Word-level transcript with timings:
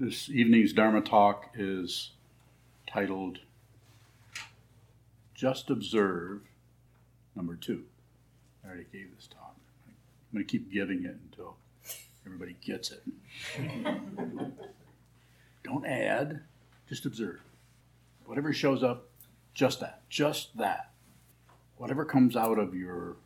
This 0.00 0.30
evening's 0.30 0.72
Dharma 0.72 1.02
talk 1.02 1.50
is 1.54 2.12
titled 2.88 3.40
Just 5.34 5.68
Observe, 5.68 6.40
number 7.36 7.54
two. 7.54 7.84
I 8.64 8.68
already 8.68 8.86
gave 8.90 9.14
this 9.14 9.26
talk. 9.26 9.56
I'm 9.86 9.92
going 10.32 10.46
to 10.46 10.50
keep 10.50 10.72
giving 10.72 11.04
it 11.04 11.18
until 11.30 11.56
everybody 12.24 12.56
gets 12.62 12.92
it. 12.92 13.02
Don't 15.64 15.84
add, 15.84 16.44
just 16.88 17.04
observe. 17.04 17.40
Whatever 18.24 18.54
shows 18.54 18.82
up, 18.82 19.06
just 19.52 19.80
that, 19.80 20.00
just 20.08 20.56
that. 20.56 20.92
Whatever 21.76 22.06
comes 22.06 22.36
out 22.36 22.58
of 22.58 22.74
your 22.74 23.16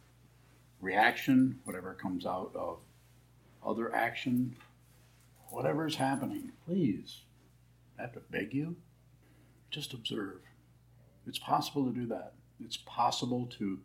reaction, 0.80 1.61
whatever 1.62 1.95
comes 1.95 2.27
out 2.27 2.50
of 2.56 2.79
other 3.64 3.95
action, 3.95 4.56
whatever 5.55 5.86
is 5.86 5.96
happening, 5.96 6.50
please, 6.66 7.20
I 7.97 8.02
have 8.02 8.12
to 8.15 8.20
beg 8.30 8.52
you, 8.52 8.77
just 9.70 9.95
observe. 9.95 10.41
It's 11.27 11.38
possible 11.38 11.84
to 11.87 11.92
do 11.92 12.06
that. 12.06 12.33
It's 12.62 12.77
possible 12.77 13.47
to 13.59 13.78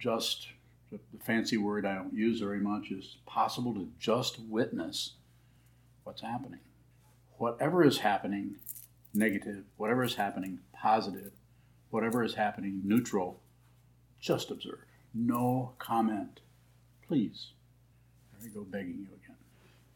just, 0.00 0.48
the 0.90 0.98
fancy 1.24 1.56
word 1.56 1.86
I 1.86 1.94
don't 1.94 2.14
use 2.14 2.40
very 2.40 2.58
much 2.58 2.90
is 2.90 3.16
possible 3.26 3.72
to 3.74 3.88
just 4.00 4.40
witness 4.40 5.12
what's 6.02 6.22
happening. 6.22 6.60
Whatever 7.36 7.84
is 7.84 7.98
happening, 7.98 8.56
negative, 9.14 9.64
whatever 9.76 10.02
is 10.02 10.16
happening, 10.16 10.58
positive, 10.72 11.30
whatever 11.90 12.24
is 12.24 12.34
happening, 12.34 12.80
neutral, 12.84 13.40
just 14.20 14.50
observe. 14.50 14.80
No 15.14 15.74
comment. 15.78 16.40
Please. 17.06 17.52
There 18.40 18.50
I 18.50 18.54
go 18.54 18.62
begging 18.62 19.06
you 19.08 19.14
again. 19.22 19.27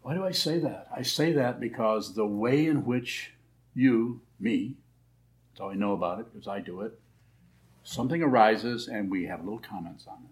Why 0.03 0.15
do 0.15 0.25
I 0.25 0.33
say 0.33 0.59
that? 0.59 0.89
I 0.95 1.03
say 1.03 1.33
that 1.33 1.61
because 1.61 2.15
the 2.15 2.27
way 2.27 2.67
in 2.67 2.85
which 2.85 3.33
you, 3.75 4.21
me, 4.41 4.75
that's 5.51 5.61
all 5.61 5.71
I 5.71 5.75
know 5.75 5.93
about 5.93 6.19
it 6.19 6.33
because 6.33 6.49
I 6.49 6.61
do 6.61 6.81
it, 6.81 6.99
something 7.85 8.21
arises 8.21 8.89
and 8.89 9.11
we 9.11 9.27
have 9.27 9.45
little 9.45 9.61
comments 9.61 10.07
on 10.09 10.19
it. 10.25 10.31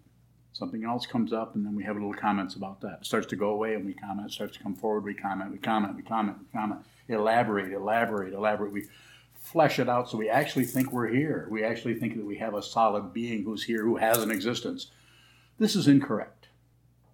Something 0.52 0.84
else 0.84 1.06
comes 1.06 1.32
up 1.32 1.54
and 1.54 1.64
then 1.64 1.77
we 1.77 1.84
have 1.84 1.94
little 1.94 2.12
comments 2.12 2.56
about 2.56 2.80
that. 2.80 2.98
It 3.00 3.06
starts 3.06 3.28
to 3.28 3.36
go 3.36 3.50
away 3.50 3.74
and 3.74 3.86
we 3.86 3.94
comment. 3.94 4.27
It 4.27 4.32
starts 4.32 4.56
to 4.56 4.62
come 4.62 4.74
forward, 4.74 5.04
we 5.04 5.14
comment, 5.14 5.52
we 5.52 5.58
comment, 5.58 5.94
we 5.94 6.02
comment, 6.02 6.38
we 6.40 6.58
comment. 6.58 6.80
Elaborate, 7.08 7.72
elaborate, 7.72 8.34
elaborate. 8.34 8.72
We 8.72 8.88
flesh 9.40 9.78
it 9.78 9.88
out 9.88 10.10
so 10.10 10.18
we 10.18 10.28
actually 10.28 10.64
think 10.64 10.92
we're 10.92 11.08
here. 11.08 11.46
We 11.48 11.62
actually 11.62 11.94
think 11.94 12.16
that 12.16 12.27
we 12.27 12.38
have 12.38 12.55
a 12.55 12.62
solid 12.62 13.14
being 13.14 13.44
who's 13.44 13.62
here, 13.62 13.84
who 13.84 13.96
has 13.96 14.18
an 14.18 14.32
existence. 14.32 14.88
This 15.60 15.77
is 15.77 15.86
incorrect. 15.86 16.48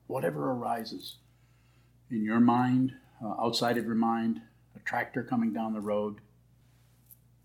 Whatever 0.06 0.52
arises 0.52 1.16
in 2.10 2.24
your 2.24 2.40
mind, 2.40 2.94
uh, 3.24 3.34
outside 3.40 3.78
of 3.78 3.84
your 3.84 3.94
mind, 3.94 4.40
a 4.74 4.80
tractor 4.80 5.22
coming 5.22 5.52
down 5.52 5.72
the 5.72 5.80
road, 5.80 6.16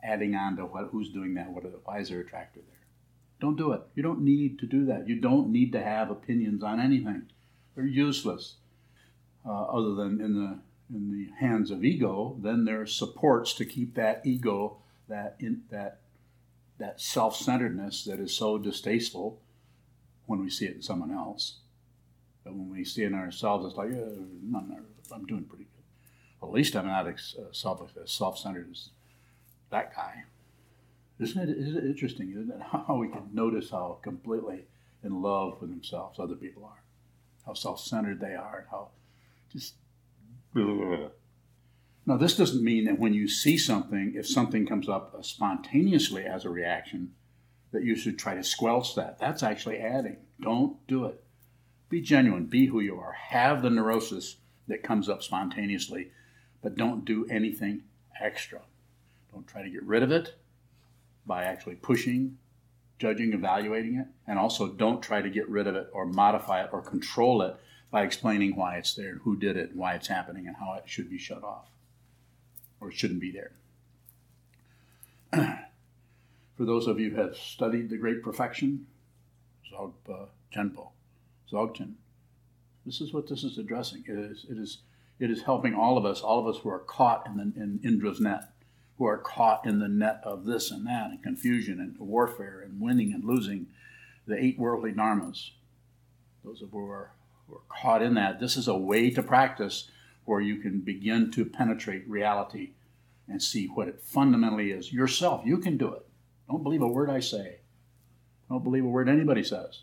adding 0.03 0.35
on 0.35 0.57
to 0.57 0.63
what, 0.65 0.89
who's 0.91 1.11
doing 1.11 1.33
that, 1.35 1.51
what, 1.51 1.63
why 1.85 1.99
is 1.99 2.09
there 2.09 2.19
a 2.19 2.25
tractor 2.25 2.59
there? 2.59 2.79
Don't 3.39 3.57
do 3.57 3.71
it. 3.71 3.81
You 3.95 4.03
don't 4.03 4.21
need 4.21 4.59
to 4.59 4.67
do 4.67 4.85
that. 4.85 5.07
You 5.07 5.19
don't 5.19 5.51
need 5.51 5.71
to 5.71 5.83
have 5.83 6.11
opinions 6.11 6.63
on 6.63 6.79
anything. 6.79 7.23
They're 7.75 7.85
useless. 7.85 8.55
Uh, 9.43 9.63
other 9.63 9.95
than 9.95 10.21
in 10.21 10.35
the 10.35 10.59
in 10.93 11.09
the 11.11 11.29
hands 11.39 11.71
of 11.71 11.83
ego, 11.83 12.37
then 12.41 12.65
there 12.65 12.81
are 12.81 12.85
supports 12.85 13.53
to 13.55 13.65
keep 13.65 13.95
that 13.95 14.21
ego, 14.23 14.77
that 15.07 15.39
that 15.71 16.01
that 16.77 17.01
self-centeredness 17.01 18.03
that 18.03 18.19
is 18.19 18.35
so 18.35 18.59
distasteful 18.59 19.39
when 20.25 20.39
we 20.41 20.49
see 20.49 20.65
it 20.65 20.75
in 20.75 20.81
someone 20.81 21.11
else. 21.11 21.57
But 22.43 22.53
when 22.53 22.69
we 22.69 22.83
see 22.83 23.03
in 23.03 23.13
ourselves, 23.13 23.65
it's 23.65 23.75
like, 23.75 23.89
no, 23.89 24.63
I'm 25.11 25.25
doing 25.25 25.43
pretty 25.43 25.65
good. 25.65 26.47
At 26.47 26.51
least 26.51 26.75
I'm 26.75 26.87
not 26.87 27.07
as 27.07 27.35
uh, 27.39 27.51
self 27.51 27.91
self-centered 28.05 28.69
as 28.71 28.89
that 29.69 29.95
guy. 29.95 30.23
Isn't 31.19 31.49
it, 31.49 31.57
isn't 31.57 31.77
it 31.77 31.85
interesting, 31.85 32.31
isn't 32.31 32.49
it, 32.51 32.61
how 32.87 32.97
we 32.99 33.09
can 33.09 33.29
notice 33.31 33.69
how 33.69 33.99
completely 34.01 34.65
in 35.03 35.21
love 35.21 35.61
with 35.61 35.69
themselves 35.69 36.19
other 36.19 36.35
people 36.35 36.65
are, 36.65 36.83
how 37.45 37.53
self-centered 37.53 38.19
they 38.19 38.33
are, 38.33 38.59
and 38.59 38.67
how 38.69 38.89
just. 39.51 39.75
Now, 42.05 42.17
this 42.17 42.35
doesn't 42.35 42.63
mean 42.63 42.85
that 42.85 42.99
when 42.99 43.13
you 43.13 43.27
see 43.27 43.57
something, 43.57 44.13
if 44.15 44.27
something 44.27 44.65
comes 44.65 44.89
up 44.89 45.15
spontaneously 45.23 46.25
as 46.25 46.43
a 46.43 46.49
reaction, 46.49 47.13
that 47.71 47.83
you 47.83 47.95
should 47.95 48.17
try 48.19 48.35
to 48.35 48.43
squelch 48.43 48.95
that. 48.95 49.19
That's 49.19 49.43
actually 49.43 49.77
adding. 49.77 50.17
Don't 50.41 50.85
do 50.87 51.05
it. 51.05 51.23
Be 51.91 51.99
genuine. 51.99 52.45
Be 52.45 52.67
who 52.67 52.79
you 52.79 52.97
are. 52.97 53.11
Have 53.11 53.61
the 53.61 53.69
neurosis 53.69 54.37
that 54.69 54.81
comes 54.81 55.09
up 55.09 55.21
spontaneously, 55.21 56.11
but 56.61 56.77
don't 56.77 57.03
do 57.03 57.27
anything 57.29 57.83
extra. 58.19 58.61
Don't 59.33 59.45
try 59.45 59.61
to 59.61 59.69
get 59.69 59.83
rid 59.83 60.01
of 60.01 60.09
it 60.09 60.35
by 61.25 61.43
actually 61.43 61.75
pushing, 61.75 62.37
judging, 62.97 63.33
evaluating 63.33 63.95
it, 63.95 64.07
and 64.25 64.39
also 64.39 64.69
don't 64.69 65.03
try 65.03 65.21
to 65.21 65.29
get 65.29 65.49
rid 65.49 65.67
of 65.67 65.75
it 65.75 65.89
or 65.91 66.05
modify 66.05 66.63
it 66.63 66.69
or 66.71 66.81
control 66.81 67.41
it 67.41 67.57
by 67.91 68.03
explaining 68.03 68.55
why 68.55 68.77
it's 68.77 68.93
there, 68.93 69.15
who 69.23 69.35
did 69.35 69.57
it, 69.57 69.75
why 69.75 69.93
it's 69.93 70.07
happening, 70.07 70.47
and 70.47 70.55
how 70.55 70.75
it 70.75 70.83
should 70.85 71.09
be 71.09 71.17
shut 71.17 71.43
off 71.43 71.67
or 72.79 72.89
shouldn't 72.89 73.19
be 73.19 73.31
there. 73.31 73.51
For 76.55 76.63
those 76.63 76.87
of 76.87 77.01
you 77.01 77.09
who 77.09 77.21
have 77.21 77.35
studied 77.35 77.89
the 77.89 77.97
Great 77.97 78.23
Perfection, 78.23 78.87
Dzogpa 79.69 80.29
Chenpo, 80.55 80.91
Dzogchen, 81.51 81.93
this 82.85 83.01
is 83.01 83.13
what 83.13 83.27
this 83.27 83.43
is 83.43 83.57
addressing. 83.57 84.03
It 84.07 84.17
is, 84.17 84.45
it 84.49 84.57
is, 84.57 84.79
it 85.19 85.29
is 85.29 85.43
helping 85.43 85.75
all 85.75 85.97
of 85.97 86.05
us, 86.05 86.21
all 86.21 86.39
of 86.39 86.47
us 86.47 86.61
who 86.61 86.69
are 86.69 86.79
caught 86.79 87.27
in, 87.27 87.37
the, 87.37 87.61
in 87.61 87.79
Indra's 87.83 88.19
net, 88.19 88.43
who 88.97 89.05
are 89.05 89.17
caught 89.17 89.65
in 89.65 89.79
the 89.79 89.87
net 89.87 90.21
of 90.23 90.45
this 90.45 90.71
and 90.71 90.85
that, 90.87 91.11
and 91.11 91.21
confusion 91.23 91.79
and 91.79 91.97
warfare 91.99 92.61
and 92.61 92.79
winning 92.79 93.13
and 93.13 93.23
losing, 93.23 93.67
the 94.25 94.37
eight 94.37 94.57
worldly 94.57 94.93
dharmas. 94.93 95.51
Those 96.43 96.61
of 96.61 96.71
who 96.71 96.89
are, 96.89 97.11
who 97.47 97.55
are 97.55 97.81
caught 97.81 98.01
in 98.01 98.15
that, 98.15 98.39
this 98.39 98.57
is 98.57 98.67
a 98.67 98.77
way 98.77 99.09
to 99.11 99.21
practice 99.21 99.89
where 100.25 100.41
you 100.41 100.57
can 100.57 100.79
begin 100.79 101.31
to 101.31 101.45
penetrate 101.45 102.07
reality 102.07 102.71
and 103.27 103.41
see 103.41 103.67
what 103.67 103.87
it 103.87 104.01
fundamentally 104.01 104.71
is 104.71 104.91
yourself. 104.93 105.41
You 105.45 105.57
can 105.57 105.77
do 105.77 105.93
it. 105.93 106.05
Don't 106.49 106.63
believe 106.63 106.81
a 106.81 106.87
word 106.87 107.09
I 107.09 107.19
say. 107.19 107.59
Don't 108.49 108.63
believe 108.63 108.83
a 108.83 108.87
word 108.87 109.07
anybody 109.07 109.43
says. 109.43 109.81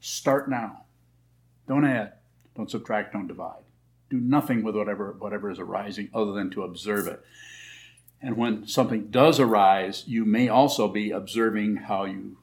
Start 0.00 0.50
now. 0.50 0.84
Don't 1.72 1.86
add. 1.86 2.12
Don't 2.54 2.70
subtract. 2.70 3.14
Don't 3.14 3.28
divide. 3.28 3.62
Do 4.10 4.18
nothing 4.20 4.62
with 4.62 4.76
whatever 4.76 5.16
whatever 5.18 5.50
is 5.50 5.58
arising 5.58 6.10
other 6.12 6.32
than 6.32 6.50
to 6.50 6.64
observe 6.64 7.06
it. 7.06 7.24
And 8.20 8.36
when 8.36 8.66
something 8.66 9.06
does 9.06 9.40
arise, 9.40 10.04
you 10.06 10.26
may 10.26 10.50
also 10.50 10.86
be 10.86 11.12
observing 11.12 11.76
how 11.76 12.04
you, 12.04 12.36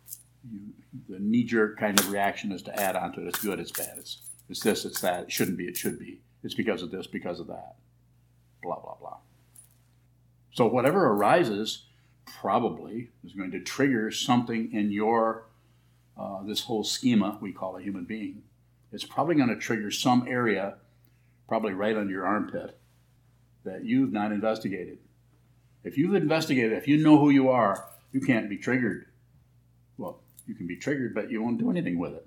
you 0.51 0.59
the 1.07 1.19
knee-jerk 1.19 1.78
kind 1.78 2.00
of 2.00 2.12
reaction 2.12 2.51
is 2.51 2.63
to 2.63 2.79
add 2.79 2.95
onto 2.95 3.22
it. 3.22 3.28
It's 3.28 3.44
good. 3.44 3.59
It's 3.59 3.72
bad. 3.72 4.00
It's 4.00 4.18
it's 4.50 4.62
this. 4.62 4.84
It's 4.84 5.01
that. 5.01 5.25
It 5.25 5.31
shouldn't 5.31 5.59
be. 5.59 5.66
It 5.66 5.78
should 5.78 6.00
be. 6.00 6.22
It's 6.44 6.56
because 6.56 6.81
of 6.81 6.89
this. 6.89 7.06
Because 7.06 7.39
of 7.39 7.45
that. 7.45 7.75
Blah 8.63 8.79
blah 8.79 8.95
blah. 8.95 9.18
So 10.53 10.66
whatever 10.66 11.06
arises 11.06 11.85
probably 12.25 13.12
is 13.23 13.34
going 13.34 13.51
to 13.51 13.59
trigger 13.59 14.09
something 14.09 14.73
in 14.73 14.91
your 14.91 15.45
uh, 16.18 16.41
this 16.47 16.63
whole 16.63 16.84
schema 16.84 17.38
we 17.39 17.53
call 17.53 17.78
a 17.78 17.81
human 17.84 18.06
being. 18.06 18.41
It's 18.91 19.03
probably 19.03 19.35
going 19.35 19.50
to 19.50 19.55
trigger 19.55 19.91
some 19.91 20.27
area, 20.27 20.75
probably 21.47 21.73
right 21.73 21.95
under 21.95 22.11
your 22.11 22.25
armpit, 22.25 22.77
that 23.63 23.85
you've 23.85 24.11
not 24.11 24.31
investigated. 24.31 24.97
If 25.83 25.97
you've 25.97 26.16
investigated, 26.16 26.73
if 26.73 26.88
you 26.88 26.97
know 26.97 27.17
who 27.19 27.29
you 27.29 27.50
are, 27.50 27.89
you 28.11 28.22
can't 28.22 28.50
be 28.50 28.57
triggered. 28.57 29.05
Well, 29.97 30.22
you 30.47 30.55
can 30.55 30.67
be 30.67 30.75
triggered, 30.75 31.13
but 31.13 31.29
you 31.29 31.41
won't 31.41 31.59
do 31.59 31.69
anything 31.69 32.00
with 32.00 32.13
it. 32.13 32.25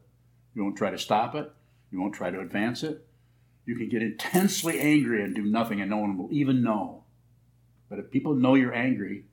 You 0.55 0.63
won't 0.63 0.77
try 0.77 0.91
to 0.91 0.99
stop 0.99 1.35
it. 1.35 1.51
You 1.91 2.01
won't 2.01 2.15
try 2.15 2.31
to 2.31 2.41
advance 2.41 2.83
it. 2.83 3.07
You 3.67 3.77
can 3.77 3.89
get 3.89 4.03
intensely 4.03 4.81
angry 4.81 5.23
and 5.23 5.35
do 5.35 5.45
nothing, 5.45 5.81
and 5.81 5.91
no 5.91 5.99
one 5.99 6.17
will 6.17 6.33
even 6.33 6.63
know. 6.63 7.05
But 7.89 7.99
if 7.99 8.11
people 8.11 8.35
know 8.35 8.55
you're 8.55 8.75
angry, 8.75 9.25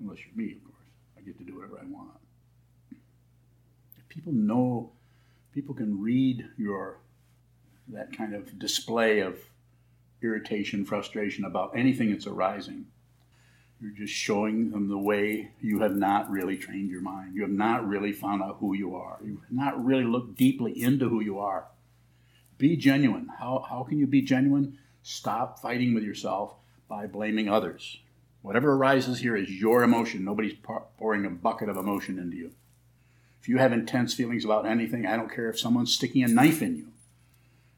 unless 0.00 0.18
you're 0.18 0.34
me, 0.34 0.52
of 0.52 0.64
course, 0.64 0.76
I 1.16 1.20
get 1.20 1.38
to 1.38 1.44
do 1.44 1.56
whatever 1.56 1.78
I 1.78 1.86
want. 1.86 2.18
If 2.90 4.08
people 4.08 4.32
know, 4.32 4.92
people 5.56 5.74
can 5.74 6.02
read 6.02 6.46
your 6.58 6.98
that 7.88 8.14
kind 8.14 8.34
of 8.34 8.58
display 8.58 9.20
of 9.20 9.38
irritation, 10.22 10.84
frustration 10.84 11.46
about 11.46 11.72
anything 11.74 12.10
that's 12.10 12.26
arising. 12.26 12.84
You're 13.80 13.92
just 13.92 14.12
showing 14.12 14.70
them 14.70 14.90
the 14.90 14.98
way 14.98 15.52
you 15.62 15.80
have 15.80 15.96
not 15.96 16.30
really 16.30 16.58
trained 16.58 16.90
your 16.90 17.00
mind. 17.00 17.34
You 17.34 17.40
have 17.40 17.50
not 17.50 17.88
really 17.88 18.12
found 18.12 18.42
out 18.42 18.58
who 18.60 18.74
you 18.74 18.96
are. 18.96 19.18
You 19.24 19.40
have 19.40 19.52
not 19.52 19.82
really 19.82 20.04
looked 20.04 20.36
deeply 20.36 20.72
into 20.82 21.08
who 21.08 21.22
you 21.22 21.38
are. 21.38 21.68
Be 22.58 22.76
genuine. 22.76 23.28
How, 23.38 23.64
how 23.66 23.82
can 23.82 23.98
you 23.98 24.06
be 24.06 24.20
genuine? 24.20 24.76
Stop 25.02 25.60
fighting 25.60 25.94
with 25.94 26.04
yourself 26.04 26.52
by 26.86 27.06
blaming 27.06 27.48
others. 27.48 27.98
Whatever 28.42 28.74
arises 28.74 29.20
here 29.20 29.36
is 29.36 29.50
your 29.50 29.82
emotion. 29.82 30.22
Nobody's 30.22 30.56
pouring 30.98 31.24
a 31.24 31.30
bucket 31.30 31.70
of 31.70 31.78
emotion 31.78 32.18
into 32.18 32.36
you. 32.36 32.50
If 33.40 33.48
you 33.48 33.58
have 33.58 33.72
intense 33.72 34.14
feelings 34.14 34.44
about 34.44 34.66
anything, 34.66 35.06
I 35.06 35.16
don't 35.16 35.32
care 35.32 35.48
if 35.48 35.58
someone's 35.58 35.94
sticking 35.94 36.24
a 36.24 36.28
knife 36.28 36.62
in 36.62 36.76
you. 36.76 36.88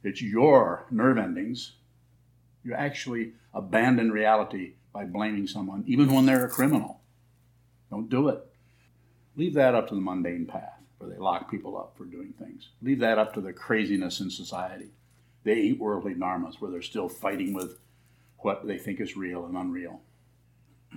It's 0.02 0.22
your 0.22 0.86
nerve 0.90 1.18
endings 1.18 1.72
You 2.62 2.74
actually 2.74 3.32
abandon 3.52 4.10
reality 4.12 4.74
by 4.92 5.04
blaming 5.04 5.46
someone, 5.46 5.84
even 5.86 6.12
when 6.12 6.26
they're 6.26 6.46
a 6.46 6.50
criminal. 6.50 7.00
Don't 7.90 8.08
do 8.08 8.28
it. 8.28 8.44
Leave 9.36 9.54
that 9.54 9.74
up 9.74 9.88
to 9.88 9.94
the 9.94 10.00
mundane 10.00 10.46
path 10.46 10.78
where 10.98 11.10
they 11.10 11.16
lock 11.16 11.50
people 11.50 11.78
up 11.78 11.94
for 11.96 12.04
doing 12.04 12.34
things. 12.38 12.70
Leave 12.82 12.98
that 13.00 13.18
up 13.18 13.32
to 13.34 13.40
the 13.40 13.52
craziness 13.52 14.20
in 14.20 14.30
society, 14.30 14.88
They 15.44 15.52
eight 15.52 15.78
worldly 15.78 16.14
dharmas 16.14 16.60
where 16.60 16.70
they're 16.70 16.82
still 16.82 17.08
fighting 17.08 17.52
with 17.54 17.78
what 18.38 18.66
they 18.66 18.78
think 18.78 19.00
is 19.00 19.16
real 19.16 19.46
and 19.46 19.56
unreal. 19.56 20.00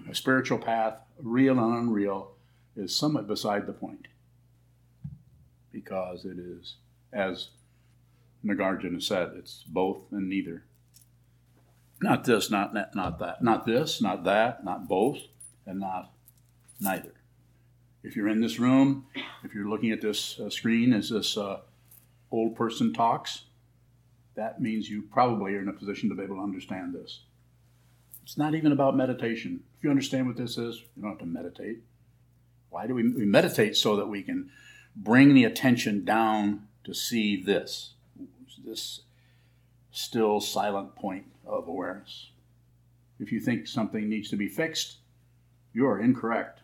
A 0.10 0.16
spiritual 0.16 0.58
path, 0.58 1.00
real 1.20 1.60
and 1.60 1.78
unreal, 1.78 2.32
is 2.76 2.96
somewhat 2.96 3.28
beside 3.28 3.68
the 3.68 3.74
point 3.74 4.08
because 5.72 6.26
it 6.26 6.38
is, 6.38 6.76
as 7.14 7.50
Nagarjuna 8.46 9.02
said, 9.02 9.32
it's 9.38 9.64
both 9.68 10.04
and 10.12 10.30
neither. 10.30 10.64
Not 12.02 12.24
this, 12.24 12.50
not, 12.50 12.74
that, 12.74 12.96
not 12.96 13.20
that. 13.20 13.44
Not 13.44 13.66
this, 13.66 14.02
not 14.02 14.24
that, 14.24 14.64
not 14.64 14.88
both, 14.88 15.20
and 15.66 15.80
not 15.80 16.12
neither. 16.80 17.14
If 18.04 18.16
you're 18.16 18.30
in 18.30 18.42
this 18.42 18.58
room, 18.58 19.06
if 19.44 19.54
you're 19.54 19.70
looking 19.70 19.92
at 19.92 20.02
this 20.02 20.40
uh, 20.40 20.50
screen 20.50 20.94
as 20.94 21.10
this 21.10 21.38
uh, 21.38 21.60
old 22.32 22.56
person 22.56 22.94
talks, 22.94 23.44
that 24.36 24.60
means 24.60 24.90
you 24.90 25.04
probably 25.04 25.54
are 25.54 25.62
in 25.62 25.68
a 25.68 25.74
position 25.74 26.10
to 26.10 26.16
be 26.16 26.24
able 26.24 26.38
to 26.38 26.42
understand 26.42 26.96
this. 26.96 27.22
It's 28.24 28.38
not 28.38 28.56
even 28.56 28.72
about 28.72 28.96
meditation. 28.96 29.62
If 29.78 29.84
you 29.84 29.92
understand 29.92 30.26
what 30.26 30.38
this 30.38 30.58
is, 30.58 30.82
you 30.96 31.04
don't 31.04 31.12
have 31.12 31.20
to 31.20 31.26
meditate. 31.26 31.80
Why 32.70 32.88
do 32.88 32.96
we, 32.96 33.12
we 33.12 33.26
meditate? 33.26 33.78
So 33.78 33.98
that 33.98 34.08
we 34.08 34.24
can 34.24 34.50
bring 34.96 35.34
the 35.34 35.44
attention 35.44 36.04
down 36.04 36.68
to 36.84 36.94
see 36.94 37.42
this, 37.42 37.94
this 38.64 39.02
still 39.92 40.40
silent 40.40 40.96
point 40.96 41.26
of 41.46 41.68
awareness. 41.68 42.30
If 43.20 43.32
you 43.32 43.40
think 43.40 43.68
something 43.68 44.10
needs 44.10 44.30
to 44.30 44.36
be 44.36 44.48
fixed, 44.48 44.98
you 45.74 45.86
are 45.86 46.00
incorrect. 46.00 46.62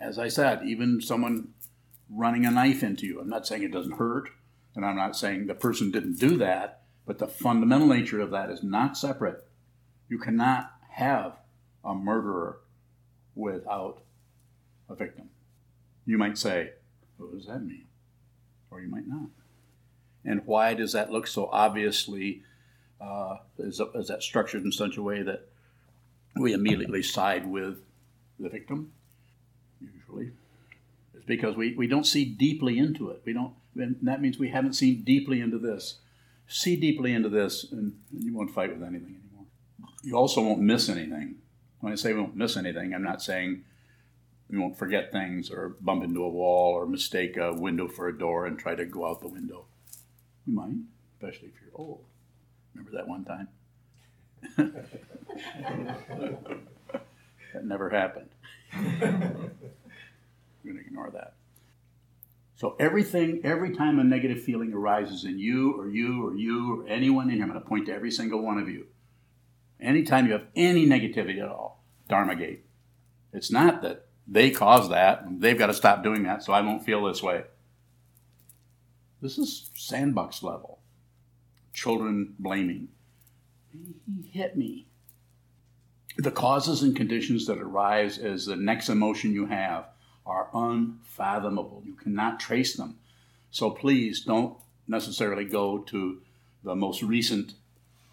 As 0.00 0.18
I 0.18 0.28
said, 0.28 0.62
even 0.64 1.00
someone 1.00 1.48
running 2.10 2.46
a 2.46 2.50
knife 2.50 2.82
into 2.82 3.06
you, 3.06 3.20
I'm 3.20 3.28
not 3.28 3.46
saying 3.46 3.62
it 3.62 3.72
doesn't 3.72 3.98
hurt, 3.98 4.30
and 4.74 4.84
I'm 4.84 4.96
not 4.96 5.16
saying 5.16 5.46
the 5.46 5.54
person 5.54 5.90
didn't 5.90 6.18
do 6.18 6.36
that, 6.38 6.82
but 7.06 7.18
the 7.18 7.26
fundamental 7.26 7.86
nature 7.86 8.20
of 8.20 8.30
that 8.30 8.50
is 8.50 8.62
not 8.62 8.96
separate. 8.96 9.46
You 10.08 10.18
cannot 10.18 10.70
have 10.90 11.36
a 11.84 11.94
murderer 11.94 12.58
without 13.34 14.02
a 14.88 14.94
victim. 14.94 15.30
You 16.04 16.18
might 16.18 16.38
say, 16.38 16.70
What 17.18 17.32
does 17.32 17.46
that 17.46 17.64
mean? 17.64 17.86
Or 18.70 18.80
you 18.80 18.88
might 18.88 19.06
not. 19.06 19.28
And 20.24 20.42
why 20.44 20.74
does 20.74 20.92
that 20.92 21.10
look 21.10 21.26
so 21.26 21.48
obviously 21.52 22.42
uh, 23.00 23.36
is, 23.58 23.80
is 23.94 24.08
that 24.08 24.22
structured 24.22 24.64
in 24.64 24.72
such 24.72 24.96
a 24.96 25.02
way 25.02 25.22
that 25.22 25.48
we 26.34 26.52
immediately 26.52 27.02
side 27.02 27.46
with 27.46 27.78
the 28.38 28.48
victim? 28.48 28.92
Usually, 29.80 30.32
it's 31.14 31.24
because 31.24 31.56
we, 31.56 31.74
we 31.74 31.86
don't 31.86 32.06
see 32.06 32.24
deeply 32.24 32.78
into 32.78 33.10
it. 33.10 33.22
We 33.24 33.32
don't. 33.32 33.54
And 33.76 33.96
that 34.02 34.22
means 34.22 34.38
we 34.38 34.48
haven't 34.48 34.72
seen 34.72 35.02
deeply 35.02 35.40
into 35.40 35.58
this. 35.58 35.98
See 36.48 36.76
deeply 36.76 37.12
into 37.12 37.28
this, 37.28 37.66
and 37.70 37.92
you 38.16 38.34
won't 38.34 38.54
fight 38.54 38.70
with 38.70 38.82
anything 38.82 39.20
anymore. 39.20 39.46
You 40.02 40.16
also 40.16 40.42
won't 40.42 40.60
miss 40.60 40.88
anything. 40.88 41.36
When 41.80 41.92
I 41.92 41.96
say 41.96 42.12
we 42.12 42.20
won't 42.20 42.36
miss 42.36 42.56
anything, 42.56 42.94
I'm 42.94 43.02
not 43.02 43.20
saying 43.20 43.64
we 44.48 44.58
won't 44.58 44.78
forget 44.78 45.10
things 45.10 45.50
or 45.50 45.76
bump 45.80 46.04
into 46.04 46.22
a 46.22 46.28
wall 46.28 46.72
or 46.72 46.86
mistake 46.86 47.36
a 47.36 47.52
window 47.52 47.88
for 47.88 48.08
a 48.08 48.16
door 48.16 48.46
and 48.46 48.58
try 48.58 48.74
to 48.74 48.84
go 48.84 49.08
out 49.08 49.20
the 49.20 49.28
window. 49.28 49.64
You 50.46 50.54
might, 50.54 50.76
especially 51.14 51.48
if 51.48 51.54
you're 51.60 51.74
old. 51.74 52.04
Remember 52.74 52.96
that 52.96 53.08
one 53.08 53.24
time? 53.24 53.48
that 57.52 57.64
never 57.64 57.90
happened. 57.90 58.28
I'm 58.72 59.50
going 60.64 60.76
to 60.76 60.86
ignore 60.86 61.10
that. 61.10 61.34
So 62.54 62.76
everything, 62.78 63.40
every 63.44 63.74
time 63.74 63.98
a 63.98 64.04
negative 64.04 64.42
feeling 64.42 64.72
arises 64.72 65.24
in 65.24 65.38
you 65.38 65.78
or 65.78 65.88
you 65.90 66.26
or 66.26 66.34
you 66.34 66.80
or 66.80 66.88
anyone 66.88 67.28
in 67.28 67.36
here, 67.36 67.44
I'm 67.44 67.50
going 67.50 67.60
to 67.60 67.68
point 67.68 67.86
to 67.86 67.92
every 67.92 68.10
single 68.10 68.42
one 68.42 68.58
of 68.58 68.68
you. 68.68 68.86
Anytime 69.80 70.26
you 70.26 70.32
have 70.32 70.46
any 70.54 70.86
negativity 70.86 71.42
at 71.42 71.48
all, 71.48 71.84
Dharma 72.08 72.34
gate. 72.36 72.64
It's 73.32 73.50
not 73.50 73.82
that 73.82 74.05
they 74.26 74.50
caused 74.50 74.90
that 74.90 75.24
they've 75.40 75.58
got 75.58 75.68
to 75.68 75.74
stop 75.74 76.02
doing 76.02 76.24
that 76.24 76.42
so 76.42 76.52
I 76.52 76.60
won't 76.60 76.84
feel 76.84 77.04
this 77.04 77.22
way. 77.22 77.44
This 79.22 79.38
is 79.38 79.70
sandbox 79.74 80.42
level. 80.42 80.80
Children 81.72 82.34
blaming. 82.38 82.88
He 83.72 84.28
hit 84.30 84.56
me. 84.56 84.86
The 86.18 86.30
causes 86.30 86.82
and 86.82 86.96
conditions 86.96 87.46
that 87.46 87.58
arise 87.58 88.18
as 88.18 88.46
the 88.46 88.56
next 88.56 88.88
emotion 88.88 89.32
you 89.32 89.46
have 89.46 89.86
are 90.24 90.48
unfathomable. 90.52 91.82
You 91.84 91.94
cannot 91.94 92.40
trace 92.40 92.74
them. 92.74 92.98
So 93.50 93.70
please 93.70 94.20
don't 94.20 94.56
necessarily 94.88 95.44
go 95.44 95.78
to 95.78 96.20
the 96.64 96.74
most 96.74 97.02
recent 97.02 97.54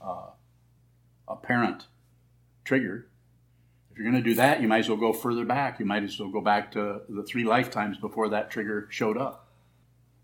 uh, 0.02 0.28
apparent 1.28 1.86
trigger. 2.66 3.08
If 3.94 4.00
you're 4.00 4.10
going 4.10 4.24
to 4.24 4.28
do 4.28 4.34
that, 4.38 4.60
you 4.60 4.68
might 4.68 4.80
as 4.80 4.90
well 4.90 4.98
go 4.98 5.14
further 5.14 5.46
back. 5.46 5.80
You 5.80 5.86
might 5.86 6.02
as 6.02 6.20
well 6.20 6.30
go 6.30 6.42
back 6.42 6.72
to 6.72 7.02
the 7.08 7.22
three 7.22 7.44
lifetimes 7.44 7.96
before 8.00 8.28
that 8.30 8.50
trigger 8.50 8.88
showed 8.90 9.20
up. 9.20 9.52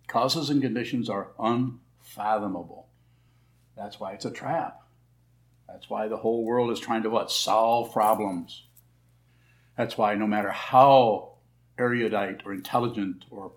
Causes 0.08 0.50
and 0.50 0.60
conditions 0.60 1.08
are 1.08 1.28
unfathomable. 1.38 2.88
That's 3.78 4.00
why 4.00 4.14
it's 4.14 4.26
a 4.26 4.32
trap. 4.32 4.82
That's 5.68 5.88
why 5.88 6.08
the 6.08 6.18
whole 6.18 6.44
world 6.44 6.72
is 6.72 6.80
trying 6.80 7.04
to 7.04 7.12
what? 7.12 7.30
Solve 7.30 7.94
problems. 7.94 8.64
That's 9.78 10.00
why 10.00 10.16
no 10.16 10.26
matter 10.26 10.50
how 10.50 11.34
erudite 11.78 12.42
or 12.46 12.54
intelligent 12.54 13.26
or 13.30 13.52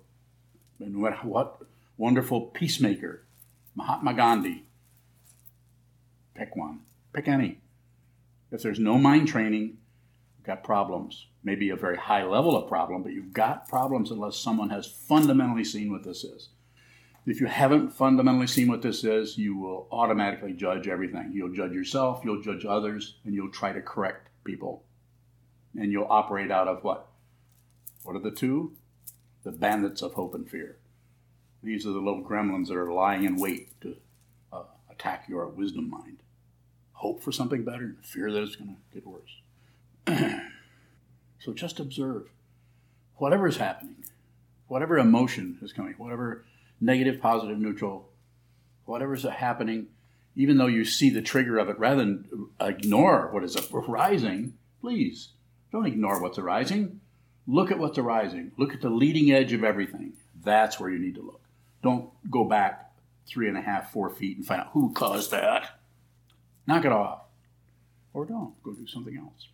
no 0.78 0.98
matter 0.98 1.16
what 1.22 1.56
wonderful 1.96 2.42
peacemaker, 2.42 3.24
Mahatma 3.74 4.12
Gandhi, 4.12 4.66
pick 6.34 6.54
one, 6.54 6.80
pick 7.14 7.28
any. 7.28 7.60
If 8.50 8.60
there's 8.60 8.78
no 8.78 8.98
mind 8.98 9.28
training, 9.28 9.78
got 10.44 10.64
problems. 10.64 11.26
Maybe 11.44 11.70
a 11.70 11.76
very 11.76 11.96
high 11.96 12.24
level 12.24 12.56
of 12.56 12.68
problem, 12.68 13.02
but 13.02 13.12
you've 13.12 13.32
got 13.32 13.68
problems 13.68 14.10
unless 14.10 14.36
someone 14.36 14.70
has 14.70 14.86
fundamentally 14.86 15.64
seen 15.64 15.90
what 15.90 16.04
this 16.04 16.24
is. 16.24 16.50
If 17.24 17.40
you 17.40 17.46
haven't 17.46 17.90
fundamentally 17.90 18.48
seen 18.48 18.68
what 18.68 18.82
this 18.82 19.04
is, 19.04 19.38
you 19.38 19.56
will 19.56 19.86
automatically 19.92 20.52
judge 20.52 20.88
everything. 20.88 21.30
You'll 21.32 21.52
judge 21.52 21.72
yourself, 21.72 22.22
you'll 22.24 22.42
judge 22.42 22.64
others, 22.64 23.16
and 23.24 23.34
you'll 23.34 23.50
try 23.50 23.72
to 23.72 23.80
correct 23.80 24.28
people. 24.42 24.84
And 25.78 25.92
you'll 25.92 26.08
operate 26.10 26.50
out 26.50 26.66
of 26.66 26.82
what? 26.82 27.08
What 28.02 28.16
are 28.16 28.22
the 28.22 28.32
two? 28.32 28.76
The 29.44 29.52
bandits 29.52 30.02
of 30.02 30.14
hope 30.14 30.34
and 30.34 30.48
fear. 30.48 30.78
These 31.62 31.86
are 31.86 31.92
the 31.92 32.00
little 32.00 32.24
gremlins 32.24 32.68
that 32.68 32.76
are 32.76 32.92
lying 32.92 33.24
in 33.24 33.36
wait 33.36 33.80
to 33.82 33.96
uh, 34.52 34.64
attack 34.90 35.26
your 35.28 35.46
wisdom 35.46 35.88
mind. 35.88 36.18
Hope 36.92 37.22
for 37.22 37.30
something 37.30 37.64
better 37.64 37.84
and 37.84 38.04
fear 38.04 38.32
that 38.32 38.42
it's 38.42 38.56
going 38.56 38.74
to 38.74 38.94
get 38.94 39.06
worse. 39.06 39.41
so 41.38 41.52
just 41.54 41.80
observe 41.80 42.28
whatever 43.16 43.46
is 43.46 43.56
happening, 43.56 44.04
whatever 44.66 44.98
emotion 44.98 45.58
is 45.62 45.72
coming, 45.72 45.94
whatever 45.98 46.44
negative, 46.80 47.20
positive, 47.20 47.58
neutral, 47.58 48.08
whatever's 48.84 49.22
happening, 49.24 49.86
even 50.34 50.58
though 50.58 50.66
you 50.66 50.84
see 50.84 51.10
the 51.10 51.22
trigger 51.22 51.58
of 51.58 51.68
it, 51.68 51.78
rather 51.78 52.00
than 52.00 52.48
ignore 52.60 53.28
what 53.32 53.44
is 53.44 53.56
arising, 53.72 54.54
please 54.80 55.28
don't 55.70 55.86
ignore 55.86 56.20
what's 56.20 56.38
arising. 56.38 57.00
Look 57.46 57.70
at 57.70 57.78
what's 57.78 57.98
arising. 57.98 58.52
Look 58.56 58.72
at 58.72 58.80
the 58.80 58.90
leading 58.90 59.32
edge 59.32 59.52
of 59.52 59.64
everything. 59.64 60.12
That's 60.44 60.78
where 60.78 60.90
you 60.90 60.98
need 60.98 61.14
to 61.16 61.22
look. 61.22 61.40
Don't 61.82 62.10
go 62.30 62.44
back 62.44 62.92
three 63.26 63.48
and 63.48 63.56
a 63.56 63.62
half, 63.62 63.92
four 63.92 64.10
feet 64.10 64.36
and 64.36 64.46
find 64.46 64.60
out 64.60 64.70
who 64.72 64.92
caused 64.92 65.30
that. 65.32 65.80
Knock 66.66 66.84
it 66.84 66.92
off. 66.92 67.22
Or 68.14 68.24
don't. 68.26 68.60
Go 68.62 68.72
do 68.72 68.86
something 68.86 69.16
else. 69.16 69.48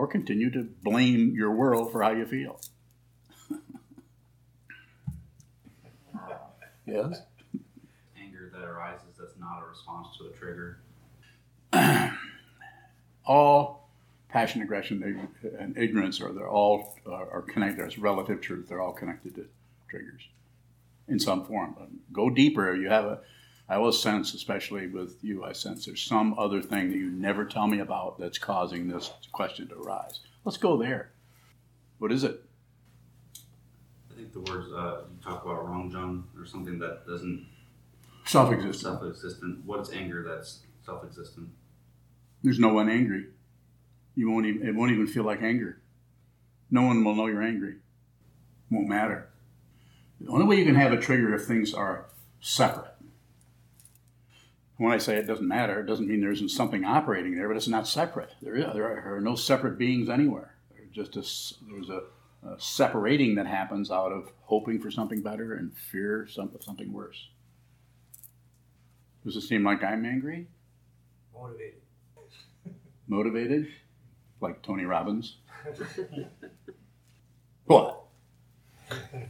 Or 0.00 0.06
continue 0.06 0.50
to 0.52 0.62
blame 0.82 1.34
your 1.34 1.50
world 1.50 1.92
for 1.92 2.02
how 2.02 2.12
you 2.12 2.24
feel. 2.24 2.58
Yes. 6.86 7.20
Anger 8.18 8.50
that 8.54 8.64
arises 8.64 9.08
that's 9.18 9.38
not 9.38 9.62
a 9.62 9.68
response 9.68 10.08
to 10.16 10.28
a 10.28 10.30
trigger. 10.30 10.78
all 13.26 13.90
passion, 14.30 14.62
aggression, 14.62 15.28
and 15.58 15.76
ignorance 15.76 16.18
are 16.22 16.32
they're 16.32 16.48
all 16.48 16.96
uh, 17.06 17.12
are 17.12 17.42
connected. 17.42 17.80
There's 17.80 17.98
relative 17.98 18.40
truth. 18.40 18.70
They're 18.70 18.80
all 18.80 18.94
connected 18.94 19.34
to 19.34 19.44
triggers 19.90 20.22
in 21.08 21.20
some 21.20 21.44
form. 21.44 21.74
But 21.78 21.88
go 22.10 22.30
deeper. 22.30 22.74
You 22.74 22.88
have 22.88 23.04
a. 23.04 23.20
I 23.70 23.76
always 23.76 23.98
sense, 23.98 24.34
especially 24.34 24.88
with 24.88 25.16
you, 25.22 25.44
I 25.44 25.52
sense 25.52 25.86
there's 25.86 26.02
some 26.02 26.36
other 26.36 26.60
thing 26.60 26.90
that 26.90 26.96
you 26.96 27.08
never 27.08 27.44
tell 27.44 27.68
me 27.68 27.78
about 27.78 28.18
that's 28.18 28.36
causing 28.36 28.88
this 28.88 29.12
question 29.30 29.68
to 29.68 29.76
arise. 29.76 30.18
Let's 30.44 30.58
go 30.58 30.76
there. 30.76 31.12
What 31.98 32.10
is 32.10 32.24
it? 32.24 32.42
I 34.10 34.16
think 34.16 34.32
the 34.32 34.40
words 34.40 34.72
uh, 34.72 35.02
you 35.08 35.22
talk 35.22 35.44
about 35.44 35.64
Rangjung 35.66 36.24
or 36.36 36.44
something 36.44 36.80
that 36.80 37.06
doesn't 37.06 37.46
self-existent. 38.24 38.74
Self-existent. 38.74 39.64
What 39.64 39.80
is 39.82 39.92
anger 39.92 40.26
that's 40.28 40.60
self-existent? 40.84 41.48
There's 42.42 42.58
no 42.58 42.74
one 42.74 42.88
angry. 42.88 43.26
You 44.16 44.32
won't 44.32 44.46
even, 44.46 44.66
it 44.66 44.74
won't 44.74 44.90
even 44.90 45.06
feel 45.06 45.22
like 45.22 45.42
anger. 45.42 45.80
No 46.72 46.82
one 46.82 47.04
will 47.04 47.14
know 47.14 47.28
you're 47.28 47.40
angry. 47.40 47.76
Won't 48.68 48.88
matter. 48.88 49.28
The 50.20 50.28
only 50.28 50.46
way 50.46 50.56
you 50.56 50.64
can 50.64 50.74
have 50.74 50.92
a 50.92 50.96
trigger 50.96 51.32
if 51.34 51.44
things 51.44 51.72
are 51.72 52.06
separate. 52.40 52.89
When 54.80 54.92
I 54.92 54.96
say 54.96 55.16
it 55.16 55.26
doesn't 55.26 55.46
matter, 55.46 55.78
it 55.80 55.86
doesn't 55.86 56.08
mean 56.08 56.22
there 56.22 56.32
isn't 56.32 56.48
something 56.48 56.86
operating 56.86 57.36
there, 57.36 57.48
but 57.48 57.56
it's 57.58 57.68
not 57.68 57.86
separate. 57.86 58.30
There, 58.40 58.56
is, 58.56 58.64
there 58.72 59.14
are 59.14 59.20
no 59.20 59.34
separate 59.34 59.76
beings 59.76 60.08
anywhere. 60.08 60.54
There's 60.70 60.88
just 60.88 61.16
a, 61.16 61.70
there's 61.70 61.90
a, 61.90 62.04
a 62.48 62.58
separating 62.58 63.34
that 63.34 63.46
happens 63.46 63.90
out 63.90 64.10
of 64.10 64.32
hoping 64.44 64.80
for 64.80 64.90
something 64.90 65.20
better 65.20 65.52
and 65.52 65.76
fear 65.76 66.22
of 66.22 66.30
something 66.62 66.94
worse. 66.94 67.28
Does 69.22 69.36
it 69.36 69.42
seem 69.42 69.64
like 69.64 69.84
I'm 69.84 70.06
angry? 70.06 70.46
Motivated. 71.34 71.82
Motivated? 73.06 73.68
Like 74.40 74.62
Tony 74.62 74.86
Robbins? 74.86 75.36
what? 77.66 78.04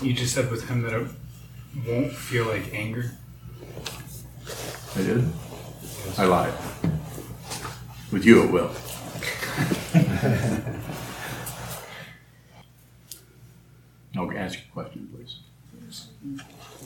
you 0.00 0.12
just 0.12 0.32
said 0.32 0.48
with 0.48 0.68
him 0.68 0.82
that 0.82 0.92
it 0.92 1.08
won't 1.86 2.12
feel 2.12 2.46
like 2.46 2.72
anger. 2.72 3.12
I 4.94 5.02
did? 5.02 5.28
I 6.18 6.24
lied. 6.24 6.54
With 8.10 8.24
you, 8.24 8.44
it 8.44 8.50
will. 8.50 8.66
okay, 14.16 14.38
ask 14.38 14.58
you 14.58 14.64
a 14.68 14.72
question, 14.72 15.08
please. 15.12 15.38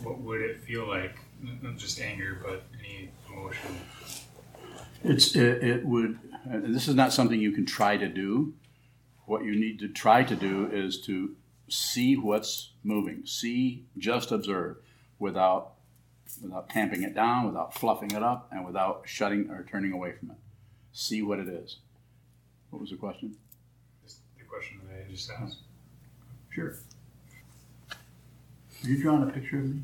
What 0.03 0.19
would 0.21 0.41
it 0.41 0.61
feel 0.63 0.89
like? 0.89 1.17
Not 1.63 1.77
just 1.77 2.01
anger, 2.01 2.39
but 2.43 2.65
any 2.79 3.11
emotion. 3.29 3.77
It's 5.05 5.35
it, 5.35 5.63
it 5.63 5.87
would. 5.87 6.19
Uh, 6.51 6.61
this 6.63 6.89
is 6.89 6.95
not 6.95 7.13
something 7.13 7.41
you 7.41 7.53
can 7.53 7.67
try 7.67 7.97
to 7.97 8.09
do. 8.09 8.55
What 9.27 9.45
you 9.45 9.55
need 9.55 9.79
to 9.81 9.89
try 9.89 10.25
to 10.25 10.35
do 10.35 10.69
is 10.73 11.01
to 11.03 11.37
see 11.71 12.17
what's 12.17 12.73
moving. 12.83 13.25
See, 13.25 13.85
just 13.99 14.33
observe, 14.33 14.77
without 15.19 15.73
without 16.43 16.69
tamping 16.69 17.03
it 17.03 17.15
down, 17.15 17.47
without 17.47 17.75
fluffing 17.75 18.11
it 18.13 18.23
up, 18.23 18.49
and 18.53 18.65
without 18.65 19.03
shutting 19.05 19.51
or 19.51 19.67
turning 19.71 19.93
away 19.93 20.13
from 20.13 20.31
it. 20.31 20.37
See 20.93 21.23
what 21.23 21.39
it 21.39 21.49
is. 21.49 21.79
What 22.71 22.81
was 22.81 22.91
the 22.91 22.97
question? 22.97 23.37
The 24.39 24.45
question 24.45 24.81
that 24.89 25.05
I 25.07 25.11
just 25.11 25.31
asked. 25.31 25.59
Sure. 26.51 26.77
Are 27.91 28.89
you 28.89 29.03
drawing 29.03 29.23
a 29.29 29.33
picture 29.33 29.59
of 29.59 29.65
me? 29.65 29.83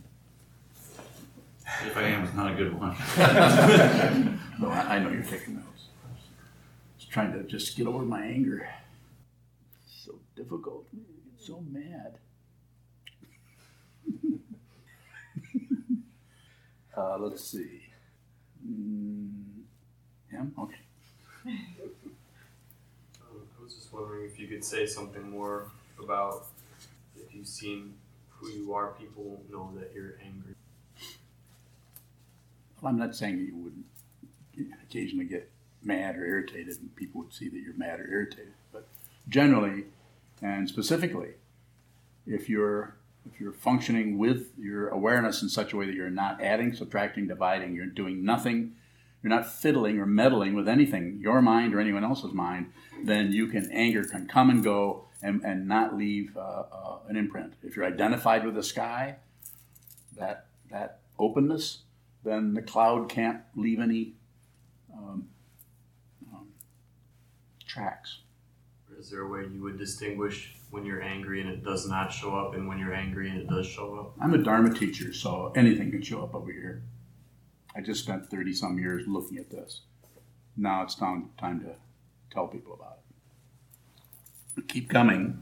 If 1.84 1.96
I 1.96 2.02
am, 2.02 2.24
it's 2.24 2.34
not 2.34 2.52
a 2.52 2.54
good 2.54 2.78
one. 2.78 2.90
no, 4.58 4.68
I, 4.68 4.96
I 4.96 4.98
know 5.00 5.10
you're 5.10 5.22
taking 5.22 5.56
notes. 5.56 5.88
Just 6.98 7.10
trying 7.10 7.32
to 7.32 7.42
just 7.42 7.76
get 7.76 7.86
over 7.86 8.04
my 8.04 8.24
anger. 8.24 8.68
It's 9.84 10.04
so 10.04 10.14
difficult. 10.36 10.86
I 11.46 11.48
get 11.48 11.54
so 11.56 11.62
mad. 11.70 12.18
uh, 16.96 17.18
let's 17.18 17.44
see. 17.44 17.82
Mm, 18.66 19.64
him? 20.30 20.54
Okay. 20.58 20.80
Um, 21.46 21.60
I 23.20 23.62
was 23.62 23.74
just 23.74 23.92
wondering 23.92 24.24
if 24.24 24.38
you 24.38 24.48
could 24.48 24.64
say 24.64 24.86
something 24.86 25.28
more 25.30 25.70
about 26.02 26.46
if 27.16 27.34
you've 27.34 27.46
seen 27.46 27.92
who 28.30 28.48
you 28.50 28.72
are, 28.74 28.88
people 28.98 29.42
know 29.50 29.70
that 29.78 29.92
you're 29.94 30.14
angry. 30.24 30.54
Well, 32.80 32.90
I'm 32.90 32.98
not 32.98 33.14
saying 33.14 33.36
that 33.38 33.44
you 33.44 33.56
wouldn't 33.56 33.86
occasionally 34.82 35.24
get 35.24 35.50
mad 35.82 36.16
or 36.16 36.26
irritated, 36.26 36.78
and 36.80 36.94
people 36.96 37.22
would 37.22 37.32
see 37.32 37.48
that 37.48 37.58
you're 37.58 37.74
mad 37.74 38.00
or 38.00 38.10
irritated. 38.10 38.52
But 38.72 38.88
generally, 39.28 39.84
and 40.42 40.68
specifically, 40.68 41.34
if 42.26 42.48
you're 42.48 42.96
if 43.32 43.40
you're 43.40 43.52
functioning 43.52 44.18
with 44.18 44.52
your 44.56 44.88
awareness 44.88 45.42
in 45.42 45.48
such 45.48 45.72
a 45.72 45.76
way 45.76 45.86
that 45.86 45.94
you're 45.94 46.10
not 46.10 46.40
adding, 46.40 46.72
subtracting, 46.72 47.26
dividing, 47.26 47.74
you're 47.74 47.86
doing 47.86 48.24
nothing, 48.24 48.76
you're 49.22 49.30
not 49.30 49.50
fiddling 49.50 49.98
or 49.98 50.06
meddling 50.06 50.54
with 50.54 50.68
anything, 50.68 51.18
your 51.20 51.42
mind 51.42 51.74
or 51.74 51.80
anyone 51.80 52.04
else's 52.04 52.32
mind, 52.32 52.72
then 53.04 53.32
you 53.32 53.48
can 53.48 53.70
anger 53.72 54.04
can 54.04 54.28
come 54.28 54.48
and 54.48 54.62
go 54.62 55.06
and, 55.22 55.42
and 55.44 55.66
not 55.66 55.96
leave 55.96 56.36
uh, 56.36 56.40
uh, 56.40 56.98
an 57.08 57.16
imprint. 57.16 57.54
If 57.62 57.74
you're 57.74 57.84
identified 57.84 58.44
with 58.44 58.54
the 58.54 58.62
sky, 58.62 59.16
that 60.16 60.46
that 60.70 61.00
openness, 61.18 61.78
then 62.24 62.54
the 62.54 62.62
cloud 62.62 63.08
can't 63.08 63.40
leave 63.54 63.80
any 63.80 64.14
um, 64.92 65.28
um, 66.32 66.48
tracks. 67.66 68.18
Is 69.06 69.12
there 69.12 69.20
a 69.20 69.28
way 69.28 69.46
you 69.54 69.62
would 69.62 69.78
distinguish 69.78 70.56
when 70.72 70.84
you're 70.84 71.00
angry 71.00 71.40
and 71.40 71.48
it 71.48 71.62
does 71.62 71.88
not 71.88 72.12
show 72.12 72.36
up, 72.36 72.54
and 72.54 72.66
when 72.66 72.76
you're 72.76 72.92
angry 72.92 73.30
and 73.30 73.38
it 73.38 73.48
does 73.48 73.64
show 73.64 73.94
up? 74.00 74.16
I'm 74.20 74.34
a 74.34 74.38
Dharma 74.38 74.74
teacher, 74.74 75.12
so 75.12 75.52
anything 75.54 75.92
can 75.92 76.02
show 76.02 76.24
up 76.24 76.34
over 76.34 76.50
here. 76.50 76.82
I 77.76 77.82
just 77.82 78.02
spent 78.02 78.28
30 78.28 78.52
some 78.52 78.80
years 78.80 79.06
looking 79.06 79.38
at 79.38 79.48
this. 79.48 79.82
Now 80.56 80.82
it's 80.82 80.96
time, 80.96 81.30
time 81.38 81.60
to 81.60 81.76
tell 82.34 82.48
people 82.48 82.74
about 82.74 82.98
it 84.56 84.66
keep 84.66 84.88
coming. 84.88 85.40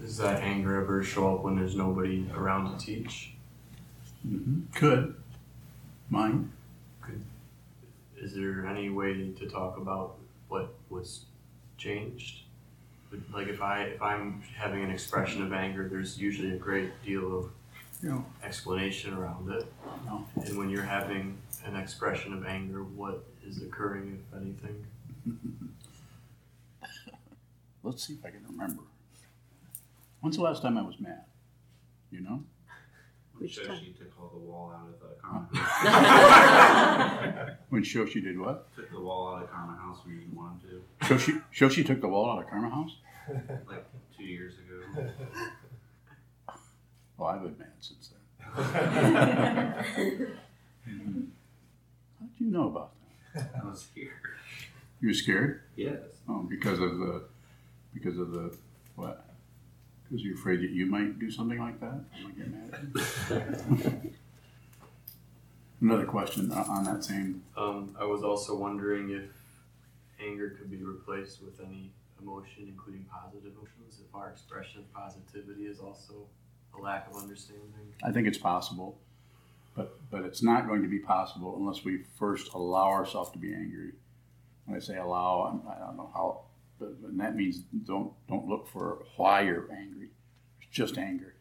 Does 0.00 0.18
that 0.18 0.40
anger 0.40 0.80
ever 0.80 1.02
show 1.02 1.34
up 1.34 1.42
when 1.42 1.56
there's 1.56 1.74
nobody 1.74 2.24
around 2.32 2.78
to 2.78 2.86
teach? 2.86 3.32
Mm-hmm. 4.24 4.72
Could. 4.76 5.16
Mine. 6.08 6.52
Could. 7.00 7.24
Is 8.16 8.32
there 8.32 8.64
any 8.64 8.90
way 8.90 9.32
to 9.32 9.48
talk 9.48 9.76
about 9.76 10.18
what 10.46 10.72
was 10.88 11.24
changed? 11.78 12.42
Like 13.32 13.48
if 13.48 13.62
I 13.62 13.84
if 13.84 14.02
I'm 14.02 14.42
having 14.54 14.84
an 14.84 14.90
expression 14.90 15.42
of 15.42 15.52
anger, 15.52 15.88
there's 15.88 16.18
usually 16.18 16.52
a 16.52 16.58
great 16.58 16.90
deal 17.02 17.38
of 17.38 17.50
no. 18.02 18.24
explanation 18.44 19.14
around 19.14 19.50
it. 19.50 19.64
No. 20.04 20.26
And 20.36 20.58
when 20.58 20.68
you're 20.68 20.82
having 20.82 21.38
an 21.64 21.76
expression 21.76 22.34
of 22.34 22.44
anger, 22.44 22.84
what 22.84 23.24
is 23.46 23.62
occurring, 23.62 24.22
if 24.30 24.40
anything? 24.40 24.86
Let's 27.82 28.06
see 28.06 28.14
if 28.14 28.24
I 28.24 28.30
can 28.30 28.44
remember. 28.48 28.82
When's 30.20 30.36
the 30.36 30.42
last 30.42 30.62
time 30.62 30.76
I 30.76 30.82
was 30.82 31.00
mad? 31.00 31.24
You 32.10 32.20
know? 32.20 32.42
When 33.38 33.48
Shoshi 33.48 33.96
took 33.98 34.12
all 34.20 34.30
the 34.34 34.38
wall 34.38 34.72
out 34.74 34.88
of 34.88 34.98
the 35.00 35.06
Karma 35.22 35.48
house. 35.54 37.50
when 37.68 37.82
Shoshi 37.82 38.22
did 38.22 38.38
what? 38.38 38.66
Took 38.76 38.90
the 38.90 39.00
wall 39.00 39.34
out 39.36 39.42
of 39.44 39.50
Karma 39.50 39.76
house 39.76 39.98
when 40.04 40.14
you 40.14 40.20
didn't 40.22 40.36
want 40.36 40.60
him 40.62 40.82
to. 41.00 41.06
Shoshi, 41.06 41.42
Shoshi 41.54 41.84
took 41.86 42.00
the 42.00 42.08
wall 42.08 42.30
out 42.30 42.42
of 42.44 42.50
Karma 42.50 42.70
house? 42.70 42.96
Like 43.68 43.84
two 44.16 44.24
years 44.24 44.54
ago. 44.54 45.10
Well, 47.18 47.28
I've 47.28 47.42
been 47.42 47.56
mad 47.58 47.68
since 47.80 48.08
then. 48.08 48.20
How 48.54 49.82
did 52.26 52.38
you 52.38 52.46
know 52.50 52.68
about 52.68 52.92
that? 53.34 53.50
I 53.62 53.64
was 53.68 53.88
here. 53.94 54.12
You 55.00 55.08
were 55.08 55.14
scared? 55.14 55.60
Yes. 55.76 56.00
Oh, 56.28 56.42
because 56.48 56.78
of 56.80 56.98
the 56.98 57.24
because 57.92 58.18
of 58.18 58.30
the 58.32 58.56
what? 58.96 59.27
Because 60.08 60.24
you're 60.24 60.34
afraid 60.34 60.60
that 60.60 60.70
you 60.70 60.86
might 60.86 61.18
do 61.18 61.30
something 61.30 61.58
like 61.58 61.80
that? 61.80 62.00
I 62.14 62.22
might 62.24 62.38
get 62.38 62.50
mad 62.50 64.14
Another 65.80 66.06
question 66.06 66.50
on 66.50 66.84
that 66.84 67.04
same. 67.04 67.42
Um, 67.56 67.94
I 68.00 68.04
was 68.04 68.24
also 68.24 68.56
wondering 68.56 69.10
if 69.10 69.30
anger 70.20 70.50
could 70.50 70.70
be 70.70 70.82
replaced 70.82 71.40
with 71.42 71.60
any 71.60 71.92
emotion, 72.20 72.64
including 72.66 73.04
positive 73.04 73.52
emotions, 73.52 74.00
if 74.00 74.12
our 74.12 74.28
expression 74.30 74.80
of 74.80 74.92
positivity 74.92 75.66
is 75.66 75.78
also 75.78 76.26
a 76.76 76.80
lack 76.80 77.08
of 77.08 77.16
understanding. 77.22 77.94
I 78.02 78.10
think 78.10 78.26
it's 78.26 78.38
possible, 78.38 78.98
but 79.76 80.00
but 80.10 80.22
it's 80.22 80.42
not 80.42 80.66
going 80.66 80.82
to 80.82 80.88
be 80.88 80.98
possible 80.98 81.56
unless 81.56 81.84
we 81.84 82.02
first 82.18 82.52
allow 82.54 82.88
ourselves 82.88 83.30
to 83.32 83.38
be 83.38 83.54
angry. 83.54 83.92
When 84.66 84.76
I 84.76 84.80
say 84.80 84.96
allow, 84.96 85.62
I 85.68 85.78
don't 85.78 85.96
know 85.96 86.10
how 86.12 86.40
but, 86.78 86.94
and 87.04 87.18
that 87.20 87.36
means 87.36 87.58
don't 87.86 88.12
don't 88.28 88.48
look 88.48 88.68
for 88.68 89.04
why 89.16 89.42
you're 89.42 89.68
angry. 89.72 90.10
It's 90.60 90.70
just 90.70 90.98
anger. 90.98 91.34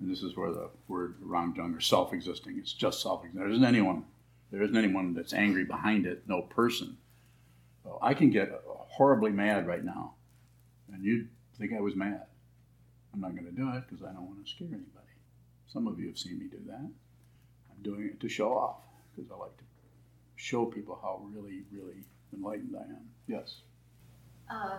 And 0.00 0.10
this 0.10 0.22
is 0.22 0.36
where 0.36 0.52
the 0.52 0.70
word 0.88 1.16
rangjung 1.24 1.76
or 1.76 1.80
self-existing. 1.80 2.58
It's 2.58 2.72
just 2.72 3.02
self-existing. 3.02 3.40
There 3.40 3.50
isn't 3.50 3.64
anyone. 3.64 4.04
There 4.50 4.62
isn't 4.62 4.76
anyone 4.76 5.14
that's 5.14 5.32
angry 5.32 5.64
behind 5.64 6.06
it. 6.06 6.22
No 6.26 6.42
person. 6.42 6.96
So 7.84 7.98
I 8.02 8.14
can 8.14 8.30
get 8.30 8.50
horribly 8.66 9.30
mad 9.30 9.66
right 9.66 9.84
now, 9.84 10.14
and 10.92 11.04
you'd 11.04 11.28
think 11.58 11.72
I 11.72 11.80
was 11.80 11.96
mad. 11.96 12.26
I'm 13.12 13.20
not 13.20 13.34
going 13.34 13.46
to 13.46 13.52
do 13.52 13.68
it 13.70 13.84
because 13.88 14.04
I 14.04 14.12
don't 14.12 14.26
want 14.26 14.44
to 14.44 14.50
scare 14.50 14.68
anybody. 14.68 14.88
Some 15.66 15.86
of 15.86 15.98
you 15.98 16.06
have 16.08 16.18
seen 16.18 16.38
me 16.38 16.46
do 16.46 16.58
that. 16.66 16.74
I'm 16.80 17.82
doing 17.82 18.04
it 18.04 18.20
to 18.20 18.28
show 18.28 18.52
off 18.52 18.82
because 19.14 19.30
I 19.30 19.36
like 19.36 19.56
to 19.56 19.64
show 20.36 20.66
people 20.66 20.98
how 21.00 21.22
really, 21.32 21.62
really 21.72 22.04
enlightened 22.32 22.74
I 22.76 22.84
am. 22.84 23.08
Yes 23.26 23.56
uh, 24.52 24.76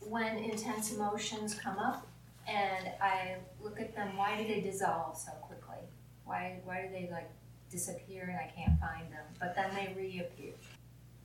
when 0.00 0.36
intense 0.38 0.92
emotions 0.92 1.54
come 1.54 1.78
up 1.78 2.06
and 2.46 2.90
I 3.00 3.36
look 3.62 3.80
at 3.80 3.94
them, 3.94 4.16
why 4.16 4.36
do 4.36 4.46
they 4.46 4.60
dissolve 4.60 5.16
so 5.16 5.32
quickly? 5.32 5.78
Why, 6.24 6.60
why 6.64 6.82
do 6.82 6.88
they 6.92 7.08
like 7.10 7.30
disappear 7.70 8.24
and 8.24 8.36
I 8.36 8.52
can't 8.54 8.78
find 8.80 9.12
them, 9.12 9.24
but 9.40 9.54
then 9.54 9.74
they 9.74 10.00
reappear. 10.00 10.52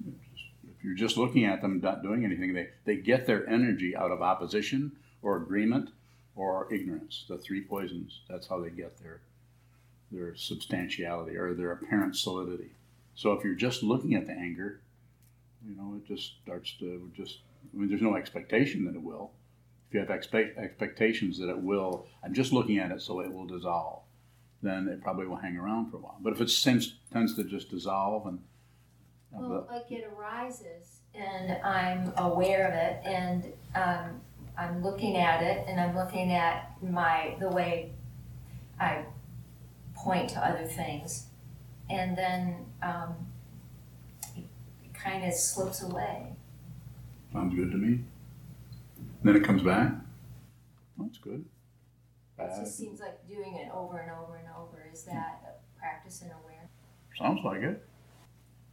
If 0.07 0.83
you're 0.83 0.95
just 0.95 1.17
looking 1.17 1.45
at 1.45 1.61
them 1.61 1.81
not 1.81 2.01
doing 2.01 2.23
anything, 2.23 2.53
they, 2.53 2.69
they 2.85 2.95
get 2.95 3.27
their 3.27 3.47
energy 3.49 3.95
out 3.95 4.11
of 4.11 4.21
opposition 4.21 4.93
or 5.21 5.37
agreement 5.37 5.89
or 6.35 6.73
ignorance. 6.73 7.25
The 7.27 7.37
three 7.37 7.61
poisons. 7.61 8.21
That's 8.29 8.47
how 8.47 8.61
they 8.61 8.69
get 8.69 8.97
their 8.99 9.19
their 10.11 10.35
substantiality 10.35 11.35
or 11.35 11.53
their 11.53 11.71
apparent 11.71 12.15
solidity. 12.15 12.71
So 13.13 13.33
if 13.33 13.43
you're 13.43 13.53
just 13.53 13.83
looking 13.83 14.15
at 14.15 14.25
the 14.25 14.31
anger, 14.31 14.79
you 15.67 15.75
know, 15.75 15.95
it 15.97 16.07
just 16.07 16.41
starts 16.43 16.73
to 16.79 17.11
just. 17.15 17.39
I 17.73 17.77
mean, 17.77 17.89
there's 17.89 18.01
no 18.01 18.15
expectation 18.15 18.85
that 18.85 18.95
it 18.95 19.01
will. 19.01 19.31
If 19.87 19.95
you 19.95 19.99
have 20.01 20.09
expect, 20.09 20.57
expectations 20.57 21.39
that 21.39 21.49
it 21.49 21.57
will, 21.57 22.05
I'm 22.23 22.33
just 22.33 22.53
looking 22.53 22.77
at 22.77 22.91
it 22.91 23.01
so 23.01 23.21
it 23.21 23.31
will 23.31 23.45
dissolve, 23.45 24.03
then 24.61 24.87
it 24.87 25.01
probably 25.01 25.25
will 25.25 25.37
hang 25.37 25.57
around 25.57 25.89
for 25.89 25.97
a 25.97 25.99
while. 25.99 26.17
But 26.21 26.33
if 26.33 26.41
it 26.41 26.51
tends, 26.61 26.95
tends 27.11 27.35
to 27.35 27.43
just 27.43 27.69
dissolve 27.69 28.27
and 28.27 28.39
uh, 29.35 29.39
Well, 29.41 29.67
like 29.69 29.91
it 29.91 30.07
arises 30.17 31.01
and 31.15 31.57
I'm 31.63 32.13
aware 32.17 32.67
of 32.67 32.73
it 32.73 33.01
and 33.05 33.53
um, 33.75 34.21
I'm 34.57 34.83
looking 34.83 35.17
at 35.17 35.41
it 35.41 35.65
and 35.67 35.79
I'm 35.79 35.95
looking 35.95 36.33
at 36.33 36.75
my, 36.81 37.35
the 37.39 37.49
way 37.49 37.91
I 38.79 39.05
point 39.95 40.29
to 40.31 40.39
other 40.39 40.65
things. 40.65 41.25
And 41.89 42.17
then 42.17 42.65
um, 42.83 43.15
it 44.35 44.45
kind 44.93 45.25
of 45.25 45.33
slips 45.33 45.81
away. 45.81 46.35
Sounds 47.33 47.55
good 47.55 47.71
to 47.71 47.77
me. 47.77 48.01
Then 49.23 49.35
it 49.35 49.43
comes 49.43 49.61
back. 49.61 49.93
That's 50.97 51.17
good. 51.17 51.45
It 52.37 52.51
just 52.59 52.77
seems 52.77 52.99
like 52.99 53.27
doing 53.27 53.55
it 53.55 53.69
over 53.73 53.99
and 53.99 54.11
over 54.11 54.37
and 54.37 54.47
over. 54.57 54.89
Is 54.91 55.03
that 55.03 55.41
a 55.45 55.79
practice 55.79 56.21
in 56.21 56.29
awareness? 56.31 56.71
Sounds 57.17 57.41
like 57.43 57.61
it. 57.61 57.85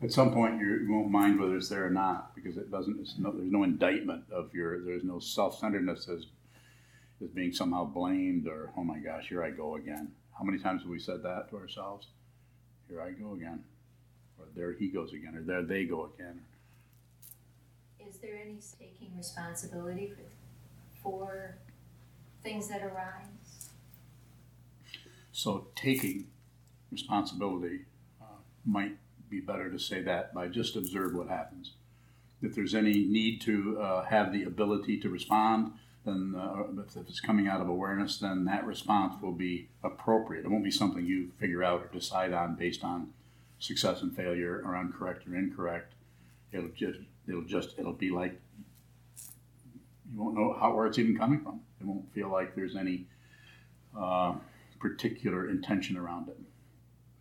At 0.02 0.12
some 0.12 0.32
point, 0.32 0.60
you 0.60 0.86
won't 0.88 1.10
mind 1.10 1.40
whether 1.40 1.56
it's 1.56 1.68
there 1.68 1.86
or 1.86 1.90
not 1.90 2.34
because 2.34 2.56
it 2.56 2.70
doesn't. 2.70 3.00
It's 3.00 3.14
no, 3.18 3.32
there's 3.32 3.50
no 3.50 3.64
indictment 3.64 4.24
of 4.30 4.54
your. 4.54 4.84
There's 4.84 5.04
no 5.04 5.18
self-centeredness 5.18 6.08
as 6.08 6.26
as 7.22 7.30
being 7.30 7.52
somehow 7.52 7.84
blamed 7.84 8.46
or 8.46 8.70
oh 8.76 8.84
my 8.84 8.98
gosh, 8.98 9.28
here 9.28 9.42
I 9.42 9.50
go 9.50 9.76
again. 9.76 10.12
How 10.38 10.44
many 10.44 10.58
times 10.58 10.82
have 10.82 10.90
we 10.90 10.98
said 10.98 11.22
that 11.22 11.48
to 11.50 11.56
ourselves? 11.56 12.08
Here 12.88 13.00
I 13.00 13.10
go 13.10 13.32
again, 13.32 13.64
or 14.38 14.44
there 14.54 14.72
he 14.72 14.88
goes 14.88 15.12
again, 15.12 15.34
or 15.34 15.42
there 15.42 15.62
they 15.62 15.84
go 15.84 16.10
again. 16.14 16.40
Is 18.08 18.18
there 18.18 18.38
any 18.42 18.58
taking 18.78 19.16
responsibility 19.16 20.12
for, 20.14 20.22
for 21.02 21.58
things 22.42 22.68
that 22.68 22.82
arise? 22.82 23.70
So 25.32 25.68
taking 25.74 26.28
responsibility 26.90 27.80
uh, 28.20 28.40
might 28.64 28.96
be 29.28 29.40
better 29.40 29.70
to 29.70 29.78
say 29.78 30.02
that 30.02 30.32
by 30.32 30.48
just 30.48 30.76
observe 30.76 31.14
what 31.14 31.28
happens. 31.28 31.72
If 32.42 32.54
there's 32.54 32.74
any 32.74 33.04
need 33.04 33.40
to 33.42 33.80
uh, 33.80 34.04
have 34.04 34.32
the 34.32 34.44
ability 34.44 35.00
to 35.00 35.08
respond, 35.08 35.72
then 36.04 36.34
uh, 36.38 36.82
if 36.82 37.08
it's 37.08 37.20
coming 37.20 37.48
out 37.48 37.60
of 37.60 37.68
awareness, 37.68 38.18
then 38.18 38.44
that 38.44 38.64
response 38.64 39.20
will 39.20 39.32
be 39.32 39.68
appropriate. 39.82 40.44
It 40.44 40.50
won't 40.50 40.62
be 40.62 40.70
something 40.70 41.04
you 41.04 41.32
figure 41.38 41.64
out 41.64 41.82
or 41.82 41.88
decide 41.92 42.32
on 42.32 42.54
based 42.54 42.84
on 42.84 43.12
success 43.58 44.02
and 44.02 44.14
failure 44.14 44.62
or 44.64 44.76
on 44.76 44.92
correct 44.92 45.26
or 45.26 45.34
incorrect. 45.34 45.94
It'll 46.52 46.68
just 46.68 47.00
it'll 47.28 47.42
just 47.42 47.78
it'll 47.78 47.92
be 47.92 48.10
like 48.10 48.40
you 50.12 50.22
won't 50.22 50.34
know 50.34 50.56
how 50.58 50.74
where 50.74 50.86
it's 50.86 50.98
even 50.98 51.16
coming 51.16 51.40
from. 51.40 51.60
It 51.80 51.86
won't 51.86 52.12
feel 52.14 52.30
like 52.30 52.54
there's 52.54 52.76
any 52.76 53.06
uh, 53.98 54.34
particular 54.78 55.48
intention 55.50 55.96
around 55.96 56.28
it. 56.28 56.38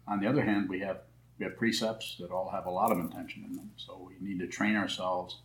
On 0.07 0.19
the 0.19 0.27
other 0.27 0.43
hand, 0.43 0.69
we 0.69 0.79
have 0.79 0.99
we 1.37 1.45
have 1.45 1.57
precepts 1.57 2.15
that 2.19 2.31
all 2.31 2.49
have 2.49 2.65
a 2.65 2.69
lot 2.69 2.91
of 2.91 2.99
intention 2.99 3.43
in 3.45 3.55
them, 3.55 3.71
so 3.75 4.07
we 4.07 4.15
need 4.25 4.39
to 4.39 4.47
train 4.47 4.75
ourselves 4.75 5.39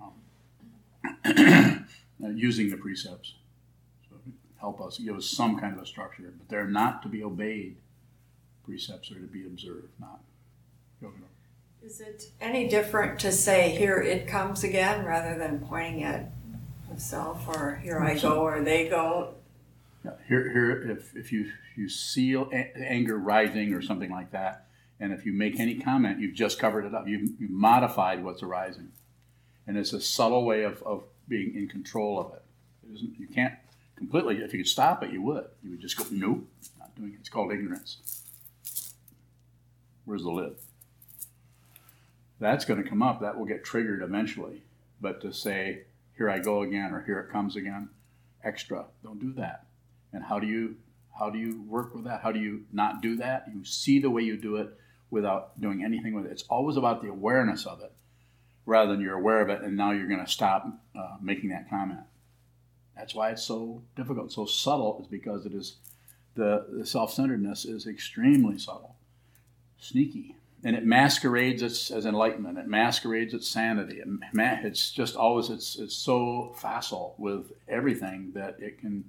um, 0.00 1.86
using 2.34 2.70
the 2.70 2.76
precepts. 2.76 3.34
So 4.08 4.16
help 4.58 4.80
us 4.80 4.98
give 4.98 5.16
us 5.16 5.26
some 5.26 5.60
kind 5.60 5.76
of 5.76 5.82
a 5.82 5.86
structure, 5.86 6.32
but 6.36 6.48
they're 6.48 6.66
not 6.66 7.02
to 7.02 7.08
be 7.08 7.22
obeyed. 7.22 7.76
Precepts 8.64 9.12
are 9.12 9.20
to 9.20 9.28
be 9.28 9.46
observed, 9.46 9.90
not. 10.00 10.20
Is 11.86 12.00
it 12.00 12.32
any 12.40 12.66
different 12.66 13.20
to 13.20 13.30
say, 13.30 13.70
here 13.70 13.98
it 13.98 14.26
comes 14.26 14.64
again, 14.64 15.04
rather 15.04 15.38
than 15.38 15.60
pointing 15.60 16.02
at 16.02 16.32
himself, 16.88 17.46
or 17.46 17.76
here 17.76 18.00
I 18.00 18.18
go, 18.18 18.40
or 18.40 18.60
they 18.60 18.88
go? 18.88 19.34
Here, 20.02 20.50
here, 20.50 20.90
if, 20.90 21.14
if 21.14 21.30
you 21.30 21.52
you 21.76 21.88
see 21.88 22.34
anger 22.74 23.16
rising 23.16 23.72
or 23.72 23.80
something 23.80 24.10
like 24.10 24.32
that, 24.32 24.66
and 24.98 25.12
if 25.12 25.24
you 25.24 25.32
make 25.32 25.60
any 25.60 25.76
comment, 25.76 26.18
you've 26.18 26.34
just 26.34 26.58
covered 26.58 26.86
it 26.86 26.94
up. 26.94 27.06
You've, 27.06 27.40
you've 27.40 27.50
modified 27.50 28.24
what's 28.24 28.42
arising, 28.42 28.90
and 29.68 29.78
it's 29.78 29.92
a 29.92 30.00
subtle 30.00 30.44
way 30.44 30.64
of, 30.64 30.82
of 30.82 31.04
being 31.28 31.54
in 31.54 31.68
control 31.68 32.18
of 32.18 32.32
it. 32.32 32.42
It. 32.92 33.10
You 33.16 33.28
can't 33.28 33.54
completely. 33.94 34.38
If 34.38 34.52
you 34.52 34.58
could 34.58 34.68
stop 34.68 35.04
it, 35.04 35.12
you 35.12 35.22
would. 35.22 35.44
You 35.62 35.70
would 35.70 35.80
just 35.80 35.96
go, 35.96 36.04
nope, 36.10 36.48
not 36.80 36.96
doing 36.96 37.12
it. 37.12 37.18
It's 37.20 37.28
called 37.28 37.52
ignorance. 37.52 38.22
Where's 40.04 40.24
the 40.24 40.30
lid? 40.30 40.56
That's 42.38 42.64
going 42.64 42.82
to 42.82 42.88
come 42.88 43.02
up. 43.02 43.20
That 43.20 43.38
will 43.38 43.46
get 43.46 43.64
triggered 43.64 44.02
eventually. 44.02 44.62
But 45.00 45.20
to 45.22 45.32
say, 45.32 45.82
here 46.16 46.30
I 46.30 46.38
go 46.38 46.62
again, 46.62 46.92
or 46.92 47.02
here 47.02 47.18
it 47.20 47.32
comes 47.32 47.56
again, 47.56 47.88
extra. 48.42 48.86
Don't 49.02 49.20
do 49.20 49.32
that. 49.34 49.66
And 50.12 50.24
how 50.24 50.38
do 50.38 50.46
you 50.46 50.76
how 51.18 51.30
do 51.30 51.38
you 51.38 51.62
work 51.62 51.94
with 51.94 52.04
that? 52.04 52.20
How 52.20 52.32
do 52.32 52.38
you 52.38 52.64
not 52.72 53.00
do 53.00 53.16
that? 53.16 53.46
You 53.52 53.64
see 53.64 53.98
the 53.98 54.10
way 54.10 54.22
you 54.22 54.36
do 54.36 54.56
it 54.56 54.68
without 55.10 55.58
doing 55.60 55.82
anything 55.82 56.14
with 56.14 56.26
it. 56.26 56.32
It's 56.32 56.44
always 56.44 56.76
about 56.76 57.02
the 57.02 57.08
awareness 57.08 57.64
of 57.64 57.80
it, 57.80 57.92
rather 58.66 58.92
than 58.92 59.00
you're 59.00 59.18
aware 59.18 59.40
of 59.40 59.48
it 59.48 59.62
and 59.62 59.76
now 59.76 59.92
you're 59.92 60.08
going 60.08 60.24
to 60.24 60.30
stop 60.30 60.66
uh, 60.98 61.16
making 61.22 61.50
that 61.50 61.70
comment. 61.70 62.00
That's 62.96 63.14
why 63.14 63.30
it's 63.30 63.42
so 63.42 63.82
difficult, 63.94 64.32
so 64.32 64.46
subtle, 64.46 64.98
is 65.00 65.06
because 65.06 65.46
it 65.46 65.52
is 65.52 65.76
the, 66.34 66.66
the 66.70 66.84
self-centeredness 66.84 67.64
is 67.64 67.86
extremely 67.86 68.58
subtle, 68.58 68.96
sneaky, 69.78 70.36
and 70.66 70.74
it 70.74 70.84
masquerades 70.84 71.62
as, 71.62 71.92
as 71.92 72.06
enlightenment. 72.06 72.58
It 72.58 72.66
masquerades 72.66 73.32
as 73.34 73.46
sanity. 73.46 74.00
It 74.00 74.08
ma- 74.32 74.58
it's 74.64 74.90
just 74.90 75.14
always 75.14 75.48
it's 75.48 75.76
it's 75.76 75.94
so 75.94 76.54
facile 76.56 77.14
with 77.18 77.52
everything 77.68 78.32
that 78.34 78.56
it 78.58 78.80
can. 78.80 79.04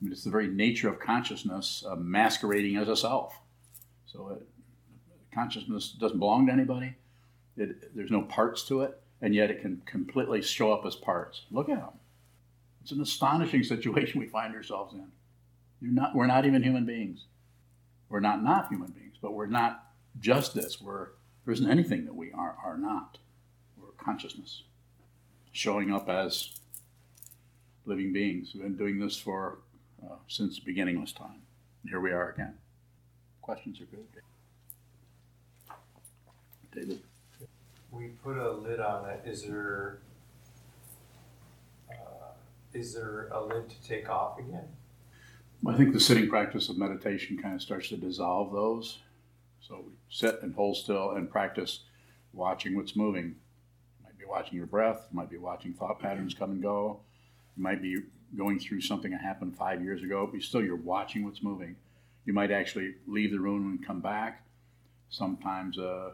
I 0.00 0.04
mean, 0.04 0.12
it's 0.12 0.24
the 0.24 0.30
very 0.30 0.48
nature 0.48 0.88
of 0.88 0.98
consciousness 0.98 1.84
uh, 1.88 1.94
masquerading 1.94 2.76
as 2.76 2.88
a 2.88 2.96
self. 2.96 3.38
So 4.04 4.30
it, 4.30 4.48
consciousness 5.32 5.92
doesn't 5.92 6.18
belong 6.18 6.48
to 6.48 6.52
anybody. 6.52 6.96
It, 7.56 7.94
there's 7.94 8.10
no 8.10 8.22
parts 8.22 8.64
to 8.64 8.82
it, 8.82 9.00
and 9.22 9.32
yet 9.32 9.48
it 9.48 9.60
can 9.60 9.82
completely 9.86 10.42
show 10.42 10.72
up 10.72 10.84
as 10.84 10.96
parts. 10.96 11.42
Look 11.52 11.68
at 11.68 11.78
them. 11.78 12.00
It's 12.82 12.90
an 12.90 13.00
astonishing 13.00 13.62
situation 13.62 14.18
we 14.18 14.26
find 14.26 14.56
ourselves 14.56 14.92
in. 14.92 15.06
Not, 15.80 16.16
we're 16.16 16.26
not 16.26 16.46
even 16.46 16.64
human 16.64 16.84
beings. 16.84 17.26
We're 18.08 18.18
not 18.18 18.42
not 18.42 18.68
human 18.70 18.90
beings, 18.90 19.14
but 19.22 19.34
we're 19.34 19.46
not 19.46 19.89
just 20.18 20.54
this. 20.54 20.80
We're, 20.80 21.08
there 21.44 21.54
isn't 21.54 21.70
anything 21.70 22.04
that 22.06 22.14
we 22.14 22.32
are, 22.32 22.56
are 22.64 22.76
not. 22.76 23.18
We're 23.76 23.92
consciousness, 23.92 24.64
showing 25.52 25.92
up 25.92 26.08
as 26.08 26.50
living 27.84 28.12
beings. 28.12 28.50
We've 28.54 28.62
been 28.62 28.76
doing 28.76 28.98
this 28.98 29.16
for 29.16 29.58
uh, 30.02 30.16
since 30.28 30.58
beginningless 30.58 31.12
time. 31.12 31.42
Here 31.88 32.00
we 32.00 32.12
are 32.12 32.30
again. 32.30 32.54
Questions 33.42 33.80
are 33.80 33.84
good. 33.84 34.06
David? 36.72 37.00
we 37.90 38.08
put 38.22 38.36
a 38.36 38.52
lid 38.52 38.80
on 38.80 39.08
it, 39.08 39.22
is 39.26 39.42
there, 39.42 39.98
uh, 41.90 42.32
is 42.72 42.94
there 42.94 43.28
a 43.32 43.44
lid 43.44 43.68
to 43.68 43.82
take 43.82 44.08
off 44.08 44.38
again? 44.38 44.68
I 45.66 45.76
think 45.76 45.92
the 45.92 46.00
sitting 46.00 46.28
practice 46.28 46.68
of 46.68 46.78
meditation 46.78 47.36
kind 47.36 47.54
of 47.54 47.60
starts 47.60 47.88
to 47.88 47.96
dissolve 47.96 48.52
those. 48.52 48.98
So 49.60 49.84
we 49.86 49.92
sit 50.08 50.42
and 50.42 50.54
hold 50.54 50.76
still 50.76 51.12
and 51.12 51.30
practice 51.30 51.80
watching 52.32 52.76
what's 52.76 52.96
moving. 52.96 53.24
You 53.24 54.04
might 54.04 54.18
be 54.18 54.24
watching 54.24 54.56
your 54.56 54.66
breath, 54.66 55.06
you 55.10 55.16
might 55.16 55.30
be 55.30 55.38
watching 55.38 55.74
thought 55.74 56.00
patterns 56.00 56.34
come 56.34 56.50
and 56.50 56.62
go. 56.62 57.00
You 57.56 57.62
might 57.62 57.82
be 57.82 57.98
going 58.36 58.58
through 58.58 58.80
something 58.80 59.10
that 59.10 59.20
happened 59.20 59.56
five 59.56 59.82
years 59.82 60.02
ago, 60.02 60.28
but 60.30 60.42
still 60.42 60.62
you're 60.62 60.76
watching 60.76 61.24
what's 61.24 61.42
moving. 61.42 61.76
You 62.24 62.32
might 62.32 62.50
actually 62.50 62.94
leave 63.06 63.32
the 63.32 63.40
room 63.40 63.70
and 63.70 63.86
come 63.86 64.00
back. 64.00 64.44
Sometimes, 65.08 65.78
uh, 65.78 66.10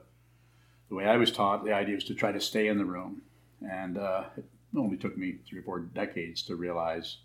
the 0.88 0.94
way 0.94 1.04
I 1.04 1.16
was 1.16 1.30
taught, 1.30 1.64
the 1.64 1.74
idea 1.74 1.96
was 1.96 2.04
to 2.04 2.14
try 2.14 2.32
to 2.32 2.40
stay 2.40 2.68
in 2.68 2.78
the 2.78 2.84
room. 2.84 3.22
And 3.68 3.98
uh, 3.98 4.24
it 4.36 4.44
only 4.76 4.96
took 4.96 5.16
me 5.16 5.38
three 5.46 5.60
or 5.60 5.62
four 5.62 5.80
decades 5.80 6.42
to 6.42 6.56
realize 6.56 7.18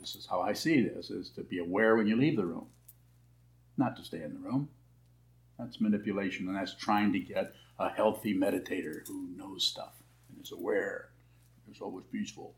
this 0.00 0.14
is 0.16 0.26
how 0.26 0.40
I 0.40 0.52
see 0.52 0.80
this, 0.82 1.10
is 1.10 1.30
to 1.30 1.42
be 1.42 1.58
aware 1.58 1.94
when 1.96 2.06
you 2.06 2.16
leave 2.16 2.36
the 2.36 2.46
room, 2.46 2.66
not 3.76 3.96
to 3.96 4.04
stay 4.04 4.22
in 4.22 4.32
the 4.34 4.40
room. 4.40 4.68
That's 5.58 5.80
manipulation, 5.80 6.48
and 6.48 6.56
that's 6.56 6.74
trying 6.74 7.12
to 7.12 7.18
get 7.18 7.54
a 7.78 7.88
healthy 7.88 8.34
meditator 8.34 9.06
who 9.06 9.28
knows 9.36 9.64
stuff 9.64 9.94
and 10.28 10.42
is 10.42 10.52
aware, 10.52 11.10
is 11.70 11.80
always 11.80 12.04
peaceful, 12.10 12.54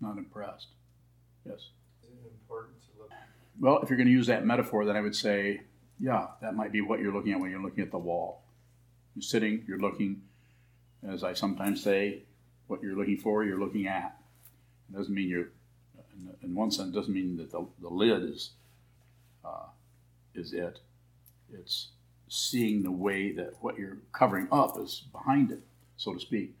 not 0.00 0.18
impressed. 0.18 0.68
Yes. 1.46 1.70
Is 2.02 2.10
it 2.24 2.32
important 2.32 2.74
to 2.82 3.02
look? 3.02 3.10
Well, 3.60 3.80
if 3.82 3.90
you're 3.90 3.96
going 3.96 4.08
to 4.08 4.12
use 4.12 4.26
that 4.26 4.44
metaphor, 4.44 4.84
then 4.84 4.96
I 4.96 5.00
would 5.00 5.14
say 5.14 5.60
Yeah, 6.00 6.26
that 6.42 6.54
might 6.54 6.72
be 6.72 6.80
what 6.80 7.00
you're 7.00 7.12
looking 7.12 7.32
at 7.32 7.40
when 7.40 7.50
you're 7.50 7.62
looking 7.62 7.84
at 7.84 7.90
the 7.90 7.98
wall. 7.98 8.42
You're 9.14 9.22
sitting, 9.22 9.64
you're 9.66 9.78
looking, 9.78 10.22
as 11.08 11.22
I 11.22 11.34
sometimes 11.34 11.82
say, 11.82 12.22
what 12.66 12.82
you're 12.82 12.96
looking 12.96 13.18
for, 13.18 13.44
you're 13.44 13.60
looking 13.60 13.86
at. 13.86 14.16
It 14.90 14.96
doesn't 14.96 15.14
mean 15.14 15.28
you're, 15.28 15.48
in, 16.16 16.34
in 16.42 16.54
one 16.54 16.70
sense, 16.70 16.88
it 16.88 16.94
doesn't 16.94 17.14
mean 17.14 17.36
that 17.36 17.52
the, 17.52 17.66
the 17.80 17.88
lid 17.88 18.24
is, 18.24 18.50
uh, 19.44 19.66
is 20.34 20.52
it. 20.52 20.80
It's 21.52 21.88
seeing 22.34 22.82
the 22.82 22.90
way 22.90 23.30
that 23.32 23.54
what 23.60 23.78
you're 23.78 23.98
covering 24.12 24.48
up 24.50 24.78
is 24.78 25.04
behind 25.12 25.52
it, 25.52 25.60
so 25.96 26.12
to 26.12 26.20
speak. 26.20 26.54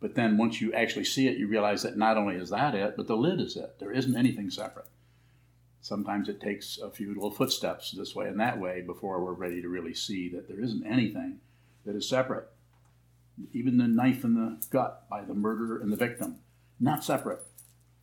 But 0.00 0.14
then 0.14 0.38
once 0.38 0.60
you 0.60 0.72
actually 0.72 1.04
see 1.04 1.28
it, 1.28 1.36
you 1.36 1.48
realize 1.48 1.82
that 1.82 1.98
not 1.98 2.16
only 2.16 2.36
is 2.36 2.50
that 2.50 2.74
it, 2.74 2.96
but 2.96 3.08
the 3.08 3.16
lid 3.16 3.40
is 3.40 3.56
it. 3.56 3.78
There 3.78 3.92
isn't 3.92 4.16
anything 4.16 4.50
separate. 4.50 4.86
Sometimes 5.82 6.28
it 6.28 6.40
takes 6.40 6.78
a 6.78 6.90
few 6.90 7.08
little 7.08 7.30
footsteps 7.30 7.92
this 7.92 8.14
way 8.14 8.26
and 8.26 8.40
that 8.40 8.58
way 8.58 8.80
before 8.80 9.22
we're 9.22 9.32
ready 9.32 9.60
to 9.60 9.68
really 9.68 9.94
see 9.94 10.28
that 10.30 10.48
there 10.48 10.60
isn't 10.60 10.86
anything 10.86 11.40
that 11.84 11.96
is 11.96 12.08
separate. 12.08 12.48
Even 13.52 13.76
the 13.76 13.86
knife 13.86 14.24
in 14.24 14.34
the 14.34 14.56
gut 14.70 15.08
by 15.10 15.22
the 15.22 15.34
murderer 15.34 15.78
and 15.78 15.92
the 15.92 15.96
victim, 15.96 16.38
not 16.80 17.04
separate. 17.04 17.42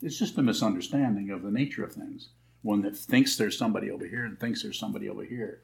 It's 0.02 0.20
just 0.20 0.38
a 0.38 0.44
misunderstanding 0.44 1.32
of 1.32 1.42
the 1.42 1.52
nature 1.52 1.84
of 1.84 1.94
things. 1.94 2.30
One 2.62 2.82
that 2.84 2.96
thinks 2.96 3.36
there's 3.36 3.58
somebody 3.58 3.90
over 3.90 4.06
here 4.06 4.26
and 4.26 4.40
thinks 4.40 4.62
there's 4.62 4.80
somebody 4.80 5.10
over 5.10 5.24
here. 5.24 5.62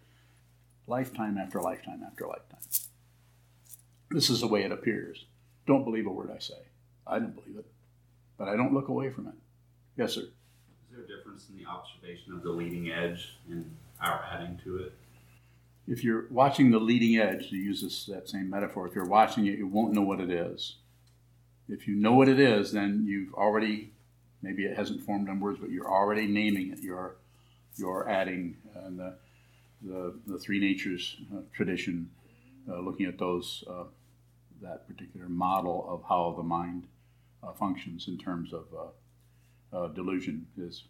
Lifetime 0.87 1.37
after 1.37 1.61
lifetime 1.61 2.01
after 2.05 2.27
lifetime. 2.27 2.59
This 4.09 4.29
is 4.29 4.41
the 4.41 4.47
way 4.47 4.63
it 4.63 4.71
appears. 4.71 5.25
Don't 5.67 5.83
believe 5.83 6.05
a 6.05 6.09
word 6.09 6.31
I 6.35 6.39
say. 6.39 6.59
I 7.07 7.19
don't 7.19 7.33
believe 7.33 7.57
it. 7.57 7.65
But 8.37 8.47
I 8.47 8.55
don't 8.55 8.73
look 8.73 8.89
away 8.89 9.09
from 9.09 9.27
it. 9.27 9.33
Yes, 9.95 10.13
sir. 10.13 10.21
Is 10.21 10.27
there 10.91 11.03
a 11.03 11.07
difference 11.07 11.47
in 11.49 11.57
the 11.57 11.69
observation 11.69 12.33
of 12.33 12.43
the 12.43 12.49
leading 12.49 12.91
edge 12.91 13.37
and 13.49 13.69
our 14.01 14.25
adding 14.31 14.59
to 14.63 14.77
it? 14.77 14.93
if 15.87 16.03
you're 16.03 16.25
watching 16.29 16.71
the 16.71 16.79
leading 16.79 17.17
edge, 17.17 17.49
to 17.49 17.55
use 17.55 17.81
this, 17.81 18.05
that 18.05 18.29
same 18.29 18.49
metaphor, 18.49 18.87
if 18.87 18.95
you're 18.95 19.05
watching 19.05 19.45
it, 19.47 19.57
you 19.57 19.67
won't 19.67 19.93
know 19.93 20.01
what 20.01 20.19
it 20.19 20.29
is. 20.29 20.75
If 21.67 21.87
you 21.87 21.95
know 21.95 22.13
what 22.13 22.29
it 22.29 22.39
is, 22.39 22.71
then 22.71 23.05
you've 23.05 23.33
already, 23.33 23.91
maybe 24.41 24.63
it 24.65 24.77
hasn't 24.77 25.01
formed 25.01 25.27
in 25.27 25.39
words, 25.39 25.59
but 25.59 25.69
you're 25.69 25.91
already 25.91 26.27
naming 26.27 26.71
it. 26.71 26.79
You're, 26.79 27.15
you're 27.77 28.07
adding 28.09 28.57
and 28.75 28.99
the, 28.99 29.15
the, 29.83 30.15
the 30.27 30.37
three 30.37 30.59
natures 30.59 31.17
uh, 31.33 31.41
tradition, 31.53 32.09
uh, 32.69 32.79
looking 32.79 33.05
at 33.05 33.17
those, 33.17 33.63
uh, 33.69 33.83
that 34.61 34.87
particular 34.87 35.27
model 35.27 35.85
of 35.89 36.03
how 36.07 36.33
the 36.37 36.43
mind 36.43 36.87
functions 37.57 38.07
in 38.07 38.19
terms 38.19 38.53
of 38.53 39.95
delusion 39.95 40.45
is 40.57 40.83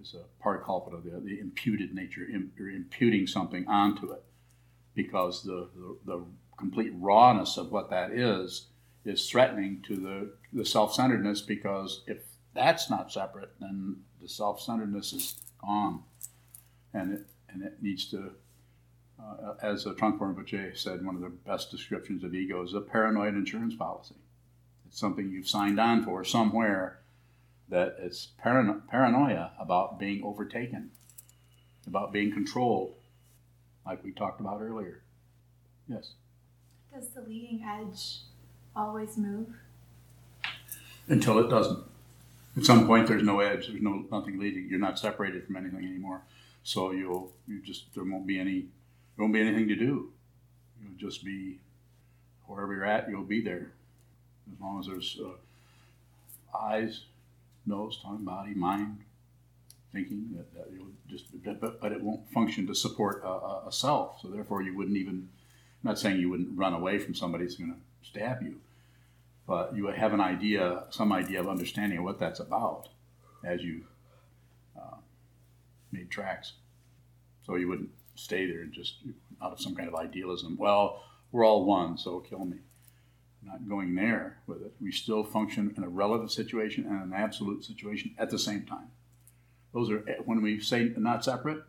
is 0.00 0.14
a 0.14 0.42
part 0.42 0.64
culprit 0.64 0.94
of 0.94 1.04
the, 1.04 1.20
the 1.20 1.38
imputed 1.40 1.94
nature. 1.94 2.26
you're 2.56 2.70
imputing 2.70 3.26
something 3.26 3.66
onto 3.68 4.12
it 4.12 4.22
because 4.94 5.42
the, 5.42 5.68
the, 5.74 5.96
the, 6.04 6.24
complete 6.58 6.92
rawness 6.94 7.58
of 7.58 7.70
what 7.70 7.90
that 7.90 8.10
is 8.10 8.68
is 9.04 9.28
threatening 9.28 9.82
to 9.86 9.94
the, 9.96 10.30
the 10.54 10.64
self 10.64 10.94
centeredness 10.94 11.42
because 11.42 12.02
if 12.06 12.22
that's 12.54 12.88
not 12.88 13.12
separate, 13.12 13.50
then 13.60 13.96
the 14.22 14.28
self 14.28 14.58
centeredness 14.58 15.12
is 15.12 15.34
gone. 15.60 16.02
And 16.94 17.12
it, 17.12 17.26
and 17.48 17.62
it 17.62 17.82
needs 17.82 18.06
to, 18.10 18.32
uh, 19.20 19.54
as 19.62 19.86
a 19.86 19.92
Trungpa 19.92 20.20
Rinpoche 20.20 20.76
said, 20.76 21.04
one 21.04 21.14
of 21.14 21.20
the 21.20 21.28
best 21.28 21.70
descriptions 21.70 22.24
of 22.24 22.34
ego 22.34 22.62
is 22.62 22.74
a 22.74 22.80
paranoid 22.80 23.34
insurance 23.34 23.74
policy. 23.74 24.16
It's 24.86 24.98
something 24.98 25.30
you've 25.30 25.48
signed 25.48 25.80
on 25.80 26.04
for 26.04 26.24
somewhere 26.24 27.00
that 27.68 27.96
it's 27.98 28.28
parano- 28.44 28.86
paranoia 28.88 29.52
about 29.58 29.98
being 29.98 30.22
overtaken, 30.22 30.90
about 31.86 32.12
being 32.12 32.32
controlled, 32.32 32.94
like 33.84 34.04
we 34.04 34.12
talked 34.12 34.40
about 34.40 34.60
earlier. 34.60 35.02
Yes. 35.88 36.12
Does 36.94 37.08
the 37.08 37.22
leading 37.22 37.64
edge 37.64 38.20
always 38.74 39.16
move? 39.16 39.48
Until 41.08 41.38
it 41.38 41.48
doesn't. 41.48 41.84
At 42.56 42.64
some 42.64 42.86
point, 42.86 43.06
there's 43.06 43.22
no 43.22 43.40
edge. 43.40 43.68
There's 43.68 43.82
no 43.82 44.06
nothing 44.10 44.38
leading. 44.38 44.68
You're 44.68 44.78
not 44.78 44.98
separated 44.98 45.46
from 45.46 45.56
anything 45.56 45.84
anymore. 45.84 46.22
So 46.66 46.90
you'll 46.90 47.32
you 47.46 47.62
just 47.62 47.94
there 47.94 48.02
won't 48.02 48.26
be 48.26 48.40
any 48.40 48.62
there 49.14 49.22
won't 49.22 49.32
be 49.32 49.40
anything 49.40 49.68
to 49.68 49.76
do. 49.76 50.10
You'll 50.82 50.98
just 50.98 51.24
be 51.24 51.60
wherever 52.46 52.74
you're 52.74 52.84
at. 52.84 53.08
You'll 53.08 53.22
be 53.22 53.40
there 53.40 53.70
as 54.52 54.60
long 54.60 54.80
as 54.80 54.86
there's 54.88 55.20
uh, 55.24 56.58
eyes, 56.58 57.02
nose, 57.66 58.00
tongue, 58.02 58.24
body, 58.24 58.52
mind, 58.52 58.98
thinking 59.92 60.30
that, 60.36 60.52
that 60.54 60.72
you'll 60.74 60.88
just, 61.08 61.26
but, 61.60 61.80
but 61.80 61.92
it 61.92 62.02
won't 62.02 62.28
function 62.32 62.66
to 62.66 62.74
support 62.74 63.22
a, 63.24 63.68
a, 63.68 63.72
self. 63.72 64.20
So 64.20 64.26
therefore, 64.26 64.60
you 64.60 64.76
wouldn't 64.76 64.96
even. 64.96 65.28
I'm 65.84 65.90
not 65.90 66.00
saying 66.00 66.18
you 66.18 66.30
wouldn't 66.30 66.58
run 66.58 66.72
away 66.72 66.98
from 66.98 67.14
somebody 67.14 67.44
who's 67.44 67.54
going 67.54 67.74
to 67.74 68.08
stab 68.08 68.42
you, 68.42 68.56
but 69.46 69.76
you 69.76 69.84
would 69.84 69.94
have 69.94 70.12
an 70.12 70.20
idea, 70.20 70.82
some 70.90 71.12
idea 71.12 71.38
of 71.38 71.48
understanding 71.48 72.02
what 72.02 72.18
that's 72.18 72.40
about 72.40 72.88
as 73.44 73.62
you 73.62 73.84
uh, 74.76 74.96
made 75.92 76.10
tracks. 76.10 76.54
So 77.44 77.56
you 77.56 77.68
wouldn't 77.68 77.90
stay 78.14 78.46
there 78.46 78.64
just 78.64 78.96
out 79.42 79.52
of 79.52 79.60
some 79.60 79.74
kind 79.74 79.88
of 79.88 79.94
idealism. 79.94 80.56
Well, 80.58 81.02
we're 81.32 81.44
all 81.44 81.64
one, 81.64 81.98
so 81.98 82.20
kill 82.20 82.44
me 82.44 82.58
I'm 83.46 83.52
not 83.52 83.68
going 83.68 83.94
there 83.94 84.38
with 84.46 84.62
it. 84.62 84.72
We 84.80 84.92
still 84.92 85.24
function 85.24 85.72
in 85.76 85.82
a 85.82 85.88
relative 85.88 86.30
situation 86.30 86.84
and 86.84 87.02
an 87.02 87.12
absolute 87.14 87.64
situation 87.64 88.14
at 88.18 88.30
the 88.30 88.38
same 88.38 88.62
time. 88.62 88.90
Those 89.72 89.90
are 89.90 89.98
when 90.24 90.42
we 90.42 90.60
say 90.60 90.92
not 90.96 91.24
separate, 91.24 91.62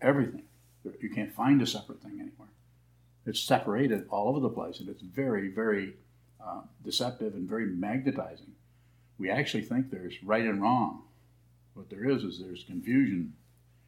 everything. 0.00 0.42
You 1.00 1.10
can't 1.10 1.32
find 1.32 1.60
a 1.62 1.66
separate 1.66 2.02
thing 2.02 2.18
anywhere. 2.20 2.48
It's 3.26 3.40
separated 3.40 4.06
all 4.10 4.28
over 4.28 4.40
the 4.40 4.48
place, 4.48 4.80
and 4.80 4.88
it's 4.88 5.02
very, 5.02 5.48
very 5.48 5.94
uh, 6.44 6.62
deceptive 6.84 7.34
and 7.34 7.48
very 7.48 7.66
magnetizing. 7.66 8.52
We 9.18 9.30
actually 9.30 9.62
think 9.62 9.90
there's 9.90 10.22
right 10.22 10.44
and 10.44 10.62
wrong. 10.62 11.02
What 11.80 11.90
there 11.90 12.08
is 12.08 12.24
is 12.24 12.38
there's 12.38 12.64
confusion 12.64 13.32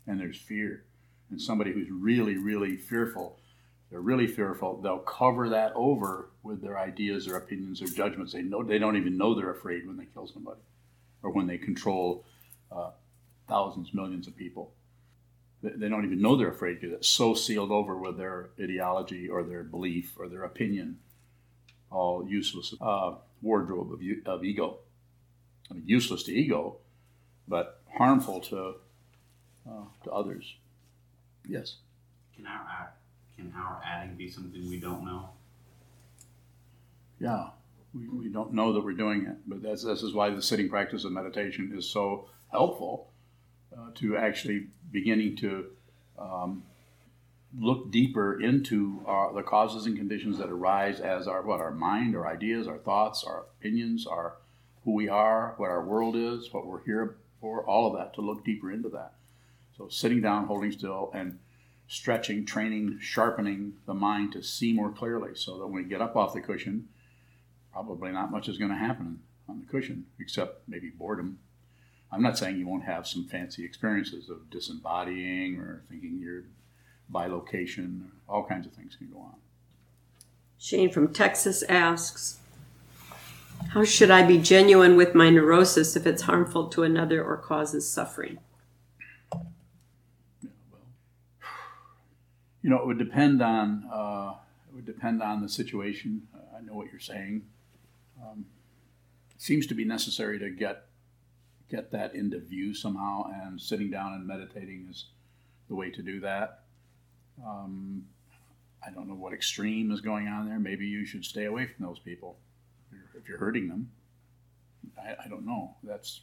and 0.07 0.19
there's 0.19 0.39
fear. 0.39 0.85
And 1.31 1.41
somebody 1.41 1.73
who's 1.73 1.91
really, 1.91 2.37
really 2.37 2.77
fearful 2.77 3.39
they're 3.93 4.01
really 4.01 4.27
fearful, 4.27 4.81
they'll 4.81 5.01
cover 5.01 5.51
that 5.51 5.75
over 5.75 6.31
with 6.43 6.63
their 6.63 6.79
ideas, 6.79 7.27
their 7.27 7.37
opinions, 7.37 7.79
their 7.79 7.89
judgments. 7.89 8.33
They 8.33 8.41
know 8.41 8.63
they 8.63 8.79
don't 8.79 8.97
even 8.97 9.19
know 9.19 9.35
they're 9.35 9.51
afraid 9.51 9.87
when 9.87 9.99
they 9.99 10.07
kill 10.07 10.27
somebody, 10.27 10.63
or 11.23 11.31
when 11.31 11.47
they 11.47 11.59
control 11.59 12.25
uh, 12.75 12.93
thousands, 13.51 13.93
millions 13.93 14.27
of 14.27 14.35
people. 14.35 14.73
They, 15.63 15.91
don't 15.91 16.07
even 16.07 16.23
know 16.23 16.37
they're 16.37 16.51
afraid 16.51 16.81
because 16.81 16.97
it's 16.97 17.09
so 17.09 17.35
sealed 17.35 17.71
over 17.71 17.95
with 17.95 18.17
their 18.17 18.49
ideology 18.59 19.29
or 19.29 19.43
their 19.43 19.63
belief 19.63 20.15
or 20.19 20.27
their 20.27 20.45
opinion, 20.45 20.99
all 21.91 22.27
useless 22.27 22.75
uh, 22.81 23.17
wardrobe 23.43 23.93
of, 23.93 24.01
of 24.25 24.43
ego. 24.43 24.79
I 25.71 25.75
mean, 25.75 25.85
useless 25.87 26.23
to 26.23 26.33
ego, 26.33 26.79
but 27.47 27.82
harmful 27.97 28.41
to 28.41 28.75
uh, 29.69 29.85
to 30.05 30.11
others. 30.11 30.55
Yes. 31.49 31.77
Can 32.37 32.47
our 32.47 32.93
can 33.37 33.53
our 33.57 33.81
adding 33.85 34.17
be 34.17 34.31
something 34.31 34.69
we 34.69 34.81
don't 34.81 35.05
know? 35.05 35.31
Yeah, 37.21 37.51
we, 37.95 38.09
we 38.09 38.29
don't 38.29 38.53
know 38.53 38.73
that 38.73 38.85
we're 38.85 38.95
doing 38.95 39.27
it, 39.27 39.37
but 39.47 39.63
that's, 39.63 39.85
this 39.85 40.03
is 40.03 40.13
why 40.13 40.31
the 40.31 40.43
sitting 40.43 40.69
practice 40.69 41.05
of 41.05 41.13
meditation 41.13 41.73
is 41.77 41.89
so 41.89 42.29
helpful 42.51 43.11
uh, 43.77 43.91
to 43.95 44.17
actually 44.17 44.67
beginning 44.91 45.37
to 45.37 45.67
um, 46.19 46.65
look 47.59 47.91
deeper 47.93 48.41
into 48.41 49.03
our, 49.07 49.33
the 49.33 49.43
causes 49.43 49.87
and 49.87 49.97
conditions 49.97 50.39
that 50.39 50.49
arise 50.49 51.01
as 51.01 51.29
our 51.29 51.43
what 51.43 51.61
our 51.61 51.71
mind, 51.71 52.17
our 52.17 52.27
ideas, 52.27 52.67
our 52.67 52.79
thoughts, 52.79 53.25
our 53.25 53.45
opinions, 53.59 54.07
our 54.07 54.35
who 54.85 54.93
we 54.93 55.09
are, 55.09 55.55
what 55.59 55.71
our 55.71 55.85
world 55.85 56.17
is, 56.17 56.53
what 56.53 56.67
we're 56.67 56.83
here 56.83 57.17
for, 57.43 57.63
all 57.63 57.87
of 57.87 57.99
that 57.99 58.15
to 58.15 58.23
look 58.23 58.43
deeper 58.43 58.73
into 58.73 58.89
that. 58.89 59.13
So 59.77 59.89
sitting 59.89 60.23
down, 60.23 60.47
holding 60.47 60.73
still, 60.73 61.11
and 61.13 61.39
stretching, 61.89 62.47
training, 62.47 62.99
sharpening 63.01 63.75
the 63.85 63.93
mind 63.93 64.33
to 64.33 64.43
see 64.43 64.73
more 64.73 64.91
clearly 64.91 65.33
so 65.35 65.59
that 65.59 65.67
when 65.67 65.83
we 65.83 65.89
get 65.89 66.01
up 66.01 66.17
off 66.17 66.33
the 66.33 66.41
cushion, 66.41 66.89
probably 67.73 68.13
not 68.13 68.31
much 68.31 68.49
is 68.49 68.57
going 68.57 68.71
to 68.71 68.77
happen 68.77 69.21
on 69.49 69.61
the 69.61 69.67
cushion 69.67 70.07
except 70.19 70.67
maybe 70.69 70.89
boredom. 70.89 71.39
I'm 72.11 72.23
not 72.23 72.39
saying 72.39 72.57
you 72.59 72.69
won't 72.69 72.85
have 72.85 73.07
some 73.07 73.27
fancy 73.27 73.65
experiences 73.65 74.31
of 74.31 74.49
disembodying 74.49 75.59
or 75.59 75.83
thinking 75.91 76.19
you're 76.19 76.45
bilocation, 77.13 78.07
all 78.29 78.45
kinds 78.45 78.67
of 78.67 78.73
things 78.73 78.97
can 78.97 79.09
go 79.09 79.19
on. 79.19 79.35
Shane 80.59 80.91
from 80.91 81.13
Texas 81.13 81.63
asks, 81.65 82.39
How 83.73 83.85
should 83.85 84.11
I 84.11 84.23
be 84.23 84.37
genuine 84.37 84.97
with 84.97 85.15
my 85.15 85.31
neurosis 85.31 85.97
if 85.97 86.07
it's 86.07 86.23
harmful 86.23 86.69
to 86.69 86.83
another 86.83 87.25
or 87.25 87.39
causes 87.39 87.89
suffering? 87.89 88.39
You 92.61 92.69
know, 92.69 92.77
it 92.77 92.87
would 92.87 92.99
depend 92.99 93.41
on 93.41 93.89
uh, 93.91 94.35
it 94.69 94.75
would 94.75 94.85
depend 94.85 95.23
on 95.23 95.41
the 95.41 95.49
situation. 95.49 96.29
Uh, 96.35 96.59
I 96.59 96.61
know 96.61 96.75
what 96.75 96.91
you're 96.91 97.01
saying. 97.01 97.47
Um, 98.23 98.45
it 99.35 99.41
seems 99.41 99.67
to 99.69 99.75
be 99.75 99.87
necessary 99.87 100.39
to 100.39 100.51
get 100.51 100.85
get 101.71 101.91
that 101.93 102.15
into 102.15 102.41
view 102.41 102.75
somehow, 102.75 103.25
and 103.43 103.59
sitting 103.59 103.91
down 103.91 104.13
and 104.13 104.27
meditating 104.27 104.87
is 104.91 105.07
the 105.71 105.75
way 105.75 105.91
to 105.91 106.03
do 106.03 106.21
that. 106.21 106.65
Um, 107.43 108.05
I 108.87 108.91
don't 108.91 109.09
know 109.09 109.15
what 109.15 109.33
extreme 109.33 109.91
is 109.91 110.03
going 110.03 110.29
on 110.29 110.47
there. 110.47 110.59
Maybe 110.59 110.87
you 110.87 111.07
should 111.07 111.25
stay 111.25 111.47
away 111.47 111.65
from 111.65 111.87
those 111.87 111.99
people 111.99 112.37
if 113.23 113.29
you're, 113.29 113.39
hurting 113.39 113.69
them. 113.69 113.91
I, 114.99 115.25
I 115.25 115.29
don't 115.29 115.47
know. 115.47 115.77
That's 115.83 116.23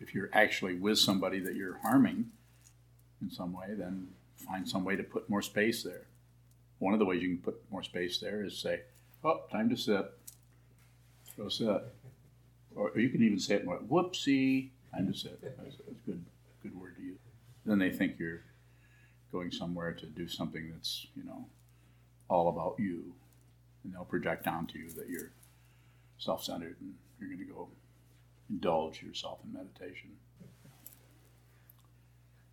if 0.00 0.14
you're 0.14 0.30
actually 0.32 0.74
with 0.74 0.98
somebody 0.98 1.40
that 1.40 1.56
you're 1.56 1.78
harming 1.78 2.30
in 3.20 3.30
some 3.30 3.52
way, 3.52 3.74
then 3.76 4.08
find 4.36 4.68
some 4.68 4.84
way 4.84 4.96
to 4.96 5.02
put 5.02 5.28
more 5.28 5.42
space 5.42 5.82
there. 5.82 6.06
One 6.78 6.92
of 6.92 7.00
the 7.00 7.04
ways 7.04 7.22
you 7.22 7.28
can 7.28 7.38
put 7.38 7.60
more 7.70 7.82
space 7.82 8.18
there 8.18 8.44
is 8.44 8.56
say, 8.56 8.82
"Oh, 9.24 9.42
time 9.50 9.68
to 9.70 9.76
sit. 9.76 10.06
Go 11.36 11.48
sit." 11.48 11.82
Or 12.76 12.92
you 12.96 13.08
can 13.08 13.22
even 13.22 13.40
say 13.40 13.56
it 13.56 13.64
more, 13.64 13.78
"Whoopsie, 13.78 14.68
time 14.94 15.12
to 15.12 15.18
sit." 15.18 15.40
That's, 15.42 15.56
that's 15.58 15.80
a 15.88 15.94
good, 16.06 16.24
good 16.62 16.80
word 16.80 16.96
to 16.96 17.02
use. 17.02 17.18
Then 17.66 17.78
they 17.78 17.90
think 17.90 18.18
you're 18.18 18.42
going 19.32 19.50
somewhere 19.50 19.92
to 19.92 20.06
do 20.06 20.28
something 20.28 20.70
that's 20.70 21.06
you 21.16 21.24
know 21.24 21.46
all 22.30 22.48
about 22.48 22.76
you, 22.78 23.12
and 23.82 23.92
they'll 23.92 24.04
project 24.04 24.46
onto 24.46 24.78
you 24.78 24.90
that 24.90 25.08
you're 25.08 25.30
self-centered 26.18 26.76
and 26.80 26.94
you're 27.18 27.28
going 27.28 27.46
to 27.46 27.52
go 27.52 27.68
indulge 28.50 29.02
yourself 29.02 29.38
in 29.44 29.52
meditation. 29.52 30.10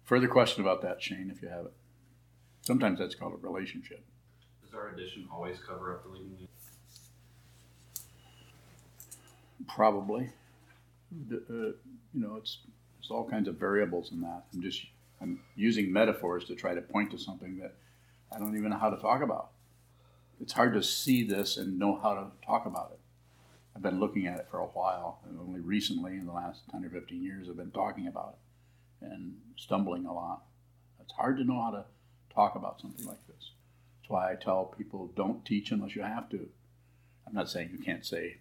Further 0.04 0.28
question 0.28 0.64
about 0.64 0.82
that, 0.84 1.02
Shane, 1.02 1.32
if 1.36 1.42
you 1.42 1.50
have 1.50 1.66
it. 1.66 1.74
Sometimes 2.62 3.00
that's 3.00 3.16
called 3.16 3.34
a 3.34 3.48
relationship. 3.48 4.04
Does 4.64 4.74
our 4.74 4.90
addition 4.90 5.28
always 5.32 5.58
cover 5.60 5.94
up 5.94 6.04
the 6.04 6.10
leading? 6.10 6.48
Probably. 9.68 10.30
The, 11.28 11.38
uh, 11.38 11.78
you 12.14 12.22
know, 12.22 12.36
it's 12.36 12.60
there's 12.98 13.12
all 13.12 13.28
kinds 13.28 13.48
of 13.48 13.56
variables 13.56 14.12
in 14.12 14.22
that. 14.22 14.44
I'm 14.54 14.62
just 14.62 14.86
I'm 15.22 15.40
using 15.56 15.92
metaphors 15.92 16.46
to 16.46 16.56
try 16.56 16.74
to 16.74 16.82
point 16.82 17.12
to 17.12 17.18
something 17.18 17.58
that 17.60 17.76
I 18.36 18.40
don't 18.40 18.58
even 18.58 18.72
know 18.72 18.78
how 18.78 18.90
to 18.90 18.98
talk 18.98 19.22
about. 19.22 19.52
It's 20.42 20.54
hard 20.54 20.74
to 20.74 20.84
see 20.84 21.24
this 21.24 21.58
and 21.58 21.80
know 21.80 22.00
how 22.02 22.14
to 22.14 22.46
talk 22.46 22.66
about 22.66 22.92
it. 22.94 23.00
I've 23.76 23.82
been 23.82 24.00
looking 24.00 24.26
at 24.28 24.40
it 24.40 24.48
for 24.50 24.60
a 24.60 24.68
while, 24.68 25.20
and 25.28 25.40
only 25.40 25.60
recently, 25.60 26.14
in 26.14 26.26
the 26.26 26.32
last 26.32 26.62
10 26.72 26.86
or 26.86 26.90
15 26.90 27.22
years, 27.22 27.50
I've 27.50 27.58
been 27.58 27.72
talking 27.72 28.08
about 28.08 28.38
it 29.02 29.06
and 29.06 29.36
stumbling 29.58 30.06
a 30.06 30.14
lot. 30.14 30.44
It's 31.02 31.14
hard 31.14 31.38
to 31.38 31.44
know 31.44 31.62
how 31.62 31.72
to 31.72 31.86
talk 32.34 32.56
about 32.56 32.80
something 32.80 33.06
like 33.06 33.26
this. 33.28 33.52
That's 34.02 34.10
why 34.10 34.32
I 34.32 34.36
tell 34.36 34.74
people 34.78 35.12
don't 35.16 35.46
teach 35.46 35.72
unless 35.72 35.96
you 35.96 36.04
have 36.04 36.30
to. 36.30 36.48
I'm 37.28 37.34
not 37.34 37.50
saying 37.50 37.70
you 37.72 37.84
can't 37.84 38.06
say 38.06 38.38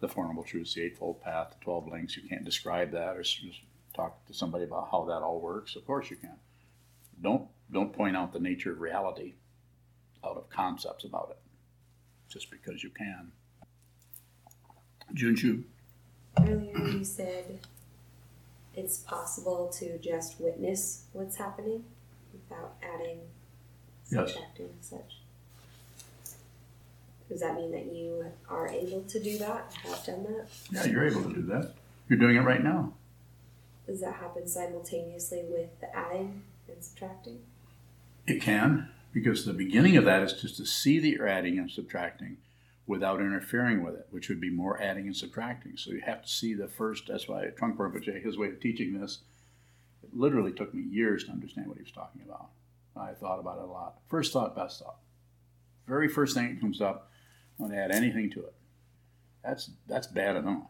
the 0.00 0.08
Four 0.08 0.26
Noble 0.26 0.44
Truths, 0.44 0.74
the 0.74 0.82
Eightfold 0.82 1.20
Path, 1.22 1.50
the 1.50 1.64
12 1.64 1.88
Links, 1.88 2.16
you 2.16 2.26
can't 2.28 2.44
describe 2.44 2.90
that 2.92 3.16
or 3.16 3.22
just 3.22 3.60
talk 3.94 4.24
to 4.26 4.34
somebody 4.34 4.64
about 4.64 4.88
how 4.90 5.04
that 5.04 5.22
all 5.22 5.40
works. 5.40 5.76
Of 5.76 5.86
course 5.86 6.10
you 6.10 6.16
can. 6.16 6.36
Don't, 7.20 7.48
don't 7.70 7.92
point 7.92 8.16
out 8.16 8.32
the 8.32 8.40
nature 8.40 8.72
of 8.72 8.80
reality 8.80 9.34
out 10.24 10.36
of 10.36 10.48
concepts 10.48 11.04
about 11.04 11.28
it 11.30 11.38
just 12.30 12.50
because 12.50 12.82
you 12.82 12.90
can. 12.90 13.32
Junshu, 15.14 15.62
Earlier 16.38 16.78
you 16.78 17.04
said 17.04 17.58
it's 18.74 18.98
possible 18.98 19.68
to 19.78 19.98
just 19.98 20.40
witness 20.40 21.04
what's 21.12 21.36
happening 21.36 21.84
without 22.32 22.74
adding, 22.82 23.18
subtracting, 24.04 24.66
and 24.66 24.74
such. 24.80 25.18
Does 27.28 27.40
that 27.40 27.54
mean 27.54 27.70
that 27.72 27.92
you 27.92 28.26
are 28.48 28.68
able 28.68 29.02
to 29.02 29.20
do 29.20 29.38
that? 29.38 29.72
Have 29.84 30.04
done 30.04 30.24
that? 30.24 30.46
yeah, 30.70 30.86
you're 30.86 31.06
able 31.06 31.22
to 31.22 31.34
do 31.34 31.42
that. 31.42 31.74
You're 32.08 32.18
doing 32.18 32.36
it 32.36 32.40
right 32.40 32.62
now. 32.62 32.92
Does 33.86 34.00
that 34.00 34.14
happen 34.14 34.46
simultaneously 34.46 35.42
with 35.48 35.68
the 35.80 35.94
adding 35.94 36.42
and 36.68 36.82
subtracting? 36.82 37.40
It 38.26 38.40
can, 38.40 38.88
because 39.12 39.44
the 39.44 39.52
beginning 39.52 39.96
of 39.96 40.04
that 40.04 40.22
is 40.22 40.32
just 40.32 40.56
to 40.58 40.66
see 40.66 40.98
that 41.00 41.08
you're 41.08 41.28
adding 41.28 41.58
and 41.58 41.70
subtracting 41.70 42.36
without 42.90 43.20
interfering 43.20 43.84
with 43.84 43.94
it, 43.94 44.08
which 44.10 44.28
would 44.28 44.40
be 44.40 44.50
more 44.50 44.82
adding 44.82 45.06
and 45.06 45.16
subtracting. 45.16 45.76
So 45.76 45.92
you 45.92 46.00
have 46.00 46.22
to 46.22 46.28
see 46.28 46.54
the 46.54 46.66
first, 46.66 47.06
that's 47.06 47.28
why 47.28 47.44
Trungpa 47.56 47.76
Rinpoche, 47.76 48.20
his 48.20 48.36
way 48.36 48.48
of 48.48 48.58
teaching 48.58 49.00
this, 49.00 49.20
it 50.02 50.10
literally 50.12 50.50
took 50.50 50.74
me 50.74 50.82
years 50.82 51.22
to 51.24 51.30
understand 51.30 51.68
what 51.68 51.76
he 51.76 51.84
was 51.84 51.92
talking 51.92 52.22
about. 52.26 52.48
I 52.96 53.12
thought 53.12 53.38
about 53.38 53.58
it 53.58 53.62
a 53.62 53.66
lot. 53.66 53.98
First 54.08 54.32
thought, 54.32 54.56
best 54.56 54.80
thought. 54.80 54.96
Very 55.86 56.08
first 56.08 56.34
thing 56.34 56.48
that 56.52 56.60
comes 56.60 56.80
up, 56.80 57.12
I 57.58 57.62
want 57.62 57.74
to 57.74 57.78
add 57.78 57.92
anything 57.92 58.28
to 58.32 58.40
it. 58.40 58.54
That's 59.44 59.70
that's 59.86 60.08
bad 60.08 60.34
enough. 60.34 60.66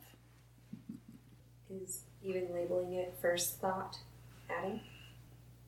Is 1.71 2.03
even 2.23 2.53
labeling 2.53 2.93
it 2.93 3.15
first 3.23 3.61
thought 3.61 3.97
adding? 4.51 4.81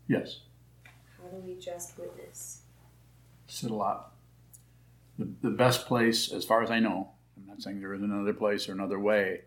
Yes, 0.07 0.41
How 1.17 1.29
do 1.29 1.37
we 1.39 1.55
just 1.59 1.99
witness? 1.99 2.61
sit 3.47 3.71
a 3.71 3.75
lot. 3.75 4.12
The, 5.19 5.29
the 5.43 5.51
best 5.51 5.87
place, 5.87 6.33
as 6.33 6.45
far 6.45 6.63
as 6.63 6.71
I 6.71 6.81
know, 6.81 7.11
I'm 7.37 7.47
not 7.47 7.63
saying 7.63 7.81
there 7.81 7.95
is 7.95 8.03
another 8.03 8.33
place 8.33 8.69
or 8.69 8.73
another 8.73 8.99
way, 8.99 9.43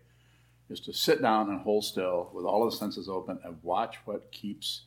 is 0.68 0.80
to 0.80 0.92
sit 0.92 1.22
down 1.22 1.48
and 1.48 1.60
hold 1.60 1.84
still 1.84 2.30
with 2.32 2.44
all 2.44 2.64
the 2.64 2.76
senses 2.76 3.08
open 3.08 3.38
and 3.44 3.58
watch 3.62 3.98
what 4.04 4.32
keeps 4.32 4.82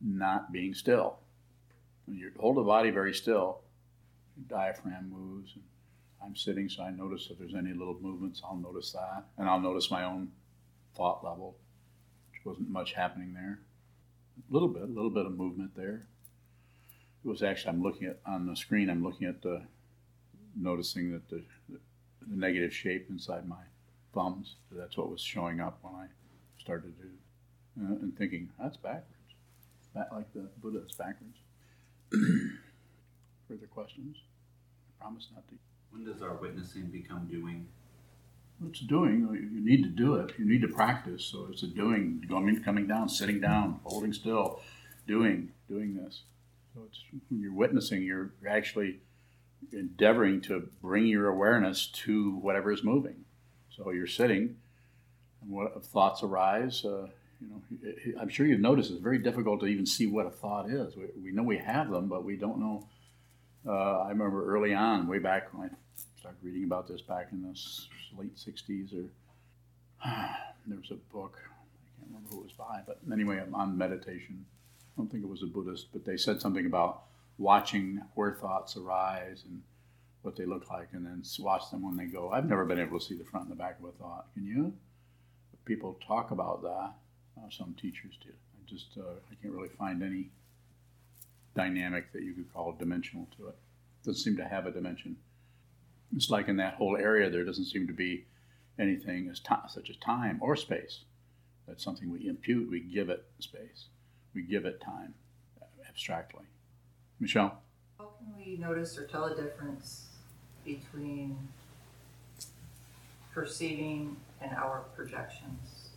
not 0.00 0.52
being 0.52 0.74
still. 0.74 1.18
When 2.06 2.16
you 2.16 2.30
hold 2.38 2.56
the 2.56 2.62
body 2.62 2.90
very 2.90 3.14
still, 3.14 3.60
your 4.36 4.46
diaphragm 4.48 5.10
moves. 5.10 5.52
And 5.54 5.64
I'm 6.24 6.36
sitting, 6.36 6.68
so 6.68 6.82
I 6.82 6.90
notice 6.90 7.28
if 7.30 7.38
there's 7.38 7.54
any 7.54 7.72
little 7.72 7.98
movements, 8.00 8.42
I'll 8.44 8.56
notice 8.56 8.92
that. 8.92 9.24
And 9.38 9.48
I'll 9.48 9.60
notice 9.60 9.90
my 9.90 10.04
own 10.04 10.30
thought 10.96 11.24
level, 11.24 11.56
which 12.32 12.44
wasn't 12.44 12.70
much 12.70 12.94
happening 12.94 13.34
there. 13.34 13.60
A 14.38 14.52
little 14.52 14.68
bit, 14.68 14.82
a 14.82 14.86
little 14.86 15.10
bit 15.10 15.26
of 15.26 15.36
movement 15.36 15.76
there. 15.76 16.06
It 17.24 17.28
was 17.28 17.42
actually, 17.42 17.70
I'm 17.70 17.82
looking 17.82 18.08
at, 18.08 18.18
on 18.26 18.46
the 18.46 18.56
screen, 18.56 18.88
I'm 18.88 19.04
looking 19.04 19.28
at 19.28 19.42
the, 19.42 19.62
noticing 20.56 21.12
that 21.12 21.28
the, 21.28 21.42
the 21.68 21.78
negative 22.36 22.74
shape 22.74 23.06
inside 23.10 23.48
my 23.48 23.62
thumbs. 24.14 24.56
That's 24.70 24.96
what 24.96 25.10
was 25.10 25.20
showing 25.20 25.60
up 25.60 25.78
when 25.82 25.94
I 25.94 26.06
started 26.58 26.94
to, 26.98 27.84
uh, 27.84 27.98
and 28.00 28.16
thinking, 28.16 28.50
that's 28.60 28.76
backwards. 28.76 29.06
Back, 29.94 30.12
like 30.12 30.32
the 30.34 30.48
Buddha, 30.62 30.80
it's 30.84 30.96
backwards. 30.96 31.38
Further 33.48 33.66
questions? 33.66 34.16
I 34.88 35.02
promise 35.02 35.28
not 35.34 35.46
to. 35.48 35.54
When 35.90 36.04
does 36.04 36.22
our 36.22 36.34
witnessing 36.34 36.86
become 36.86 37.26
doing? 37.26 37.66
It's 38.68 38.80
doing. 38.80 39.20
You 39.32 39.64
need 39.64 39.82
to 39.82 39.88
do 39.88 40.16
it. 40.16 40.32
You 40.38 40.44
need 40.44 40.60
to 40.62 40.68
practice. 40.68 41.24
So 41.24 41.48
it's 41.50 41.62
a 41.62 41.66
doing, 41.66 42.24
going, 42.28 42.62
coming 42.62 42.86
down, 42.86 43.08
sitting 43.08 43.40
down, 43.40 43.80
holding 43.84 44.12
still, 44.12 44.60
doing, 45.06 45.50
doing 45.68 45.94
this. 45.94 46.22
So 46.74 46.82
it's 46.86 47.00
when 47.28 47.40
you're 47.40 47.54
witnessing, 47.54 48.02
you're 48.02 48.30
actually 48.48 49.00
endeavoring 49.72 50.40
to 50.42 50.68
bring 50.82 51.06
your 51.06 51.28
awareness 51.28 51.86
to 51.86 52.36
whatever 52.36 52.72
is 52.72 52.82
moving. 52.82 53.24
So 53.76 53.90
you're 53.90 54.06
sitting, 54.06 54.56
and 55.42 55.50
what 55.50 55.84
thoughts 55.84 56.22
arise? 56.22 56.84
Uh, 56.84 57.08
you 57.40 57.48
know, 57.48 58.20
I'm 58.20 58.28
sure 58.28 58.46
you've 58.46 58.60
noticed 58.60 58.90
it's 58.90 59.00
very 59.00 59.18
difficult 59.18 59.60
to 59.60 59.66
even 59.66 59.86
see 59.86 60.06
what 60.06 60.26
a 60.26 60.30
thought 60.30 60.68
is. 60.68 60.96
We, 60.96 61.04
we 61.24 61.32
know 61.32 61.42
we 61.42 61.58
have 61.58 61.90
them, 61.90 62.08
but 62.08 62.24
we 62.24 62.36
don't 62.36 62.58
know. 62.58 62.86
Uh, 63.66 64.00
I 64.00 64.08
remember 64.10 64.54
early 64.54 64.74
on, 64.74 65.06
way 65.06 65.18
back 65.18 65.52
when 65.54 65.70
I 65.70 65.72
started 66.18 66.38
reading 66.42 66.64
about 66.64 66.88
this 66.88 67.00
back 67.00 67.28
in 67.32 67.42
the 67.42 67.58
late 68.18 68.36
60s, 68.36 68.94
or 68.94 69.08
there 70.66 70.78
was 70.78 70.90
a 70.90 71.14
book, 71.14 71.38
I 71.38 72.00
can't 72.00 72.08
remember 72.08 72.28
who 72.30 72.40
it 72.40 72.44
was 72.44 72.52
by, 72.52 72.80
but 72.86 72.98
anyway, 73.12 73.42
on 73.52 73.76
meditation. 73.76 74.44
I 74.80 75.00
don't 75.00 75.10
think 75.10 75.22
it 75.22 75.28
was 75.28 75.42
a 75.42 75.46
Buddhist, 75.46 75.86
but 75.92 76.04
they 76.04 76.16
said 76.16 76.40
something 76.40 76.66
about 76.66 77.04
watching 77.40 78.02
where 78.14 78.34
thoughts 78.34 78.76
arise 78.76 79.44
and 79.48 79.62
what 80.22 80.36
they 80.36 80.44
look 80.44 80.70
like, 80.70 80.88
and 80.92 81.04
then 81.04 81.22
watch 81.38 81.70
them 81.70 81.82
when 81.82 81.96
they 81.96 82.04
go. 82.04 82.30
I've 82.30 82.48
never 82.48 82.66
been 82.66 82.78
able 82.78 83.00
to 83.00 83.04
see 83.04 83.16
the 83.16 83.24
front 83.24 83.48
and 83.48 83.52
the 83.52 83.60
back 83.60 83.78
of 83.78 83.86
a 83.86 83.92
thought. 83.92 84.26
Can 84.34 84.44
you? 84.44 84.74
People 85.64 85.98
talk 86.06 86.30
about 86.30 86.62
that. 86.62 86.92
Uh, 87.38 87.48
some 87.50 87.74
teachers 87.80 88.18
do. 88.22 88.30
I 88.30 88.68
just 88.68 88.98
uh, 88.98 89.14
I 89.30 89.34
can't 89.40 89.54
really 89.54 89.70
find 89.70 90.02
any 90.02 90.28
dynamic 91.56 92.12
that 92.12 92.22
you 92.22 92.34
could 92.34 92.52
call 92.52 92.76
dimensional 92.78 93.26
to 93.38 93.48
it. 93.48 93.50
it. 93.50 93.56
Doesn't 94.04 94.22
seem 94.22 94.36
to 94.36 94.44
have 94.44 94.66
a 94.66 94.70
dimension. 94.70 95.16
It's 96.14 96.28
like 96.28 96.48
in 96.48 96.56
that 96.58 96.74
whole 96.74 96.96
area, 96.96 97.30
there 97.30 97.44
doesn't 97.44 97.66
seem 97.66 97.86
to 97.86 97.92
be 97.92 98.26
anything 98.78 99.28
as 99.30 99.40
such 99.68 99.88
as 99.88 99.96
time 99.96 100.38
or 100.42 100.56
space. 100.56 101.04
That's 101.66 101.84
something 101.84 102.10
we 102.10 102.28
impute. 102.28 102.70
We 102.70 102.80
give 102.80 103.08
it 103.08 103.24
space. 103.38 103.86
We 104.34 104.42
give 104.42 104.64
it 104.64 104.80
time, 104.80 105.14
uh, 105.62 105.66
abstractly. 105.88 106.44
Michelle. 107.20 107.60
How 107.98 108.10
can 108.18 108.34
we 108.36 108.56
notice 108.56 108.96
or 108.96 109.06
tell 109.06 109.26
a 109.26 109.36
difference 109.36 110.06
between 110.64 111.36
perceiving 113.32 114.16
and 114.40 114.52
our 114.52 114.84
projections? 114.96 115.90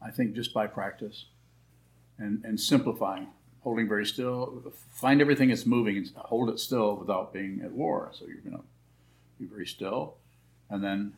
I 0.00 0.10
think 0.10 0.34
just 0.34 0.54
by 0.54 0.66
practice 0.66 1.26
and, 2.18 2.42
and 2.44 2.58
simplifying, 2.58 3.28
holding 3.60 3.86
very 3.86 4.06
still, 4.06 4.72
find 4.94 5.20
everything 5.20 5.50
that's 5.50 5.66
moving 5.66 5.96
and 5.98 6.10
hold 6.16 6.48
it 6.48 6.58
still 6.58 6.96
without 6.96 7.32
being 7.32 7.60
at 7.62 7.72
war. 7.72 8.10
So 8.12 8.26
you're 8.26 8.40
going 8.40 8.56
to 8.56 8.64
be 9.38 9.44
very 9.44 9.66
still 9.66 10.14
and 10.70 10.82
then 10.82 11.12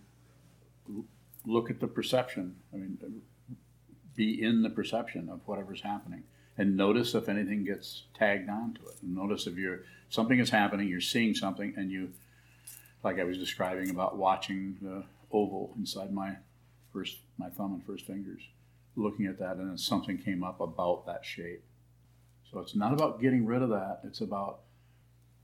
look 1.47 1.71
at 1.71 1.79
the 1.79 1.87
perception. 1.87 2.57
I 2.73 2.77
mean, 2.77 3.23
be 4.17 4.43
in 4.43 4.63
the 4.63 4.71
perception 4.71 5.29
of 5.29 5.41
whatever's 5.47 5.83
happening 5.83 6.25
and 6.61 6.77
notice 6.77 7.15
if 7.15 7.31
anything 7.31 7.65
gets 7.65 8.03
tagged 8.13 8.51
onto 8.51 8.83
it. 8.83 8.97
Notice 9.03 9.47
if 9.47 9.57
you're 9.57 9.81
something 10.11 10.39
is 10.39 10.51
happening, 10.51 10.89
you're 10.89 11.01
seeing 11.01 11.35
something, 11.35 11.73
and 11.75 11.91
you, 11.91 12.11
like 13.03 13.19
I 13.19 13.25
was 13.25 13.39
describing 13.39 13.89
about 13.89 14.19
watching 14.19 14.77
the 14.83 15.05
oval 15.33 15.73
inside 15.79 16.13
my 16.13 16.37
first 16.93 17.17
my 17.39 17.49
thumb 17.49 17.73
and 17.73 17.83
first 17.83 18.05
fingers, 18.07 18.43
looking 18.95 19.25
at 19.25 19.39
that, 19.39 19.57
and 19.57 19.71
then 19.71 19.79
something 19.79 20.19
came 20.19 20.45
up 20.45 20.61
about 20.61 21.07
that 21.07 21.25
shape. 21.25 21.65
So 22.53 22.59
it's 22.59 22.77
not 22.77 22.93
about 22.93 23.23
getting 23.23 23.47
rid 23.47 23.63
of 23.63 23.71
that. 23.71 24.01
It's 24.05 24.21
about 24.21 24.61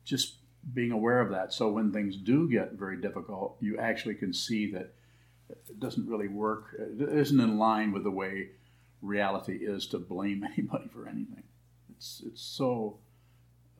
just 0.04 0.34
being 0.74 0.92
aware 0.92 1.20
of 1.22 1.30
that. 1.30 1.50
So 1.54 1.70
when 1.70 1.92
things 1.92 2.16
do 2.16 2.46
get 2.46 2.72
very 2.72 3.00
difficult, 3.00 3.56
you 3.60 3.78
actually 3.78 4.16
can 4.16 4.34
see 4.34 4.70
that 4.72 4.92
it 5.48 5.80
doesn't 5.80 6.06
really 6.06 6.28
work. 6.28 6.76
It 6.78 7.08
isn't 7.08 7.40
in 7.40 7.56
line 7.56 7.92
with 7.92 8.04
the 8.04 8.10
way 8.10 8.50
reality 9.02 9.56
is 9.56 9.86
to 9.88 9.98
blame 9.98 10.44
anybody 10.56 10.88
for 10.92 11.08
anything. 11.08 11.42
It's 11.90 12.22
it's 12.26 12.42
so, 12.42 12.98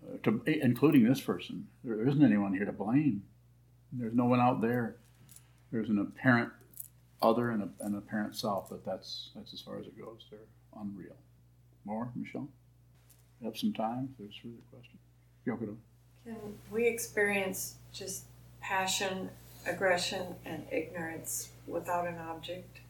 uh, 0.07 0.17
to, 0.25 0.43
including 0.47 1.05
this 1.05 1.21
person. 1.21 1.67
There 1.85 2.07
isn't 2.07 2.25
anyone 2.25 2.55
here 2.55 2.65
to 2.65 2.73
blame. 2.73 3.23
There's 3.93 4.15
no 4.15 4.25
one 4.25 4.41
out 4.41 4.61
there. 4.61 4.97
There's 5.73 5.89
an 5.89 5.99
apparent 5.99 6.51
other 7.23 7.51
and 7.51 7.63
a, 7.63 7.85
an 7.85 7.95
apparent 7.97 8.37
self, 8.37 8.71
but 8.71 8.85
that's 8.85 9.31
that's 9.35 9.53
as 9.53 9.61
far 9.61 9.79
as 9.79 9.87
it 9.87 9.99
goes. 9.99 10.27
They're 10.31 10.41
unreal. 10.81 11.17
More, 11.85 12.11
Michelle? 12.15 12.49
Have 13.45 13.57
some 13.57 13.73
time? 13.73 14.09
If 14.13 14.19
there's 14.19 14.37
further 14.37 14.55
questions. 14.71 14.99
Yoko. 15.47 15.77
Can 16.25 16.37
we 16.73 16.89
experience 16.89 17.77
just 17.93 18.25
passion, 18.61 19.31
aggression, 19.67 20.35
and 20.45 20.67
ignorance 20.73 21.51
without 21.67 22.09
an 22.09 22.19
object? 22.19 22.81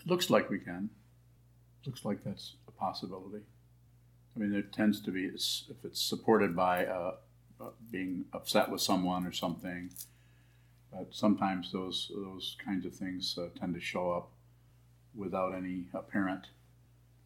It 0.00 0.06
looks 0.06 0.30
like 0.30 0.50
we 0.50 0.58
can. 0.58 0.90
Looks 1.86 2.04
like 2.04 2.24
that's 2.24 2.54
a 2.66 2.70
possibility. 2.70 3.44
I 4.34 4.38
mean, 4.38 4.52
there 4.52 4.62
tends 4.62 5.00
to 5.02 5.10
be, 5.10 5.26
if 5.26 5.84
it's 5.84 6.00
supported 6.00 6.56
by 6.56 6.86
uh, 6.86 7.14
uh, 7.60 7.68
being 7.90 8.24
upset 8.32 8.70
with 8.70 8.80
someone 8.80 9.26
or 9.26 9.32
something, 9.32 9.90
but 10.90 11.08
sometimes 11.10 11.72
those, 11.72 12.10
those 12.14 12.56
kinds 12.64 12.86
of 12.86 12.94
things 12.94 13.38
uh, 13.38 13.48
tend 13.58 13.74
to 13.74 13.80
show 13.80 14.10
up 14.12 14.30
without 15.14 15.54
any 15.54 15.84
apparent 15.92 16.46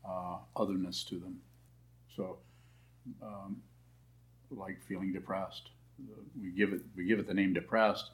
uh, 0.07 0.39
otherness 0.57 1.03
to 1.05 1.19
them. 1.19 1.41
So, 2.17 2.39
um, 3.23 3.63
like 4.51 4.83
feeling 4.83 5.13
depressed, 5.13 5.71
we 6.41 6.51
give 6.51 6.73
it 6.73 6.83
we 6.97 7.05
give 7.05 7.19
it 7.19 7.27
the 7.27 7.35
name 7.35 7.53
depressed. 7.53 8.11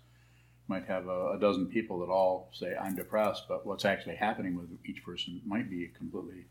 Might 0.67 0.87
have 0.87 1.09
a, 1.09 1.33
a, 1.33 1.39
dozen 1.39 1.67
people 1.67 1.99
that 2.01 2.11
all 2.11 2.49
say 2.53 2.75
I'm 2.75 2.97
depressed, 2.97 3.45
but 3.49 3.67
what's 3.67 3.85
actually 3.85 4.17
happening 4.17 4.57
with 4.57 4.71
each 4.87 5.05
person 5.05 5.43
might 5.45 5.69
be 5.69 5.89
completely 5.89 6.47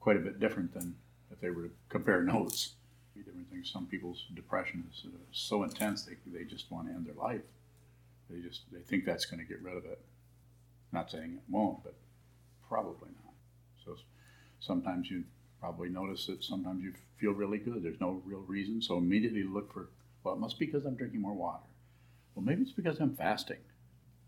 quite 0.00 0.16
a 0.16 0.20
bit 0.20 0.40
different 0.40 0.72
than 0.72 0.96
if 1.30 1.40
they 1.40 1.50
were 1.50 1.64
to 1.64 1.70
compare 1.88 2.22
notes. 2.34 2.74
Different 3.14 3.50
things. 3.50 3.70
Some 3.70 3.86
people's 3.86 4.24
depression 4.34 4.84
is 4.90 5.04
uh, 5.04 5.10
so 5.30 5.62
intense 5.62 6.04
they, 6.04 6.14
they 6.26 6.44
just 6.44 6.70
want 6.70 6.88
to 6.88 6.94
end 6.94 7.04
their 7.04 7.14
life. 7.14 7.42
They 8.30 8.40
just 8.40 8.62
they 8.72 8.80
think 8.80 9.04
that's 9.04 9.26
going 9.26 9.40
to 9.40 9.46
get 9.46 9.62
rid 9.62 9.76
of 9.76 9.84
it. 9.84 10.00
Not 10.92 11.10
saying 11.10 11.34
it 11.34 11.42
won't, 11.52 11.84
but 11.84 11.94
probably 12.66 13.10
not. 13.22 13.34
So 13.84 13.96
sometimes 14.60 15.10
you 15.10 15.24
probably 15.60 15.90
notice 15.90 16.26
that 16.26 16.42
sometimes 16.42 16.82
you 16.82 16.94
feel 17.18 17.32
really 17.32 17.58
good. 17.58 17.82
There's 17.82 18.00
no 18.00 18.22
real 18.24 18.44
reason, 18.46 18.80
so 18.80 18.96
immediately 18.96 19.42
look 19.42 19.72
for 19.72 19.90
well, 20.22 20.34
it 20.34 20.40
must 20.40 20.58
be 20.58 20.66
because 20.66 20.84
I'm 20.84 20.96
drinking 20.96 21.20
more 21.20 21.34
water. 21.34 21.64
Well, 22.34 22.44
maybe 22.44 22.62
it's 22.62 22.72
because 22.72 23.00
I'm 23.00 23.14
fasting, 23.14 23.58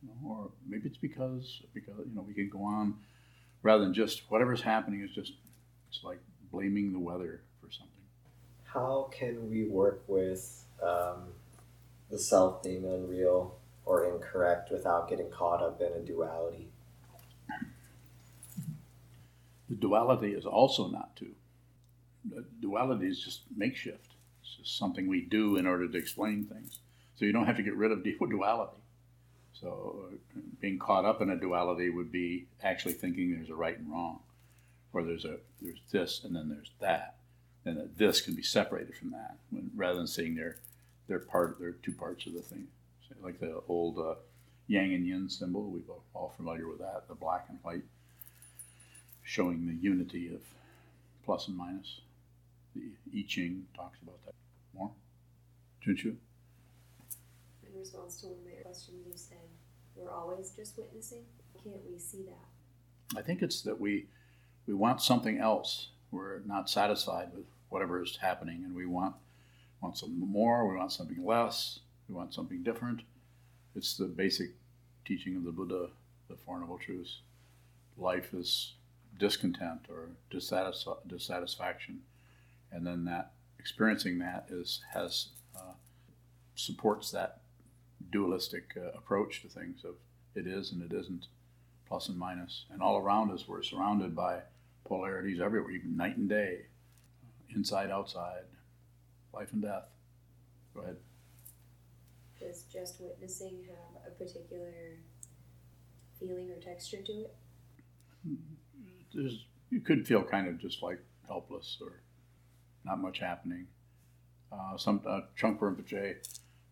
you 0.02 0.08
know, 0.08 0.28
or 0.28 0.50
maybe 0.68 0.88
it's 0.88 0.98
because 0.98 1.62
because 1.72 2.06
you 2.06 2.14
know 2.14 2.22
we 2.22 2.34
can 2.34 2.48
go 2.48 2.62
on 2.62 2.94
rather 3.62 3.84
than 3.84 3.94
just 3.94 4.30
whatever's 4.30 4.62
happening 4.62 5.02
is 5.02 5.10
just 5.10 5.32
it's 5.88 6.02
like 6.02 6.18
blaming 6.50 6.92
the 6.92 6.98
weather 6.98 7.42
for 7.60 7.70
something. 7.70 7.88
How 8.64 9.08
can 9.12 9.50
we 9.50 9.64
work 9.64 10.02
with 10.08 10.64
um, 10.82 11.28
the 12.10 12.18
self 12.18 12.62
being 12.62 12.84
unreal 12.84 13.56
or 13.84 14.06
incorrect 14.06 14.70
without 14.70 15.08
getting 15.08 15.30
caught 15.30 15.62
up 15.62 15.80
in 15.80 15.92
a 15.92 16.00
duality? 16.00 16.68
The 19.68 19.76
duality 19.76 20.32
is 20.32 20.44
also 20.44 20.88
not 20.88 21.16
to. 21.16 21.34
The 22.30 22.44
duality 22.60 23.06
is 23.06 23.20
just 23.20 23.42
makeshift. 23.56 24.14
It's 24.42 24.56
just 24.56 24.78
something 24.78 25.08
we 25.08 25.22
do 25.22 25.56
in 25.56 25.66
order 25.66 25.88
to 25.88 25.98
explain 25.98 26.44
things. 26.44 26.78
So 27.16 27.24
you 27.24 27.32
don't 27.32 27.46
have 27.46 27.56
to 27.56 27.62
get 27.62 27.76
rid 27.76 27.92
of 27.92 28.04
duality. 28.30 28.76
So 29.60 30.06
uh, 30.08 30.40
being 30.60 30.78
caught 30.78 31.04
up 31.04 31.20
in 31.20 31.30
a 31.30 31.36
duality 31.36 31.90
would 31.90 32.10
be 32.10 32.46
actually 32.62 32.94
thinking 32.94 33.34
there's 33.34 33.50
a 33.50 33.54
right 33.54 33.78
and 33.78 33.90
wrong, 33.90 34.20
or 34.92 35.02
there's 35.04 35.24
a 35.24 35.36
there's 35.60 35.80
this 35.90 36.24
and 36.24 36.34
then 36.34 36.48
there's 36.48 36.70
that, 36.80 37.16
and 37.64 37.76
that 37.76 37.98
this 37.98 38.20
can 38.20 38.34
be 38.34 38.42
separated 38.42 38.96
from 38.96 39.10
that, 39.10 39.36
when, 39.50 39.70
rather 39.76 39.98
than 39.98 40.06
seeing 40.06 40.34
they're 40.34 40.56
part 41.18 41.58
they're 41.60 41.72
two 41.72 41.92
parts 41.92 42.26
of 42.26 42.32
the 42.32 42.42
thing. 42.42 42.66
So 43.08 43.14
like 43.22 43.40
the 43.40 43.62
old 43.68 43.98
uh, 43.98 44.14
yang 44.66 44.94
and 44.94 45.06
yin 45.06 45.28
symbol, 45.28 45.64
we're 45.64 45.80
all 46.14 46.32
familiar 46.36 46.66
with 46.66 46.78
that, 46.78 47.04
the 47.08 47.14
black 47.14 47.46
and 47.48 47.58
white, 47.62 47.84
showing 49.22 49.66
the 49.66 49.74
unity 49.74 50.34
of 50.34 50.40
plus 51.24 51.48
and 51.48 51.56
minus. 51.56 52.00
The 52.74 53.20
I 53.20 53.24
Ching 53.28 53.66
talks 53.76 53.98
about 54.02 54.24
that 54.24 54.34
more. 54.74 54.90
Junshu? 55.86 56.16
Response 57.82 58.20
to 58.20 58.26
one 58.28 58.36
of 58.38 58.44
my 58.44 58.62
questions, 58.62 59.04
you 59.04 59.12
said 59.16 59.38
we're 59.96 60.12
always 60.12 60.52
just 60.52 60.78
witnessing. 60.78 61.24
Can't 61.64 61.82
we 61.90 61.98
see 61.98 62.22
that? 62.22 63.18
I 63.18 63.22
think 63.22 63.42
it's 63.42 63.60
that 63.62 63.80
we 63.80 64.06
we 64.68 64.74
want 64.74 65.02
something 65.02 65.38
else. 65.38 65.88
We're 66.12 66.42
not 66.46 66.70
satisfied 66.70 67.30
with 67.34 67.46
whatever 67.70 68.00
is 68.00 68.18
happening, 68.22 68.62
and 68.64 68.72
we 68.72 68.86
want 68.86 69.16
want 69.80 69.98
something 69.98 70.20
more. 70.20 70.68
We 70.70 70.76
want 70.76 70.92
something 70.92 71.24
less. 71.24 71.80
We 72.08 72.14
want 72.14 72.32
something 72.32 72.62
different. 72.62 73.02
It's 73.74 73.96
the 73.96 74.06
basic 74.06 74.50
teaching 75.04 75.34
of 75.34 75.42
the 75.42 75.50
Buddha, 75.50 75.88
the 76.30 76.36
Four 76.36 76.60
Noble 76.60 76.78
Truths. 76.78 77.22
Life 77.98 78.32
is 78.32 78.74
discontent 79.18 79.86
or 79.88 80.10
dissatisf- 80.30 81.08
dissatisfaction, 81.08 82.02
and 82.70 82.86
then 82.86 83.06
that 83.06 83.32
experiencing 83.58 84.20
that 84.20 84.46
is 84.50 84.82
has 84.92 85.30
uh, 85.56 85.74
supports 86.54 87.10
that 87.10 87.41
dualistic 88.10 88.74
uh, 88.76 88.96
approach 88.96 89.42
to 89.42 89.48
things 89.48 89.84
of 89.84 89.94
it 90.34 90.46
is 90.46 90.72
and 90.72 90.82
it 90.82 90.94
isn't, 90.94 91.26
plus 91.86 92.08
and 92.08 92.18
minus, 92.18 92.64
and 92.72 92.82
all 92.82 92.98
around 92.98 93.30
us 93.30 93.46
we're 93.46 93.62
surrounded 93.62 94.16
by 94.16 94.40
polarities 94.84 95.40
everywhere, 95.40 95.70
even 95.70 95.96
night 95.96 96.16
and 96.16 96.28
day, 96.28 96.62
inside, 97.54 97.90
outside, 97.90 98.44
life 99.32 99.52
and 99.52 99.62
death. 99.62 99.84
Go 100.74 100.80
ahead. 100.80 100.96
Does 102.40 102.64
just 102.64 103.00
witnessing 103.00 103.58
have 103.68 104.06
a 104.06 104.10
particular 104.10 104.72
feeling 106.18 106.50
or 106.50 106.56
texture 106.56 107.02
to 107.02 107.12
it? 107.12 107.34
There's, 109.14 109.44
you 109.70 109.80
could 109.80 110.06
feel 110.06 110.22
kind 110.22 110.48
of 110.48 110.58
just 110.58 110.82
like 110.82 110.98
helpless 111.26 111.78
or 111.80 112.00
not 112.84 113.00
much 113.00 113.18
happening. 113.18 113.66
Uh, 114.50 114.76
some 114.76 115.00
uh, 115.06 115.20
Trungpa 115.38 115.60
Rinpoche 115.60 116.16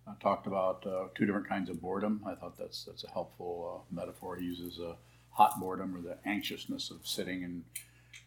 uh, 0.07 0.13
talked 0.21 0.47
about 0.47 0.87
uh, 0.87 1.05
two 1.15 1.27
different 1.27 1.49
kinds 1.49 1.71
of 1.71 1.81
boredom. 1.81 2.23
I 2.27 2.35
thought 2.35 2.59
that's 2.59 2.85
that's 2.85 3.05
a 3.05 3.11
helpful 3.11 3.85
uh, 3.91 3.95
metaphor. 3.95 4.37
He 4.37 4.45
uses 4.45 4.79
a 4.79 4.97
hot 5.31 5.61
boredom 5.61 5.97
or 5.97 6.01
the 6.01 6.19
anxiousness 6.29 6.91
of 6.91 7.07
sitting 7.07 7.45
and 7.45 7.65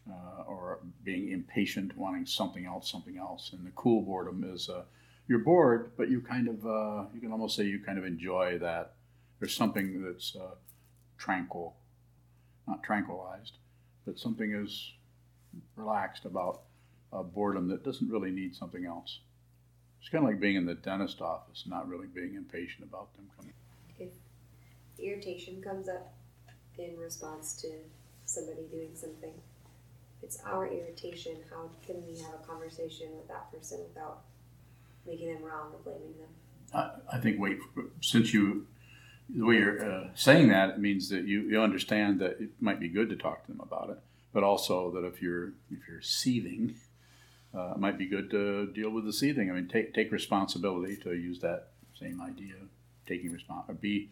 uh, 0.09 0.43
or 0.47 0.79
being 1.03 1.31
impatient, 1.31 1.97
wanting 1.97 2.25
something 2.25 2.65
else, 2.65 2.91
something 2.91 3.17
else. 3.17 3.51
And 3.53 3.65
the 3.65 3.71
cool 3.71 4.01
boredom 4.01 4.43
is 4.43 4.69
uh, 4.69 4.83
you're 5.27 5.39
bored, 5.39 5.91
but 5.97 6.09
you 6.09 6.21
kind 6.21 6.47
of 6.47 6.65
uh, 6.65 7.05
you 7.13 7.19
can 7.21 7.31
almost 7.31 7.55
say 7.55 7.63
you 7.63 7.79
kind 7.79 7.97
of 7.97 8.05
enjoy 8.05 8.57
that. 8.59 8.93
There's 9.39 9.55
something 9.55 10.03
that's 10.03 10.37
tranquil, 11.17 11.75
not 12.67 12.83
tranquilized, 12.83 13.57
but 14.05 14.17
something 14.17 14.53
is 14.53 14.93
relaxed 15.75 16.25
about 16.25 16.61
a 17.11 17.23
boredom 17.23 17.67
that 17.69 17.83
doesn't 17.83 18.09
really 18.09 18.31
need 18.31 18.55
something 18.55 18.85
else. 18.85 19.19
It's 20.03 20.09
kind 20.09 20.25
of 20.25 20.29
like 20.29 20.41
being 20.41 20.57
in 20.57 20.65
the 20.65 20.73
dentist 20.73 21.21
office, 21.21 21.63
not 21.65 21.87
really 21.87 22.07
being 22.07 22.35
impatient 22.35 22.83
about 22.83 23.15
them 23.15 23.25
coming. 23.37 23.53
If 23.97 24.09
irritation 24.99 25.61
comes 25.61 25.87
up 25.87 26.13
in 26.77 26.97
response 26.97 27.53
to 27.61 27.69
somebody 28.25 28.63
doing 28.69 28.89
something, 28.95 29.31
it's 30.21 30.41
our 30.45 30.67
irritation. 30.67 31.37
How 31.49 31.69
can 31.87 32.05
we 32.05 32.17
have 32.19 32.33
a 32.33 32.45
conversation 32.45 33.15
with 33.15 33.29
that 33.29 33.49
person 33.53 33.79
without 33.87 34.23
making 35.07 35.33
them 35.35 35.41
wrong 35.41 35.71
or 35.71 35.79
blaming 35.85 36.15
them? 36.19 36.27
I, 36.73 37.15
I 37.15 37.19
think 37.21 37.39
wait, 37.39 37.59
since 38.01 38.33
you 38.33 38.67
the 39.33 39.45
way 39.45 39.55
you're 39.55 39.89
uh, 39.89 40.07
saying 40.15 40.49
that, 40.49 40.71
it 40.71 40.79
means 40.79 41.07
that 41.09 41.25
you, 41.25 41.43
you 41.43 41.61
understand 41.61 42.19
that 42.19 42.41
it 42.41 42.49
might 42.59 42.81
be 42.81 42.89
good 42.89 43.07
to 43.07 43.15
talk 43.15 43.45
to 43.45 43.53
them 43.53 43.61
about 43.61 43.89
it, 43.89 43.99
but 44.33 44.43
also 44.43 44.91
that 44.91 45.05
if 45.05 45.21
you're 45.21 45.53
if 45.71 45.87
you're 45.87 46.01
seething, 46.01 46.75
uh, 47.55 47.73
it 47.75 47.77
might 47.77 47.97
be 47.97 48.07
good 48.07 48.31
to 48.31 48.67
deal 48.67 48.89
with 48.89 49.05
the 49.05 49.13
seething. 49.13 49.49
I 49.49 49.53
mean, 49.53 49.67
take 49.67 49.93
take 49.93 50.11
responsibility 50.11 50.95
to 50.97 51.13
use 51.13 51.39
that 51.41 51.69
same 51.99 52.21
idea, 52.21 52.55
taking 53.07 53.31
response 53.31 53.65
or 53.67 53.75
be, 53.75 54.09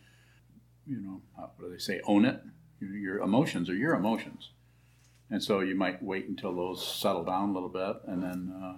you 0.88 0.98
know, 0.98 1.22
uh, 1.38 1.48
what 1.58 1.68
do 1.68 1.72
they 1.72 1.80
say? 1.80 2.02
Own 2.06 2.26
it. 2.26 2.40
Your 2.80 3.20
emotions 3.20 3.70
are 3.70 3.76
your 3.76 3.94
emotions, 3.94 4.50
And 5.30 5.44
so 5.44 5.60
you 5.60 5.76
might 5.76 6.02
wait 6.02 6.28
until 6.28 6.56
those 6.56 6.86
settle 6.86 7.24
down 7.24 7.50
a 7.50 7.54
little 7.54 7.70
bit 7.70 7.98
and 8.08 8.24
then 8.24 8.54
uh, 8.64 8.78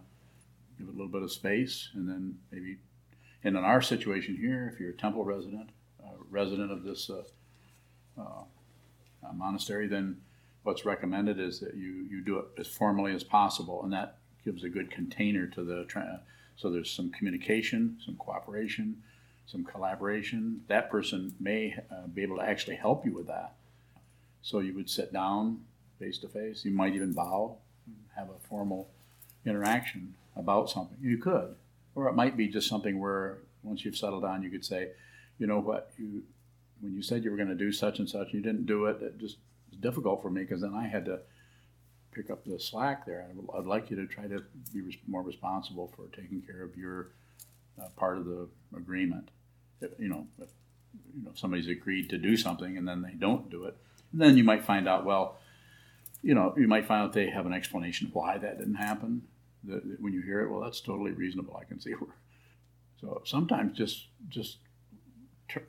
give 0.78 0.88
it 0.88 0.90
a 0.90 0.98
little 0.98 1.12
bit 1.12 1.24
of 1.24 1.32
space. 1.32 1.90
And 1.94 2.08
then 2.08 2.38
maybe, 2.52 2.80
and 3.44 3.56
in 3.56 3.64
our 3.64 3.82
situation 3.82 4.36
here, 4.36 4.70
if 4.74 4.80
you're 4.80 4.90
a 4.90 4.98
temple 4.98 5.24
resident, 5.24 5.70
uh, 6.04 6.18
resident 6.30 6.72
of 6.72 6.84
this 6.84 7.10
uh, 7.10 8.22
uh, 8.22 9.34
monastery, 9.34 9.88
then 9.88 10.18
what's 10.64 10.84
recommended 10.84 11.40
is 11.40 11.60
that 11.62 11.76
you, 11.76 12.06
you 12.10 12.22
do 12.22 12.40
it 12.40 12.46
as 12.60 12.68
formally 12.68 13.14
as 13.14 13.24
possible. 13.24 13.84
And 13.84 13.94
that 13.94 14.18
gives 14.44 14.64
a 14.64 14.70
good 14.70 14.92
container 14.92 15.48
to 15.48 15.64
the, 15.64 15.88
so 16.56 16.70
there's 16.70 16.92
some 16.92 17.12
communication, 17.12 17.98
some 18.06 18.16
cooperation, 18.16 19.02
some 19.46 19.64
collaboration. 19.64 20.62
That 20.68 20.90
person 20.90 21.34
may 21.40 21.76
uh, 21.92 22.08
be 22.08 22.24
able 22.24 22.38
to 22.38 22.44
actually 22.44 22.76
help 22.76 23.06
you 23.06 23.14
with 23.14 23.28
that. 23.28 23.54
So 24.42 24.60
you 24.60 24.74
would 24.74 24.90
sit 24.90 25.14
down 25.14 25.62
face 26.00 26.18
to 26.20 26.28
face. 26.28 26.66
You 26.66 26.72
might 26.72 26.96
even 26.96 27.14
bow, 27.14 27.58
have 28.16 28.30
a 28.30 28.48
formal 28.48 28.90
interaction 29.46 30.14
about 30.36 30.70
something. 30.70 30.98
You 31.02 31.18
could, 31.18 31.56
or 31.96 32.08
it 32.08 32.14
might 32.14 32.38
be 32.38 32.48
just 32.48 32.68
something 32.68 33.00
where 33.00 33.40
once 33.64 33.86
you've 33.86 33.98
settled 33.98 34.24
down, 34.24 34.44
you 34.44 34.50
could 34.50 34.66
say, 34.66 34.90
you 35.40 35.48
know 35.48 35.60
what, 35.60 35.92
you 35.98 36.24
when 36.82 36.94
you 36.94 37.02
said 37.02 37.24
you 37.24 37.32
were 37.32 37.38
going 37.38 37.50
to 37.50 37.56
do 37.56 37.72
such 37.72 38.00
and 38.00 38.10
such, 38.10 38.34
you 38.34 38.42
didn't 38.42 38.66
do 38.66 38.86
it. 38.86 39.02
It 39.02 39.18
just 39.18 39.38
was 39.70 39.80
difficult 39.80 40.22
for 40.22 40.30
me 40.30 40.42
because 40.42 40.62
then 40.62 40.74
I 40.76 40.88
had 40.88 41.06
to 41.06 41.20
pick 42.14 42.30
up 42.30 42.46
the 42.46 42.60
slack 42.60 43.06
there. 43.06 43.28
I'd, 43.58 43.66
like 43.66 43.90
you 43.90 43.96
to 43.98 44.06
try 44.06 44.28
to 44.28 44.44
be 44.74 45.00
more 45.08 45.22
responsible 45.22 45.92
for 45.96 46.08
taking 46.16 46.42
care 46.42 46.64
of 46.64 46.76
your 46.78 47.10
uh, 47.82 47.88
part 47.98 48.18
of 48.18 48.26
the 48.26 48.48
agreement. 48.76 49.30
If, 49.82 49.92
you 49.98 50.10
know, 50.10 50.28
if, 50.40 50.50
you 51.16 51.24
know, 51.24 51.32
somebody's 51.36 51.68
agreed 51.68 52.10
to 52.10 52.18
do 52.18 52.38
something 52.38 52.78
and 52.78 52.88
then 52.88 53.02
they 53.02 53.14
don't 53.14 53.50
do 53.50 53.66
it, 53.66 53.76
then 54.14 54.38
you 54.38 54.44
might 54.44 54.64
find 54.64 54.88
out. 54.88 55.06
Well, 55.06 55.38
you 56.22 56.34
know, 56.34 56.54
you 56.56 56.68
might 56.68 56.86
find 56.86 57.04
out 57.04 57.14
they 57.14 57.30
have 57.30 57.46
an 57.46 57.54
explanation 57.54 58.10
why 58.14 58.38
that 58.38 58.60
didn't 58.60 58.76
happen. 58.76 59.24
When 60.00 60.14
you 60.14 60.22
hear 60.22 60.42
it, 60.42 60.52
well, 60.52 60.62
that's 60.62 60.82
totally 60.82 61.12
reasonable. 61.12 61.58
I 61.60 61.66
can 61.66 61.80
see 61.80 61.92
where. 61.92 62.12
So 63.02 63.22
sometimes 63.26 63.78
just 63.78 64.06
just 64.30 64.60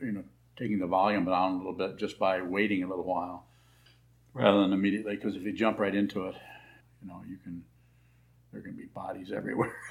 you 0.00 0.12
know 0.12 0.22
taking 0.56 0.78
the 0.78 0.86
volume 0.86 1.24
down 1.24 1.54
a 1.54 1.56
little 1.56 1.72
bit 1.72 1.98
just 1.98 2.16
by 2.16 2.40
waiting 2.40 2.84
a 2.84 2.88
little 2.88 3.02
while 3.02 3.46
rather 4.34 4.60
than 4.62 4.72
immediately 4.72 5.14
because 5.16 5.36
if 5.36 5.42
you 5.42 5.52
jump 5.52 5.78
right 5.78 5.94
into 5.94 6.26
it, 6.26 6.34
you 7.00 7.08
know, 7.08 7.22
you 7.28 7.38
can 7.42 7.64
there 8.52 8.60
are 8.60 8.64
going 8.64 8.76
to 8.76 8.82
be 8.82 8.88
bodies 8.88 9.32
everywhere. 9.32 9.74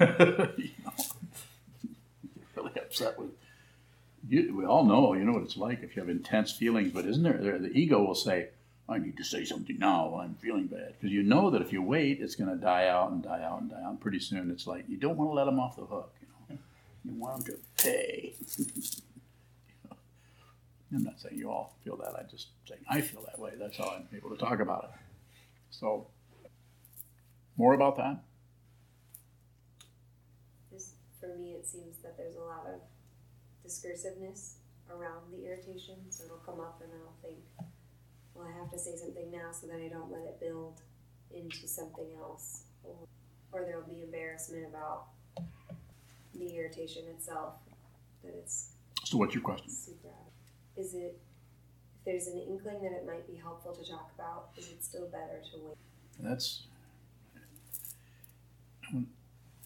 you 0.57 0.71
know, 0.85 0.93
really 2.55 2.71
upset 2.77 3.19
with. 3.19 3.31
You, 4.29 4.55
we 4.55 4.65
all 4.65 4.85
know, 4.85 5.13
you 5.13 5.25
know 5.25 5.33
what 5.33 5.43
it's 5.43 5.57
like 5.57 5.83
if 5.83 5.95
you 5.95 6.01
have 6.01 6.09
intense 6.09 6.51
feelings, 6.51 6.93
but 6.93 7.05
isn't 7.05 7.23
there? 7.23 7.33
there 7.33 7.59
the 7.59 7.77
ego 7.77 8.01
will 8.01 8.15
say, 8.15 8.49
"I 8.87 8.97
need 8.97 9.17
to 9.17 9.23
say 9.25 9.43
something 9.43 9.77
now. 9.77 10.15
I'm 10.15 10.35
feeling 10.35 10.67
bad," 10.67 10.93
because 10.93 11.11
you 11.11 11.23
know 11.23 11.49
that 11.49 11.61
if 11.61 11.73
you 11.73 11.81
wait, 11.81 12.21
it's 12.21 12.35
going 12.35 12.49
to 12.49 12.55
die 12.55 12.87
out 12.87 13.11
and 13.11 13.21
die 13.21 13.43
out 13.43 13.59
and 13.59 13.69
die 13.69 13.83
out. 13.83 13.99
Pretty 13.99 14.19
soon, 14.19 14.49
it's 14.49 14.65
like 14.65 14.85
you 14.87 14.95
don't 14.95 15.17
want 15.17 15.31
to 15.31 15.33
let 15.33 15.43
them 15.45 15.59
off 15.59 15.75
the 15.75 15.83
hook. 15.83 16.13
You 16.21 16.27
know, 16.55 16.59
you 17.03 17.19
want 17.19 17.45
them 17.45 17.55
to 17.55 17.83
pay. 17.83 18.33
I'm 20.93 21.03
not 21.03 21.19
saying 21.19 21.37
you 21.37 21.49
all 21.49 21.75
feel 21.83 21.97
that. 21.97 22.15
I'm 22.17 22.27
just 22.29 22.49
saying 22.67 22.81
I 22.89 23.01
feel 23.01 23.21
that 23.23 23.39
way. 23.39 23.53
That's 23.59 23.77
how 23.77 23.95
I'm 23.95 24.07
able 24.15 24.29
to 24.29 24.37
talk 24.37 24.59
about 24.59 24.85
it. 24.85 24.99
So, 25.71 26.07
more 27.57 27.73
about 27.73 27.95
that? 27.97 28.19
Just 30.71 30.93
for 31.19 31.35
me, 31.35 31.53
it 31.53 31.65
seems 31.67 31.97
that 32.03 32.17
there's 32.17 32.35
a 32.35 32.41
lot 32.41 32.65
of 32.67 32.81
discursiveness 33.65 34.55
around 34.91 35.31
the 35.31 35.45
irritation. 35.45 35.95
So 36.09 36.25
it'll 36.25 36.37
come 36.37 36.59
up 36.59 36.81
and 36.83 36.91
I'll 36.93 37.15
think, 37.21 37.39
well, 38.33 38.47
I 38.47 38.59
have 38.59 38.71
to 38.71 38.79
say 38.79 38.95
something 38.95 39.31
now 39.31 39.51
so 39.51 39.67
that 39.67 39.77
I 39.77 39.87
don't 39.87 40.11
let 40.11 40.23
it 40.23 40.39
build 40.39 40.81
into 41.33 41.67
something 41.67 42.07
else. 42.19 42.63
Or, 42.83 42.95
or 43.51 43.65
there'll 43.65 43.87
be 43.87 44.01
embarrassment 44.03 44.65
about 44.67 45.05
the 46.35 46.55
irritation 46.55 47.03
itself, 47.15 47.53
that 48.23 48.33
it's 48.35 48.71
So, 49.05 49.17
what's 49.17 49.33
your 49.33 49.43
question? 49.43 49.69
Is 50.78 50.93
it, 50.93 51.19
if 51.95 52.05
there's 52.05 52.28
an 52.28 52.39
inkling 52.39 52.82
that 52.82 52.91
it 52.91 53.05
might 53.05 53.28
be 53.28 53.36
helpful 53.38 53.74
to 53.74 53.89
talk 53.89 54.11
about, 54.15 54.49
is 54.57 54.69
it 54.69 54.84
still 54.84 55.07
better 55.07 55.41
to 55.51 55.59
wait? 55.59 55.78
That's 56.19 56.63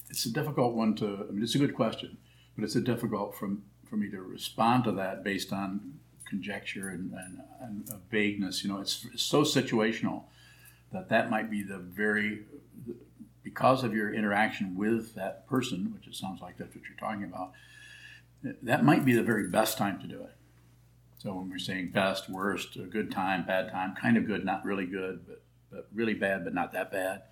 it's 0.10 0.26
a 0.26 0.32
difficult 0.32 0.74
one 0.74 0.95
to. 0.95 1.26
I 1.28 1.32
mean, 1.32 1.43
it's 1.43 1.55
a 1.55 1.60
good 1.60 1.76
question, 1.76 2.18
but 2.55 2.64
it's 2.64 2.76
a 2.76 2.82
difficult 2.82 3.36
from 3.36 3.64
for 3.89 3.97
me 3.97 4.10
to 4.10 4.22
respond 4.22 4.84
to 4.86 4.91
that 4.93 5.24
based 5.24 5.53
on 5.53 5.99
conjecture 6.26 6.89
and, 6.89 7.14
and, 7.14 7.41
and 7.62 7.89
vagueness. 8.12 8.64
You 8.64 8.72
know, 8.72 8.82
it's, 8.82 9.05
it's 9.14 9.24
so 9.24 9.43
situational 9.43 10.24
that 10.91 11.10
that 11.10 11.30
might 11.30 11.49
be 11.49 11.64
the 11.64 11.78
very 11.78 12.43
because 13.43 13.84
of 13.84 13.93
your 13.93 14.14
interaction 14.14 14.76
with 14.76 15.16
that 15.16 15.47
person, 15.47 15.93
which 15.93 16.08
it 16.08 16.16
sounds 16.16 16.41
like 16.41 16.58
that's 16.58 16.76
what 16.76 16.84
you're 16.84 16.97
talking 16.97 17.24
about. 17.24 17.53
That 18.62 18.84
might 18.84 19.05
be 19.05 19.14
the 19.14 19.24
very 19.24 19.47
best 19.47 19.78
time 19.78 19.99
to 20.01 20.08
do 20.08 20.22
it. 20.22 20.36
So 21.28 21.34
when 21.34 21.49
we're 21.49 21.59
saying 21.59 21.89
best, 21.89 22.30
worst, 22.30 22.78
a 22.78 22.84
good 22.84 23.11
time, 23.11 23.45
bad 23.45 23.69
time, 23.69 23.95
kind 24.01 24.15
of 24.15 24.25
good, 24.25 24.45
not 24.45 24.63
really 24.63 24.86
good, 24.86 25.25
but 25.28 25.41
but 25.69 25.89
really 25.93 26.13
bad, 26.13 26.45
but 26.45 26.53
not 26.53 26.71
that 26.71 26.89
bad. 26.89 27.23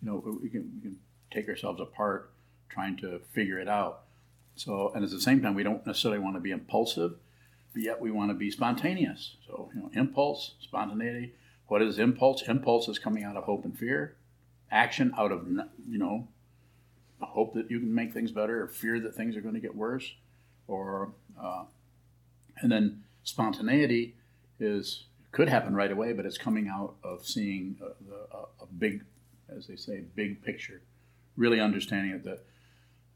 You 0.00 0.08
know, 0.08 0.38
we 0.42 0.48
can, 0.48 0.72
we 0.74 0.80
can 0.80 0.98
take 1.30 1.46
ourselves 1.50 1.78
apart 1.78 2.30
trying 2.70 2.96
to 2.96 3.20
figure 3.34 3.58
it 3.58 3.68
out. 3.68 4.04
So, 4.56 4.90
and 4.94 5.04
at 5.04 5.10
the 5.10 5.20
same 5.20 5.42
time, 5.42 5.52
we 5.52 5.64
don't 5.64 5.86
necessarily 5.86 6.18
want 6.18 6.36
to 6.36 6.40
be 6.40 6.50
impulsive, 6.50 7.16
but 7.74 7.82
yet 7.82 8.00
we 8.00 8.10
want 8.10 8.30
to 8.30 8.34
be 8.34 8.50
spontaneous. 8.50 9.36
So, 9.46 9.70
you 9.74 9.82
know, 9.82 9.90
impulse, 9.92 10.52
spontaneity. 10.62 11.34
What 11.66 11.82
is 11.82 11.98
impulse? 11.98 12.40
Impulse 12.48 12.88
is 12.88 12.98
coming 12.98 13.22
out 13.22 13.36
of 13.36 13.44
hope 13.44 13.66
and 13.66 13.78
fear. 13.78 14.16
Action 14.70 15.12
out 15.18 15.30
of, 15.30 15.46
you 15.86 15.98
know, 15.98 16.26
hope 17.20 17.52
that 17.52 17.70
you 17.70 17.80
can 17.80 17.94
make 17.94 18.14
things 18.14 18.32
better 18.32 18.62
or 18.62 18.68
fear 18.68 18.98
that 19.00 19.14
things 19.14 19.36
are 19.36 19.42
going 19.42 19.56
to 19.56 19.60
get 19.60 19.76
worse. 19.76 20.14
Or, 20.66 21.12
uh, 21.38 21.64
and 22.56 22.72
then 22.72 23.02
spontaneity 23.24 24.14
is 24.58 25.04
could 25.32 25.48
happen 25.48 25.74
right 25.74 25.90
away, 25.90 26.12
but 26.12 26.26
it's 26.26 26.38
coming 26.38 26.68
out 26.68 26.94
of 27.02 27.26
seeing 27.26 27.76
a, 27.80 28.36
a, 28.36 28.40
a, 28.62 28.66
big, 28.78 29.02
as 29.48 29.66
they 29.66 29.76
say, 29.76 30.02
big 30.14 30.42
picture, 30.42 30.82
really 31.38 31.58
understanding 31.58 32.12
it 32.12 32.22
that 32.24 32.44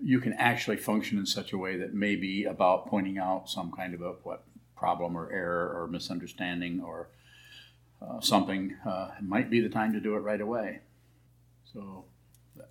you 0.01 0.19
can 0.19 0.33
actually 0.35 0.79
function 0.79 1.19
in 1.19 1.27
such 1.27 1.53
a 1.53 1.59
way 1.59 1.77
that 1.77 1.93
may 1.93 2.17
be 2.17 2.45
about 2.45 2.87
pointing 2.87 3.19
out 3.19 3.51
some 3.51 3.71
kind 3.71 3.93
of 3.93 4.01
a 4.01 4.13
what 4.23 4.45
problem 4.77 5.17
or 5.17 5.31
error 5.31 5.79
or 5.79 5.87
misunderstanding 5.87 6.83
or 6.83 7.09
uh, 8.03 8.21
something. 8.21 8.75
Uh, 8.87 9.11
it 9.19 9.25
might 9.25 9.51
be 9.51 9.61
the 9.61 9.69
time 9.69 9.93
to 9.93 10.01
do 10.01 10.15
it 10.15 10.21
right 10.21 10.41
away. 10.41 10.81
So 11.73 12.05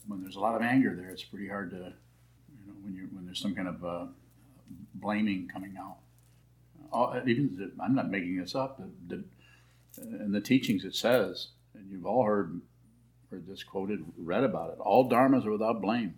when 0.07 0.21
there's 0.21 0.35
a 0.35 0.39
lot 0.39 0.55
of 0.55 0.61
anger 0.61 0.95
there, 0.95 1.09
it's 1.09 1.23
pretty 1.23 1.47
hard 1.47 1.71
to, 1.71 1.77
you 1.77 2.67
know, 2.67 2.73
when 2.83 2.95
you 2.95 3.09
when 3.11 3.25
there's 3.25 3.39
some 3.39 3.55
kind 3.55 3.67
of 3.67 3.83
uh, 3.83 4.05
blaming 4.95 5.47
coming 5.47 5.75
out. 5.79 5.97
All, 6.91 7.19
even 7.27 7.71
I'm 7.83 7.95
not 7.95 8.09
making 8.09 8.37
this 8.37 8.55
up. 8.55 8.79
The, 9.07 9.15
the, 9.15 9.23
in 9.97 10.31
the 10.31 10.41
teachings 10.41 10.83
it 10.83 10.95
says, 10.95 11.49
and 11.73 11.89
you've 11.89 12.05
all 12.05 12.23
heard 12.23 12.61
heard 13.31 13.47
this 13.47 13.63
quoted, 13.63 14.05
read 14.17 14.43
about 14.43 14.71
it. 14.71 14.79
All 14.79 15.09
dharmas 15.09 15.45
are 15.45 15.51
without 15.51 15.81
blame. 15.81 16.15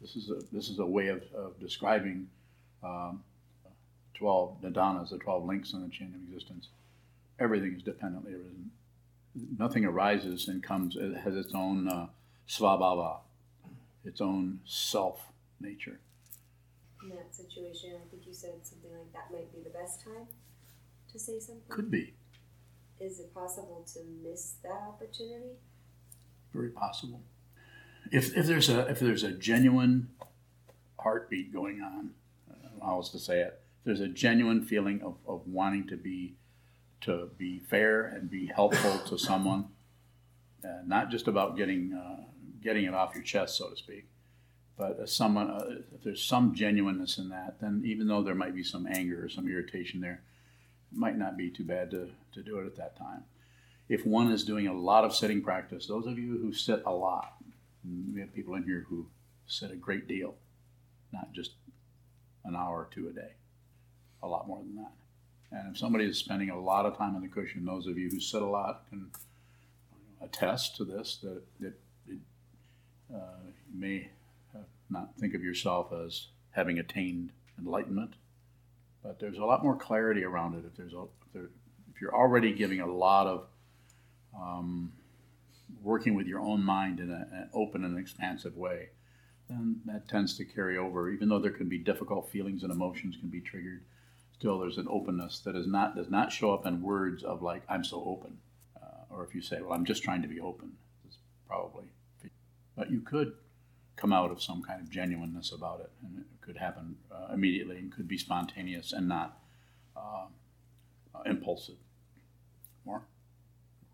This 0.00 0.16
is 0.16 0.30
a 0.30 0.42
this 0.52 0.68
is 0.68 0.78
a 0.78 0.86
way 0.86 1.08
of, 1.08 1.22
of 1.34 1.58
describing 1.60 2.28
um, 2.82 3.22
twelve 4.14 4.60
nidanas, 4.62 5.10
the 5.10 5.18
twelve 5.18 5.44
links 5.44 5.72
in 5.72 5.82
the 5.82 5.88
chain 5.88 6.12
of 6.14 6.28
existence. 6.28 6.68
Everything 7.38 7.74
is 7.76 7.82
dependently 7.82 8.32
arisen. 8.32 8.70
Nothing 9.58 9.84
arises 9.84 10.48
and 10.48 10.62
comes. 10.62 10.96
It 10.96 11.16
has 11.16 11.36
its 11.36 11.54
own 11.54 11.88
uh, 11.88 12.06
svabhava, 12.48 13.18
its 14.04 14.20
own 14.20 14.60
self 14.64 15.26
nature. 15.60 16.00
In 17.02 17.10
that 17.10 17.34
situation, 17.34 17.94
I 17.96 18.08
think 18.10 18.26
you 18.26 18.32
said 18.32 18.54
something 18.62 18.90
like 18.92 19.12
that 19.12 19.32
might 19.32 19.52
be 19.52 19.60
the 19.62 19.70
best 19.70 20.04
time 20.04 20.26
to 21.10 21.18
say 21.18 21.40
something. 21.40 21.64
Could 21.68 21.90
be. 21.90 22.14
Is 23.00 23.18
it 23.18 23.34
possible 23.34 23.84
to 23.94 24.00
miss 24.22 24.54
that 24.62 24.82
opportunity? 24.88 25.56
Very 26.52 26.70
possible. 26.70 27.22
If, 28.12 28.36
if 28.36 28.46
there's 28.46 28.68
a 28.68 28.86
if 28.88 29.00
there's 29.00 29.24
a 29.24 29.32
genuine 29.32 30.10
heartbeat 31.00 31.52
going 31.52 31.80
on, 31.80 32.10
how 32.80 32.96
else 32.96 33.10
to 33.10 33.18
say 33.18 33.40
it? 33.40 33.60
There's 33.84 34.00
a 34.00 34.08
genuine 34.08 34.62
feeling 34.62 35.02
of, 35.02 35.16
of 35.26 35.46
wanting 35.46 35.88
to 35.88 35.96
be 35.96 36.34
to 37.02 37.30
be 37.36 37.58
fair 37.58 38.04
and 38.04 38.30
be 38.30 38.46
helpful 38.46 38.98
to 39.08 39.18
someone, 39.18 39.66
uh, 40.64 40.82
not 40.86 41.10
just 41.10 41.26
about 41.26 41.56
getting 41.56 41.92
uh, 41.92 42.22
getting 42.62 42.84
it 42.84 42.94
off 42.94 43.14
your 43.14 43.24
chest, 43.24 43.56
so 43.56 43.70
to 43.70 43.76
speak, 43.76 44.06
but 44.76 44.98
as 45.00 45.12
someone 45.12 45.50
uh, 45.50 45.64
if 45.94 46.02
there's 46.02 46.22
some 46.22 46.54
genuineness 46.54 47.18
in 47.18 47.28
that, 47.28 47.60
then 47.60 47.82
even 47.84 48.06
though 48.06 48.22
there 48.22 48.34
might 48.34 48.54
be 48.54 48.64
some 48.64 48.86
anger 48.86 49.24
or 49.24 49.28
some 49.28 49.48
irritation 49.48 50.00
there, 50.00 50.22
it 50.90 50.98
might 50.98 51.18
not 51.18 51.36
be 51.36 51.50
too 51.50 51.64
bad 51.64 51.90
to, 51.90 52.10
to 52.34 52.42
do 52.42 52.58
it 52.58 52.66
at 52.66 52.76
that 52.76 52.96
time. 52.96 53.24
If 53.88 54.06
one 54.06 54.32
is 54.32 54.44
doing 54.44 54.66
a 54.66 54.72
lot 54.72 55.04
of 55.04 55.14
sitting 55.14 55.42
practice, 55.42 55.86
those 55.86 56.06
of 56.06 56.18
you 56.18 56.38
who 56.38 56.52
sit 56.52 56.82
a 56.86 56.92
lot, 56.92 57.34
we 58.14 58.20
have 58.20 58.34
people 58.34 58.54
in 58.54 58.62
here 58.62 58.86
who 58.88 59.06
sit 59.46 59.70
a 59.70 59.76
great 59.76 60.08
deal, 60.08 60.34
not 61.12 61.32
just 61.32 61.52
an 62.44 62.56
hour 62.56 62.78
or 62.78 62.88
two 62.92 63.08
a 63.08 63.12
day, 63.12 63.32
a 64.22 64.26
lot 64.26 64.46
more 64.46 64.58
than 64.58 64.76
that. 64.76 64.92
And 65.50 65.72
if 65.72 65.78
somebody 65.78 66.06
is 66.06 66.16
spending 66.16 66.48
a 66.48 66.58
lot 66.58 66.86
of 66.86 66.96
time 66.96 67.14
on 67.14 67.22
the 67.22 67.28
cushion, 67.28 67.66
those 67.66 67.86
of 67.86 67.98
you 67.98 68.08
who 68.08 68.20
sit 68.20 68.40
a 68.40 68.46
lot 68.46 68.84
can 68.88 69.10
attest 70.22 70.76
to 70.76 70.84
this 70.84 71.18
that, 71.22 71.42
it, 71.60 71.74
uh, 73.14 73.18
may 73.74 74.08
not 74.92 75.16
think 75.18 75.34
of 75.34 75.42
yourself 75.42 75.92
as 75.92 76.28
having 76.50 76.78
attained 76.78 77.32
enlightenment, 77.58 78.14
but 79.02 79.18
there's 79.18 79.38
a 79.38 79.44
lot 79.44 79.62
more 79.62 79.76
clarity 79.76 80.24
around 80.24 80.54
it 80.54 80.64
if 80.66 80.76
there's 80.76 80.92
a, 80.92 81.02
if, 81.02 81.32
there, 81.32 81.48
if 81.94 82.00
you're 82.00 82.14
already 82.14 82.52
giving 82.52 82.80
a 82.80 82.86
lot 82.86 83.26
of 83.26 83.46
um, 84.38 84.92
working 85.82 86.14
with 86.14 86.26
your 86.26 86.40
own 86.40 86.62
mind 86.62 87.00
in 87.00 87.10
a, 87.10 87.26
an 87.32 87.50
open 87.54 87.84
and 87.84 87.98
expansive 87.98 88.56
way, 88.56 88.90
then 89.48 89.80
that 89.86 90.08
tends 90.08 90.36
to 90.36 90.44
carry 90.44 90.78
over. 90.78 91.10
Even 91.10 91.28
though 91.28 91.38
there 91.38 91.50
can 91.50 91.68
be 91.68 91.78
difficult 91.78 92.30
feelings 92.30 92.62
and 92.62 92.72
emotions 92.72 93.16
can 93.16 93.28
be 93.28 93.40
triggered, 93.40 93.82
still 94.32 94.58
there's 94.58 94.78
an 94.78 94.88
openness 94.88 95.40
that 95.40 95.56
is 95.56 95.66
not 95.66 95.96
does 95.96 96.10
not 96.10 96.32
show 96.32 96.52
up 96.52 96.66
in 96.66 96.82
words 96.82 97.22
of 97.22 97.42
like 97.42 97.62
I'm 97.68 97.84
so 97.84 98.02
open, 98.04 98.38
uh, 98.80 99.14
or 99.14 99.24
if 99.24 99.34
you 99.34 99.42
say, 99.42 99.60
well, 99.60 99.72
I'm 99.72 99.84
just 99.84 100.02
trying 100.02 100.22
to 100.22 100.28
be 100.28 100.40
open, 100.40 100.72
it's 101.06 101.18
probably. 101.46 101.86
But 102.76 102.90
you 102.90 103.00
could 103.00 103.34
come 103.96 104.12
out 104.12 104.30
of 104.30 104.42
some 104.42 104.62
kind 104.62 104.80
of 104.80 104.90
genuineness 104.90 105.52
about 105.52 105.80
it, 105.80 105.90
and 106.02 106.18
it 106.18 106.26
could 106.40 106.56
happen 106.56 106.96
uh, 107.10 107.32
immediately 107.32 107.78
and 107.78 107.92
could 107.92 108.08
be 108.08 108.18
spontaneous 108.18 108.92
and 108.92 109.08
not 109.08 109.38
uh, 109.96 110.26
uh 111.14 111.22
impulsive. 111.26 111.76
More 112.84 113.02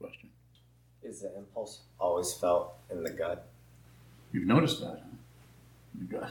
question. 0.01 0.31
Is 1.03 1.21
the 1.21 1.37
impulse 1.37 1.81
always 2.01 2.33
felt 2.33 2.75
in 2.91 3.03
the 3.03 3.11
gut? 3.11 3.49
You've 4.33 4.47
noticed 4.47 4.81
that, 4.81 5.03
huh? 5.03 5.17
The 5.95 6.05
gut. 6.05 6.31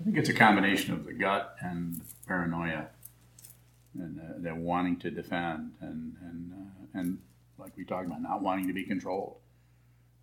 I 0.00 0.04
think 0.04 0.16
it's 0.16 0.30
a 0.30 0.34
combination 0.34 0.94
of 0.94 1.04
the 1.04 1.12
gut 1.12 1.56
and 1.60 2.00
paranoia, 2.26 2.86
and 3.94 4.18
uh, 4.18 4.22
they're 4.38 4.54
wanting 4.54 4.96
to 5.00 5.10
defend, 5.10 5.72
and 5.80 6.16
and 6.22 6.52
uh, 6.52 6.98
and 6.98 7.18
like 7.58 7.72
we 7.76 7.84
talked 7.84 8.06
about, 8.06 8.22
not 8.22 8.40
wanting 8.40 8.66
to 8.68 8.72
be 8.72 8.84
controlled 8.84 9.36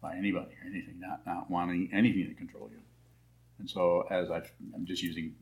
by 0.07 0.15
anybody 0.15 0.51
or 0.63 0.69
anything, 0.69 0.99
not 0.99 1.25
not 1.25 1.51
wanting 1.51 1.89
anything 1.91 2.27
to 2.27 2.33
control 2.33 2.69
you. 2.71 2.79
And 3.59 3.69
so, 3.69 4.07
as 4.09 4.29
i 4.31 4.37
am 4.73 4.85
just 4.85 5.03
using 5.03 5.35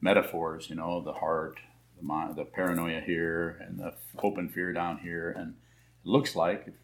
metaphors, 0.00 0.68
you 0.70 0.76
know, 0.76 1.02
the 1.02 1.12
heart, 1.12 1.58
the 2.00 2.34
the 2.36 2.44
paranoia 2.44 3.00
here, 3.00 3.60
and 3.66 3.78
the 3.78 3.94
hope 4.16 4.38
and 4.38 4.52
fear 4.52 4.72
down 4.72 4.98
here, 4.98 5.30
and 5.36 5.54
it 6.04 6.08
looks 6.08 6.36
like 6.36 6.64
if 6.66 6.74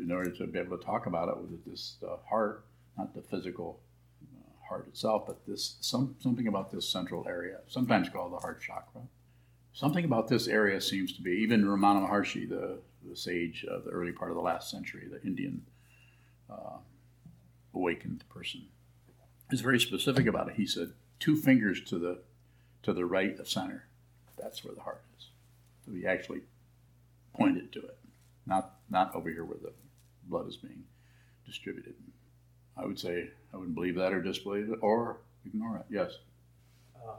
in 0.00 0.10
order 0.10 0.30
to 0.30 0.46
be 0.46 0.58
able 0.58 0.76
to 0.76 0.84
talk 0.84 1.06
about 1.06 1.28
it 1.28 1.36
with 1.38 1.64
this 1.64 1.96
uh, 2.06 2.16
heart, 2.28 2.64
not 2.96 3.14
the 3.14 3.22
physical 3.22 3.80
uh, 4.22 4.68
heart 4.68 4.86
itself, 4.88 5.24
but 5.26 5.38
this 5.46 5.76
some 5.80 6.14
something 6.20 6.46
about 6.46 6.70
this 6.70 6.88
central 6.88 7.26
area, 7.26 7.58
sometimes 7.66 8.08
called 8.08 8.32
the 8.32 8.38
heart 8.38 8.60
chakra. 8.60 9.02
Something 9.72 10.04
about 10.04 10.28
this 10.28 10.48
area 10.48 10.80
seems 10.80 11.12
to 11.12 11.22
be 11.22 11.30
even 11.30 11.64
Ramana 11.64 12.08
Maharshi, 12.08 12.48
the, 12.48 12.78
the 13.08 13.14
sage 13.14 13.64
of 13.64 13.84
the 13.84 13.90
early 13.90 14.12
part 14.12 14.30
of 14.30 14.36
the 14.36 14.42
last 14.42 14.70
century, 14.70 15.06
the 15.08 15.22
Indian 15.22 15.62
uh, 16.50 16.78
awakened 17.74 18.24
person, 18.28 18.66
He's 19.50 19.60
very 19.62 19.80
specific 19.80 20.26
about 20.26 20.48
it. 20.48 20.56
He 20.56 20.66
said 20.66 20.92
two 21.18 21.34
fingers 21.34 21.80
to 21.84 21.98
the 21.98 22.20
to 22.82 22.92
the 22.92 23.06
right 23.06 23.38
of 23.38 23.48
center. 23.48 23.86
That's 24.40 24.62
where 24.64 24.74
the 24.74 24.82
heart 24.82 25.02
is. 25.18 25.26
So 25.84 25.92
he 25.92 26.06
actually 26.06 26.42
pointed 27.34 27.72
to 27.72 27.80
it 27.80 27.98
not 28.46 28.74
not 28.90 29.14
over 29.14 29.28
here 29.30 29.44
where 29.44 29.58
the 29.58 29.72
blood 30.24 30.48
is 30.48 30.56
being 30.56 30.84
distributed. 31.46 31.94
I 32.76 32.84
would 32.84 32.98
say 32.98 33.30
I 33.52 33.56
wouldn't 33.56 33.74
believe 33.74 33.96
that 33.96 34.12
or 34.12 34.22
disbelieve 34.22 34.70
it 34.70 34.78
or 34.80 35.18
ignore 35.44 35.78
it. 35.78 35.86
Yes. 35.90 36.18
Um, 36.96 37.16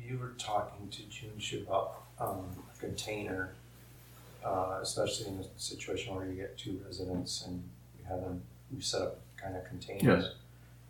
you 0.00 0.18
were 0.18 0.34
talking 0.38 0.88
to 0.88 1.02
Junshu 1.02 1.66
about 1.66 2.02
um, 2.18 2.44
a 2.74 2.78
container, 2.78 3.54
uh, 4.44 4.78
especially 4.82 5.28
in 5.28 5.38
a 5.38 5.44
situation 5.56 6.14
where 6.14 6.26
you 6.26 6.34
get 6.34 6.58
two 6.58 6.80
residents 6.84 7.44
and 7.46 7.62
you 7.98 8.04
have 8.08 8.20
them, 8.20 8.42
you 8.74 8.80
set 8.80 9.02
up 9.02 9.20
kind 9.36 9.56
of 9.56 9.64
containers. 9.66 10.24
Yes. 10.24 10.32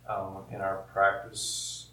Um, 0.09 0.39
in 0.51 0.61
our 0.61 0.79
practice, 0.93 1.89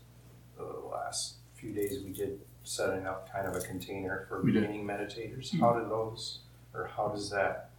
the 0.58 0.64
last 0.64 1.36
few 1.56 1.72
days 1.72 2.04
we 2.04 2.12
did 2.12 2.40
setting 2.64 3.06
up 3.06 3.32
kind 3.32 3.48
of 3.48 3.56
a 3.56 3.60
container 3.62 4.26
for 4.28 4.42
We 4.42 4.52
did. 4.52 4.62
beginning 4.62 4.86
meditators. 4.86 5.52
Mhm. 5.52 5.60
How 5.60 5.74
do 5.80 5.88
those, 5.88 6.40
or 6.74 6.88
how 6.96 7.10
does 7.10 7.30
that 7.30 7.70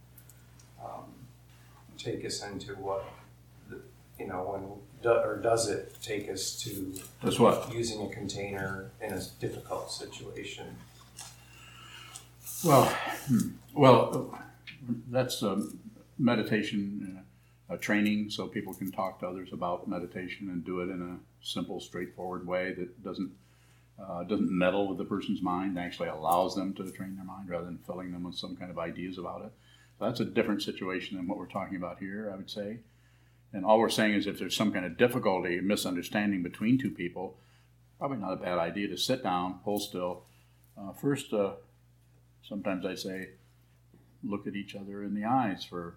um, 0.83 1.13
take 1.97 2.23
us 2.25 2.41
into 2.43 2.73
what, 2.75 3.03
the, 3.69 3.81
you 4.17 4.27
know, 4.27 4.43
when, 4.43 4.69
do, 5.03 5.09
or 5.11 5.37
does 5.37 5.67
it 5.69 5.95
take 6.01 6.29
us 6.29 6.57
to 6.63 6.93
Does 7.21 7.39
what? 7.39 7.71
using 7.73 8.01
a 8.05 8.09
container 8.09 8.91
in 9.01 9.13
a 9.13 9.21
difficult 9.39 9.91
situation? 9.91 10.77
Well, 12.63 12.85
hmm. 13.27 13.49
well, 13.73 14.37
that's 15.09 15.41
a 15.43 15.65
meditation 16.17 17.15
uh, 17.17 17.21
a 17.69 17.77
training, 17.77 18.29
so 18.29 18.47
people 18.47 18.73
can 18.73 18.91
talk 18.91 19.19
to 19.19 19.27
others 19.27 19.49
about 19.53 19.87
meditation 19.87 20.49
and 20.49 20.65
do 20.65 20.81
it 20.81 20.89
in 20.89 21.01
a 21.01 21.45
simple, 21.45 21.79
straightforward 21.79 22.47
way 22.47 22.73
that 22.73 23.03
doesn't 23.03 23.31
uh, 24.01 24.23
doesn't 24.23 24.49
meddle 24.49 24.87
with 24.87 24.97
the 24.97 25.03
person's 25.03 25.41
mind. 25.41 25.77
Actually, 25.77 26.07
allows 26.09 26.55
them 26.55 26.73
to 26.73 26.89
train 26.91 27.15
their 27.15 27.25
mind 27.25 27.49
rather 27.49 27.65
than 27.65 27.77
filling 27.85 28.11
them 28.11 28.23
with 28.23 28.35
some 28.35 28.55
kind 28.55 28.71
of 28.71 28.79
ideas 28.79 29.17
about 29.17 29.41
it. 29.41 29.51
So 29.97 30.05
that's 30.05 30.21
a 30.21 30.25
different 30.25 30.61
situation 30.63 31.17
than 31.17 31.27
what 31.27 31.37
we're 31.37 31.47
talking 31.47 31.75
about 31.75 31.99
here, 31.99 32.31
I 32.33 32.37
would 32.37 32.49
say. 32.49 32.79
And 33.51 33.65
all 33.65 33.79
we're 33.79 33.89
saying 33.89 34.13
is 34.13 34.27
if 34.27 34.39
there's 34.39 34.55
some 34.55 34.71
kind 34.71 34.85
of 34.85 34.97
difficulty, 34.97 35.59
misunderstanding 35.59 36.43
between 36.43 36.77
two 36.77 36.91
people, 36.91 37.37
probably 37.97 38.17
not 38.17 38.33
a 38.33 38.37
bad 38.37 38.57
idea 38.57 38.87
to 38.87 38.97
sit 38.97 39.23
down, 39.23 39.59
hold 39.63 39.81
still. 39.81 40.23
Uh, 40.79 40.93
first, 40.93 41.33
uh, 41.33 41.53
sometimes 42.47 42.85
I 42.85 42.95
say, 42.95 43.29
look 44.23 44.47
at 44.47 44.55
each 44.55 44.75
other 44.75 45.03
in 45.03 45.13
the 45.13 45.25
eyes 45.25 45.65
for, 45.65 45.95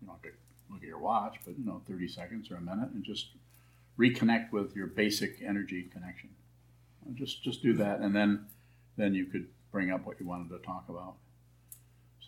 you 0.00 0.06
know, 0.06 0.16
look 0.72 0.82
at 0.82 0.88
your 0.88 0.98
watch, 0.98 1.36
but 1.44 1.58
you 1.58 1.64
know, 1.64 1.82
30 1.86 2.08
seconds 2.08 2.50
or 2.50 2.56
a 2.56 2.60
minute, 2.60 2.90
and 2.90 3.04
just 3.04 3.28
reconnect 3.98 4.52
with 4.52 4.74
your 4.74 4.86
basic 4.86 5.42
energy 5.46 5.88
connection. 5.92 6.30
Just 7.14 7.42
just 7.42 7.62
do 7.62 7.74
that, 7.74 8.00
and 8.00 8.14
then 8.14 8.46
then 8.96 9.14
you 9.14 9.26
could 9.26 9.48
bring 9.70 9.90
up 9.90 10.06
what 10.06 10.20
you 10.20 10.26
wanted 10.26 10.50
to 10.50 10.58
talk 10.64 10.84
about. 10.88 11.14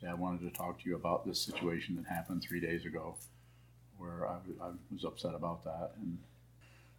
Say, 0.01 0.09
I 0.09 0.15
wanted 0.15 0.41
to 0.41 0.51
talk 0.51 0.83
to 0.83 0.89
you 0.89 0.97
about 0.97 1.27
this 1.27 1.41
situation 1.41 1.97
that 1.97 2.07
happened 2.13 2.43
three 2.43 2.61
days 2.61 2.85
ago, 2.85 3.17
where 3.99 4.27
I, 4.27 4.39
I 4.61 4.71
was 4.93 5.05
upset 5.05 5.35
about 5.35 5.65
that, 5.65 5.93
and 6.01 6.19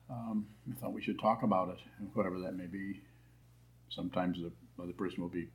um, 0.10 0.48
I 0.72 0.80
thought 0.80 0.94
we 0.94 1.02
should 1.02 1.20
talk 1.20 1.44
about 1.44 1.70
it, 1.70 1.80
whatever 2.14 2.40
that 2.40 2.56
may 2.56 2.68
be. 2.68 3.02
Sometimes 3.90 4.38
the 4.40 4.52
other 4.82 4.94
person 4.94 5.22
will 5.22 5.30
be 5.30 5.50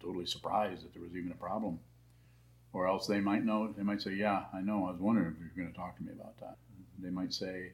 totally 0.00 0.26
surprised 0.26 0.84
that 0.84 0.92
there 0.92 1.02
was 1.02 1.14
even 1.14 1.32
a 1.32 1.36
problem, 1.36 1.78
or 2.72 2.86
else 2.86 3.06
they 3.06 3.20
might 3.20 3.44
know. 3.44 3.72
They 3.76 3.82
might 3.82 4.02
say, 4.02 4.14
"Yeah, 4.14 4.44
I 4.52 4.60
know. 4.60 4.86
I 4.86 4.92
was 4.92 5.00
wondering 5.00 5.32
if 5.32 5.38
you 5.38 5.44
were 5.44 5.62
going 5.62 5.72
to 5.72 5.78
talk 5.78 5.96
to 5.96 6.02
me 6.02 6.12
about 6.12 6.38
that." 6.40 6.56
They 6.98 7.10
might 7.10 7.32
say, 7.32 7.72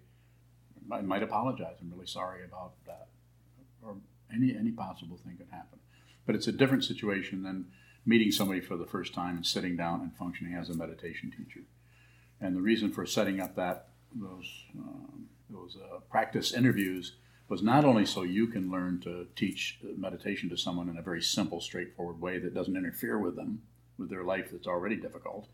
"I 0.90 1.00
might 1.00 1.22
apologize. 1.22 1.76
I'm 1.80 1.90
really 1.90 2.06
sorry 2.06 2.44
about 2.44 2.72
that," 2.86 3.08
or 3.82 3.96
any 4.32 4.56
any 4.56 4.70
possible 4.70 5.16
thing 5.16 5.36
could 5.36 5.50
happen. 5.50 5.80
But 6.26 6.34
it's 6.34 6.46
a 6.46 6.52
different 6.52 6.84
situation 6.84 7.42
than 7.42 7.66
meeting 8.06 8.30
somebody 8.30 8.60
for 8.60 8.76
the 8.76 8.86
first 8.86 9.14
time 9.14 9.36
and 9.36 9.46
sitting 9.46 9.76
down 9.76 10.00
and 10.00 10.14
functioning 10.14 10.54
as 10.54 10.68
a 10.68 10.74
meditation 10.74 11.30
teacher. 11.30 11.60
And 12.40 12.54
the 12.54 12.60
reason 12.60 12.92
for 12.92 13.06
setting 13.06 13.40
up 13.40 13.56
that 13.56 13.88
those 14.14 14.64
um, 14.76 15.28
those 15.50 15.76
uh, 15.76 16.00
practice 16.10 16.52
interviews 16.52 17.16
was 17.48 17.62
not 17.62 17.84
only 17.84 18.06
so 18.06 18.22
you 18.22 18.46
can 18.46 18.70
learn 18.70 19.00
to 19.00 19.26
teach 19.36 19.78
meditation 19.96 20.48
to 20.48 20.56
someone 20.56 20.88
in 20.88 20.96
a 20.96 21.02
very 21.02 21.20
simple, 21.20 21.60
straightforward 21.60 22.20
way 22.20 22.38
that 22.38 22.54
doesn't 22.54 22.76
interfere 22.76 23.18
with 23.18 23.36
them 23.36 23.62
with 23.98 24.10
their 24.10 24.24
life 24.24 24.50
that's 24.50 24.66
already 24.66 24.96
difficult, 24.96 25.46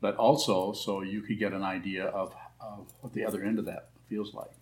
but 0.00 0.16
also 0.16 0.72
so 0.72 1.02
you 1.02 1.20
could 1.22 1.38
get 1.38 1.52
an 1.52 1.62
idea 1.62 2.06
of, 2.06 2.34
of 2.60 2.86
what 3.00 3.12
the 3.12 3.24
other 3.24 3.42
end 3.42 3.58
of 3.58 3.64
that 3.64 3.88
feels 4.08 4.34
like, 4.34 4.52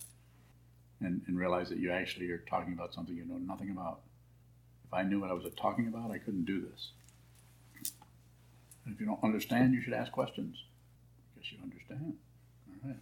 and, 1.00 1.22
and 1.26 1.38
realize 1.38 1.68
that 1.68 1.78
you 1.78 1.90
actually 1.90 2.30
are 2.30 2.38
talking 2.38 2.72
about 2.72 2.94
something 2.94 3.16
you 3.16 3.24
know 3.24 3.38
nothing 3.38 3.70
about. 3.70 4.00
If 4.86 4.94
I 4.94 5.02
knew 5.02 5.20
what 5.20 5.30
I 5.30 5.34
was 5.34 5.44
talking 5.56 5.88
about, 5.88 6.10
I 6.10 6.18
couldn't 6.18 6.44
do 6.44 6.60
this. 6.60 6.90
And 8.84 8.94
if 8.94 9.00
you 9.00 9.06
don't 9.06 9.22
understand, 9.22 9.74
you 9.74 9.80
should 9.80 9.94
ask 9.94 10.12
questions. 10.12 10.56
Because 11.34 11.52
you 11.52 11.58
understand. 11.62 12.16
All 12.68 12.90
right. 12.90 12.98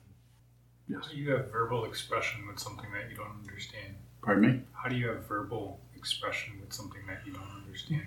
Yes. 0.88 1.00
How 1.04 1.10
do 1.10 1.16
you 1.16 1.30
have 1.32 1.50
verbal 1.50 1.84
expression 1.84 2.46
with 2.46 2.58
something 2.58 2.90
that 2.92 3.10
you 3.10 3.16
don't 3.16 3.40
understand? 3.42 3.94
Pardon 4.22 4.42
me? 4.50 4.60
How 4.72 4.88
do 4.88 4.96
you 4.96 5.08
have 5.08 5.26
verbal 5.26 5.80
expression 5.96 6.60
with 6.60 6.72
something 6.72 7.00
that 7.08 7.26
you 7.26 7.32
don't 7.32 7.50
understand? 7.64 8.06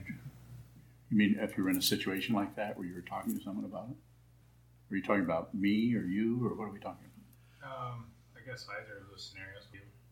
You 1.10 1.18
mean 1.18 1.38
if 1.40 1.56
you're 1.58 1.70
in 1.70 1.78
a 1.78 1.82
situation 1.82 2.36
like 2.36 2.56
that 2.56 2.78
where 2.78 2.88
you're 2.88 3.02
talking 3.02 3.38
to 3.38 3.44
someone 3.44 3.66
about 3.66 3.90
it? 3.90 3.96
Are 4.92 4.98
you 4.98 5.04
talking 5.04 5.24
about 5.24 5.54
me 5.54 5.96
or 5.96 6.02
you, 6.02 6.46
or 6.46 6.56
what 6.56 6.66
are 6.66 6.70
we 6.72 6.80
talking 6.80 7.06
about? 7.62 7.92
Um, 7.92 8.06
I 8.36 8.46
guess 8.48 8.66
either 8.70 9.00
of 9.00 9.10
those 9.10 9.24
scenarios. 9.32 9.64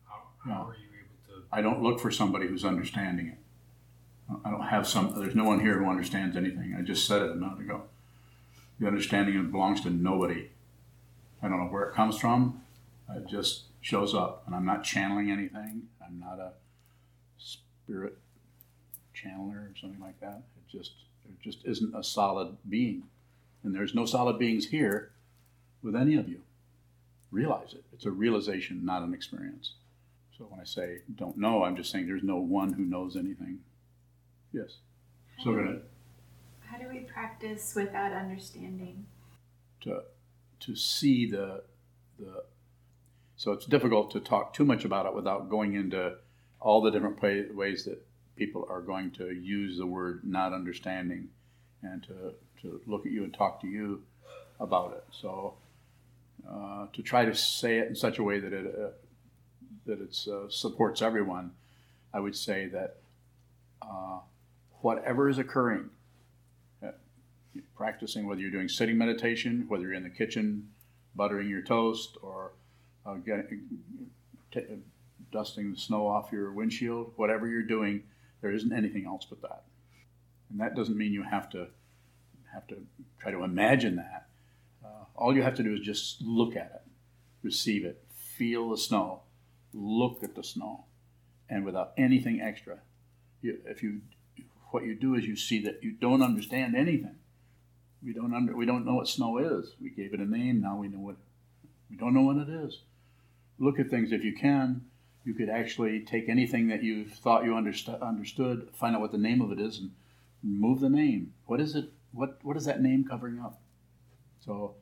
How, 0.06 0.22
how 0.44 0.50
No. 0.50 0.68
are 0.70 0.76
you 0.76 0.88
able 0.98 1.40
to? 1.42 1.46
I 1.52 1.62
don't 1.62 1.82
look 1.82 2.00
for 2.00 2.10
somebody 2.10 2.46
who's 2.46 2.64
understanding 2.64 3.28
it. 3.28 3.38
I 4.44 4.50
don't 4.50 4.62
have 4.62 4.86
some, 4.86 5.14
there's 5.18 5.34
no 5.34 5.44
one 5.44 5.60
here 5.60 5.78
who 5.78 5.88
understands 5.88 6.36
anything. 6.36 6.74
I 6.78 6.82
just 6.82 7.06
said 7.06 7.22
it 7.22 7.30
a 7.32 7.34
minute 7.34 7.60
ago. 7.60 7.82
The 8.80 8.86
understanding 8.86 9.36
it 9.36 9.52
belongs 9.52 9.82
to 9.82 9.90
nobody. 9.90 10.48
I 11.42 11.48
don't 11.48 11.58
know 11.58 11.66
where 11.70 11.84
it 11.84 11.94
comes 11.94 12.18
from. 12.18 12.62
It 13.14 13.26
just 13.28 13.64
shows 13.82 14.14
up, 14.14 14.44
and 14.46 14.54
I'm 14.54 14.64
not 14.64 14.82
channeling 14.82 15.30
anything. 15.30 15.82
I'm 16.04 16.18
not 16.18 16.38
a 16.40 16.52
spirit 17.38 18.16
channeler 19.14 19.70
or 19.70 19.74
something 19.78 20.00
like 20.00 20.18
that. 20.20 20.42
Just, 20.74 20.92
there 21.24 21.34
just 21.42 21.64
isn't 21.64 21.94
a 21.94 22.02
solid 22.02 22.56
being. 22.68 23.04
And 23.62 23.74
there's 23.74 23.94
no 23.94 24.04
solid 24.04 24.38
beings 24.38 24.66
here 24.66 25.12
with 25.82 25.96
any 25.96 26.16
of 26.16 26.28
you. 26.28 26.40
Realize 27.30 27.72
it. 27.72 27.84
It's 27.92 28.04
a 28.04 28.10
realization, 28.10 28.84
not 28.84 29.02
an 29.02 29.14
experience. 29.14 29.72
So 30.36 30.44
when 30.44 30.60
I 30.60 30.64
say 30.64 30.98
don't 31.14 31.38
know, 31.38 31.64
I'm 31.64 31.76
just 31.76 31.90
saying 31.90 32.06
there's 32.06 32.22
no 32.22 32.36
one 32.36 32.72
who 32.72 32.84
knows 32.84 33.16
anything. 33.16 33.60
Yes. 34.52 34.76
So 35.42 35.50
we're 35.50 35.78
How 36.60 36.78
do 36.78 36.88
we 36.88 37.00
practice 37.00 37.74
without 37.74 38.12
understanding? 38.12 39.06
to 39.84 40.02
to 40.60 40.74
see 40.74 41.30
the 41.30 41.62
the 42.18 42.44
so 43.36 43.52
it's 43.52 43.66
difficult 43.66 44.10
to 44.12 44.20
talk 44.20 44.54
too 44.54 44.64
much 44.64 44.84
about 44.84 45.06
it 45.06 45.14
without 45.14 45.48
going 45.48 45.74
into 45.74 46.14
all 46.60 46.80
the 46.80 46.90
different 46.90 47.20
way, 47.20 47.44
ways 47.52 47.84
that 47.84 48.04
people 48.36 48.66
are 48.68 48.80
going 48.80 49.10
to 49.12 49.32
use 49.32 49.78
the 49.78 49.86
word 49.86 50.20
not 50.24 50.52
understanding 50.52 51.28
and 51.82 52.02
to, 52.02 52.34
to 52.62 52.80
look 52.86 53.06
at 53.06 53.12
you 53.12 53.24
and 53.24 53.34
talk 53.34 53.60
to 53.60 53.66
you 53.66 54.02
about 54.60 54.92
it. 54.92 55.04
So 55.12 55.54
uh, 56.48 56.86
to 56.92 57.02
try 57.02 57.24
to 57.24 57.34
say 57.34 57.78
it 57.78 57.88
in 57.88 57.94
such 57.94 58.18
a 58.18 58.22
way 58.22 58.40
that 58.40 58.52
it 58.52 58.66
uh, 58.66 58.88
that 59.86 60.00
it 60.00 60.16
uh, 60.28 60.48
supports 60.48 61.02
everyone 61.02 61.52
I 62.12 62.20
would 62.20 62.36
say 62.36 62.66
that 62.66 62.96
uh, 63.82 64.18
whatever 64.80 65.28
is 65.28 65.38
occurring 65.38 65.90
uh, 66.82 66.88
practicing 67.76 68.26
whether 68.26 68.40
you're 68.40 68.50
doing 68.50 68.68
sitting 68.68 68.96
meditation 68.96 69.64
whether 69.68 69.84
you're 69.84 69.94
in 69.94 70.02
the 70.02 70.10
kitchen 70.10 70.68
buttering 71.14 71.48
your 71.48 71.62
toast 71.62 72.16
or 72.22 72.52
uh, 73.06 73.14
getting, 73.14 73.60
t- 74.52 74.60
dusting 75.32 75.72
the 75.72 75.78
snow 75.78 76.06
off 76.06 76.32
your 76.32 76.52
windshield, 76.52 77.12
whatever 77.16 77.46
you're 77.46 77.62
doing, 77.62 78.02
there 78.44 78.52
isn't 78.52 78.74
anything 78.74 79.06
else 79.06 79.26
but 79.28 79.40
that. 79.40 79.62
And 80.50 80.60
that 80.60 80.76
doesn't 80.76 80.98
mean 80.98 81.14
you 81.14 81.22
have 81.22 81.48
to 81.50 81.68
have 82.52 82.66
to 82.66 82.76
try 83.18 83.32
to 83.32 83.42
imagine 83.42 83.96
that. 83.96 84.26
Uh, 84.84 85.04
all 85.16 85.34
you 85.34 85.42
have 85.42 85.54
to 85.54 85.62
do 85.62 85.72
is 85.72 85.80
just 85.80 86.20
look 86.20 86.54
at 86.54 86.70
it, 86.74 86.82
receive 87.42 87.86
it, 87.86 88.04
feel 88.14 88.68
the 88.68 88.76
snow, 88.76 89.22
look 89.72 90.22
at 90.22 90.34
the 90.34 90.44
snow, 90.44 90.84
and 91.48 91.64
without 91.64 91.92
anything 91.96 92.42
extra. 92.42 92.80
You, 93.40 93.60
if 93.64 93.82
you, 93.82 94.02
what 94.72 94.84
you 94.84 94.94
do 94.94 95.14
is 95.14 95.24
you 95.24 95.36
see 95.36 95.62
that 95.64 95.82
you 95.82 95.92
don't 95.92 96.22
understand 96.22 96.76
anything. 96.76 97.16
We 98.04 98.12
don't 98.12 98.34
under, 98.34 98.54
we 98.54 98.66
don't 98.66 98.84
know 98.84 98.96
what 98.96 99.08
snow 99.08 99.38
is. 99.38 99.72
We 99.80 99.88
gave 99.88 100.12
it 100.12 100.20
a 100.20 100.30
name. 100.30 100.60
Now 100.60 100.76
we 100.76 100.88
know 100.88 101.00
what. 101.00 101.16
We 101.90 101.96
don't 101.96 102.12
know 102.12 102.22
what 102.22 102.36
it 102.36 102.50
is. 102.50 102.80
Look 103.58 103.80
at 103.80 103.88
things 103.88 104.12
if 104.12 104.22
you 104.22 104.34
can. 104.34 104.82
You 105.24 105.34
could 105.34 105.48
actually 105.48 106.00
take 106.00 106.28
anything 106.28 106.68
that 106.68 106.82
you 106.82 107.06
thought 107.06 107.44
you 107.44 107.52
underst- 107.52 108.00
understood, 108.02 108.68
find 108.74 108.94
out 108.94 109.00
what 109.00 109.12
the 109.12 109.18
name 109.18 109.40
of 109.40 109.50
it 109.52 109.58
is, 109.58 109.78
and 109.78 109.90
remove 110.42 110.80
the 110.80 110.90
name. 110.90 111.32
What 111.46 111.60
is 111.60 111.74
it? 111.74 111.90
What 112.12 112.38
what 112.42 112.56
is 112.56 112.66
that 112.66 112.82
name 112.82 113.04
covering 113.04 113.40
up? 113.40 113.60
So, 114.44 114.74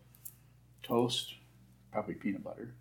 toast, 0.83 1.35
probably 1.93 2.15
peanut 2.15 2.43
butter, 2.43 2.75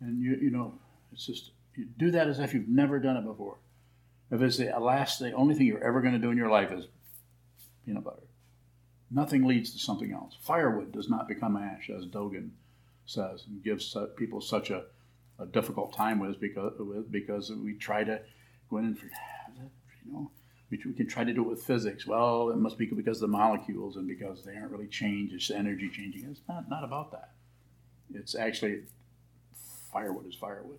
and 0.00 0.22
you 0.22 0.36
you 0.40 0.50
know 0.50 0.78
it's 1.12 1.26
just 1.26 1.50
you 1.76 1.86
do 1.98 2.10
that 2.10 2.28
as 2.28 2.38
if 2.38 2.54
you've 2.54 2.68
never 2.68 2.98
done 2.98 3.16
it 3.16 3.24
before. 3.24 3.58
If 4.30 4.40
it's 4.42 4.58
the 4.58 4.72
last, 4.78 5.18
the 5.18 5.32
only 5.32 5.54
thing 5.54 5.66
you're 5.66 5.84
ever 5.84 6.00
going 6.00 6.14
to 6.14 6.20
do 6.20 6.30
in 6.30 6.38
your 6.38 6.50
life 6.50 6.70
is 6.70 6.86
peanut 7.84 8.04
butter. 8.04 8.22
Nothing 9.10 9.44
leads 9.44 9.72
to 9.72 9.78
something 9.78 10.12
else. 10.12 10.36
Firewood 10.40 10.92
does 10.92 11.08
not 11.08 11.26
become 11.26 11.56
ash, 11.56 11.90
as 11.90 12.06
Dogen 12.06 12.50
says, 13.06 13.44
and 13.48 13.62
gives 13.62 13.96
people 14.16 14.40
such 14.40 14.70
a, 14.70 14.84
a 15.40 15.46
difficult 15.46 15.94
time 15.94 16.18
with 16.18 16.40
because 16.40 16.72
with 16.78 17.10
because 17.10 17.50
we 17.50 17.74
try 17.74 18.04
to 18.04 18.20
go 18.70 18.78
in 18.78 18.84
and 18.84 18.98
you 20.06 20.12
know 20.12 20.30
we, 20.70 20.78
we 20.84 20.92
can 20.92 21.08
try 21.08 21.24
to 21.24 21.32
do 21.32 21.42
it 21.42 21.48
with 21.48 21.62
physics. 21.62 22.06
Well, 22.06 22.50
it 22.50 22.56
must 22.56 22.78
be 22.78 22.86
because 22.86 23.16
of 23.22 23.30
the 23.30 23.36
molecules 23.36 23.96
and 23.96 24.06
because 24.06 24.44
they 24.44 24.56
aren't 24.56 24.70
really 24.70 24.86
changed. 24.86 25.34
It's 25.34 25.50
energy 25.50 25.88
changing. 25.88 26.24
It's 26.30 26.40
not 26.48 26.68
not 26.68 26.84
about 26.84 27.10
that. 27.12 27.30
It's 28.12 28.34
actually 28.34 28.82
firewood 29.92 30.26
is 30.26 30.34
firewood, 30.34 30.78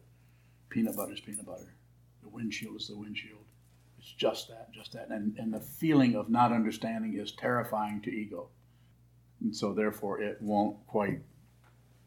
peanut 0.70 0.96
butter 0.96 1.14
is 1.14 1.20
peanut 1.20 1.46
butter, 1.46 1.74
the 2.24 2.30
windshield 2.30 2.76
is 2.78 2.88
the 2.88 2.96
windshield. 2.96 3.40
It's 4.00 4.12
just 4.12 4.48
that, 4.50 4.72
just 4.72 4.94
that. 4.94 5.10
And, 5.10 5.38
and 5.38 5.54
the 5.54 5.60
feeling 5.60 6.16
of 6.16 6.30
not 6.30 6.52
understanding 6.52 7.18
is 7.18 7.32
terrifying 7.34 8.02
to 8.02 8.10
ego. 8.10 8.48
And 9.42 9.56
so 9.56 9.74
therefore 9.74 10.22
it 10.22 10.42
won't 10.42 10.78
quite 10.88 11.20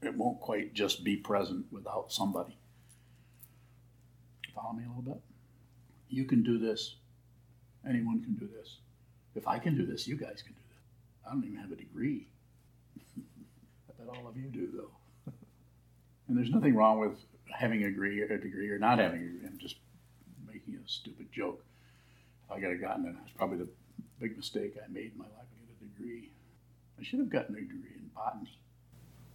it 0.07 0.17
won't 0.17 0.41
quite 0.41 0.75
just 0.75 1.05
be 1.05 1.17
present 1.17 1.67
without 1.71 2.13
somebody. 2.13 2.57
Follow 4.55 4.73
me 4.73 4.85
a 4.85 4.89
little 4.89 5.03
bit? 5.03 5.21
You 6.09 6.25
can 6.25 6.43
do 6.43 6.59
this. 6.59 6.95
Anyone 7.87 8.23
can 8.23 8.35
do 8.35 8.49
this. 8.57 8.79
If 9.35 9.49
I 9.49 9.59
can 9.59 9.77
do 9.77 9.85
this, 9.85 10.07
you 10.07 10.17
guys 10.17 10.43
can 10.43 10.53
do 10.53 10.61
this. 10.71 11.27
I 11.27 11.33
don't 11.33 11.45
even 11.45 11.59
have 11.59 11.73
a 11.73 11.77
degree. 11.77 12.29
I 13.19 13.93
bet 13.99 14.17
all 14.17 14.29
of 14.29 14.37
you 14.37 14.45
do, 14.45 14.69
though. 14.73 15.33
and 16.29 16.39
there's 16.39 16.51
nothing 16.51 16.75
wrong 16.75 17.01
with 17.01 17.19
having 17.51 17.83
a 17.83 17.87
degree, 17.87 18.23
a 18.23 18.39
degree 18.39 18.71
or 18.71 18.79
not 18.79 18.99
having 18.99 19.21
a 19.21 19.25
degree. 19.25 19.47
I'm 19.47 19.59
just 19.59 19.77
making 20.47 20.75
a 20.75 20.89
stupid 20.89 21.33
joke. 21.33 21.65
If 22.45 22.53
I 22.53 22.61
could 22.61 22.71
have 22.71 22.81
gotten 22.81 23.07
it, 23.07 23.17
it's 23.25 23.37
probably 23.37 23.59
the 23.59 23.69
big 24.21 24.37
mistake 24.37 24.77
I 24.77 24.91
made 24.93 25.13
in 25.13 25.19
my 25.19 25.25
life. 25.25 25.47
I 25.51 25.67
get 25.67 25.89
a 25.89 25.99
degree. 25.99 26.31
I 26.99 27.03
should 27.03 27.19
have 27.19 27.31
gotten 27.31 27.57
a 27.57 27.61
degree 27.61 27.97
in 27.97 28.11
botany. 28.15 28.51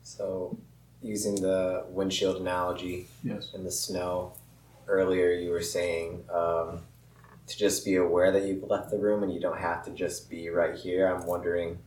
So, 0.09 0.57
using 1.03 1.35
the 1.35 1.85
windshield 1.87 2.37
analogy 2.37 3.07
yes. 3.23 3.53
and 3.53 3.63
the 3.63 3.71
snow, 3.71 4.33
earlier 4.87 5.31
you 5.31 5.51
were 5.51 5.61
saying 5.61 6.23
um, 6.33 6.81
to 7.45 7.57
just 7.57 7.85
be 7.85 7.95
aware 7.95 8.31
that 8.31 8.43
you've 8.43 8.63
left 8.63 8.89
the 8.89 8.97
room 8.97 9.21
and 9.21 9.31
you 9.31 9.39
don't 9.39 9.59
have 9.59 9.85
to 9.85 9.91
just 9.91 10.27
be 10.27 10.49
right 10.49 10.75
here. 10.75 11.07
I'm 11.07 11.27
wondering 11.27 11.77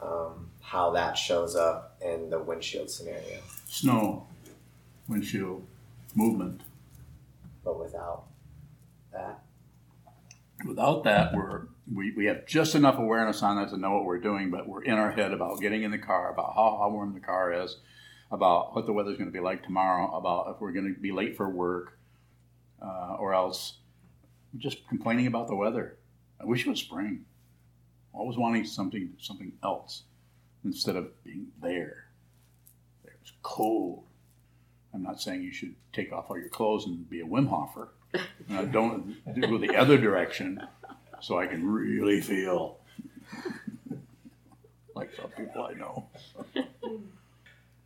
um, 0.00 0.48
how 0.60 0.92
that 0.92 1.18
shows 1.18 1.56
up 1.56 1.96
in 2.00 2.30
the 2.30 2.38
windshield 2.38 2.88
scenario. 2.88 3.40
Snow, 3.66 4.28
windshield, 5.08 5.66
movement. 6.14 6.60
But 7.64 7.80
without 7.80 8.26
that? 9.12 9.40
Without 10.64 11.02
that, 11.02 11.34
we're 11.34 11.62
we, 11.92 12.12
we 12.12 12.26
have 12.26 12.46
just 12.46 12.74
enough 12.74 12.98
awareness 12.98 13.42
on 13.42 13.58
it 13.58 13.70
to 13.70 13.76
know 13.76 13.92
what 13.92 14.04
we're 14.04 14.18
doing, 14.18 14.50
but 14.50 14.68
we're 14.68 14.82
in 14.82 14.94
our 14.94 15.12
head 15.12 15.32
about 15.32 15.60
getting 15.60 15.82
in 15.82 15.90
the 15.90 15.98
car, 15.98 16.32
about 16.32 16.54
how, 16.54 16.78
how 16.80 16.90
warm 16.90 17.14
the 17.14 17.20
car 17.20 17.52
is, 17.52 17.76
about 18.30 18.74
what 18.74 18.86
the 18.86 18.92
weather's 18.92 19.16
going 19.16 19.30
to 19.30 19.32
be 19.32 19.40
like 19.40 19.62
tomorrow, 19.62 20.16
about 20.16 20.54
if 20.54 20.60
we're 20.60 20.72
going 20.72 20.92
to 20.92 21.00
be 21.00 21.12
late 21.12 21.36
for 21.36 21.48
work, 21.48 21.98
uh, 22.82 23.16
or 23.18 23.34
else 23.34 23.78
just 24.58 24.86
complaining 24.88 25.26
about 25.26 25.48
the 25.48 25.54
weather. 25.54 25.96
I 26.40 26.44
wish 26.44 26.66
it 26.66 26.70
was 26.70 26.80
spring. 26.80 27.24
Always 28.12 28.38
wanting 28.38 28.64
something 28.64 29.10
something 29.18 29.52
else 29.62 30.04
instead 30.64 30.96
of 30.96 31.22
being 31.22 31.48
there. 31.62 32.06
It's 33.04 33.32
cold. 33.42 34.04
I'm 34.94 35.02
not 35.02 35.20
saying 35.20 35.42
you 35.42 35.52
should 35.52 35.74
take 35.92 36.12
off 36.12 36.26
all 36.30 36.38
your 36.38 36.48
clothes 36.48 36.86
and 36.86 37.08
be 37.08 37.20
a 37.20 37.26
Wim 37.26 37.48
Hofer. 37.48 37.90
Uh, 38.48 38.62
don't 38.62 39.16
go 39.40 39.58
the 39.58 39.76
other 39.76 39.98
direction 39.98 40.62
so 41.26 41.40
I 41.40 41.48
can 41.48 41.68
really 41.68 42.20
feel 42.20 42.78
like 44.94 45.10
some 45.20 45.28
people 45.30 45.64
I 45.64 45.72
know. 45.72 46.06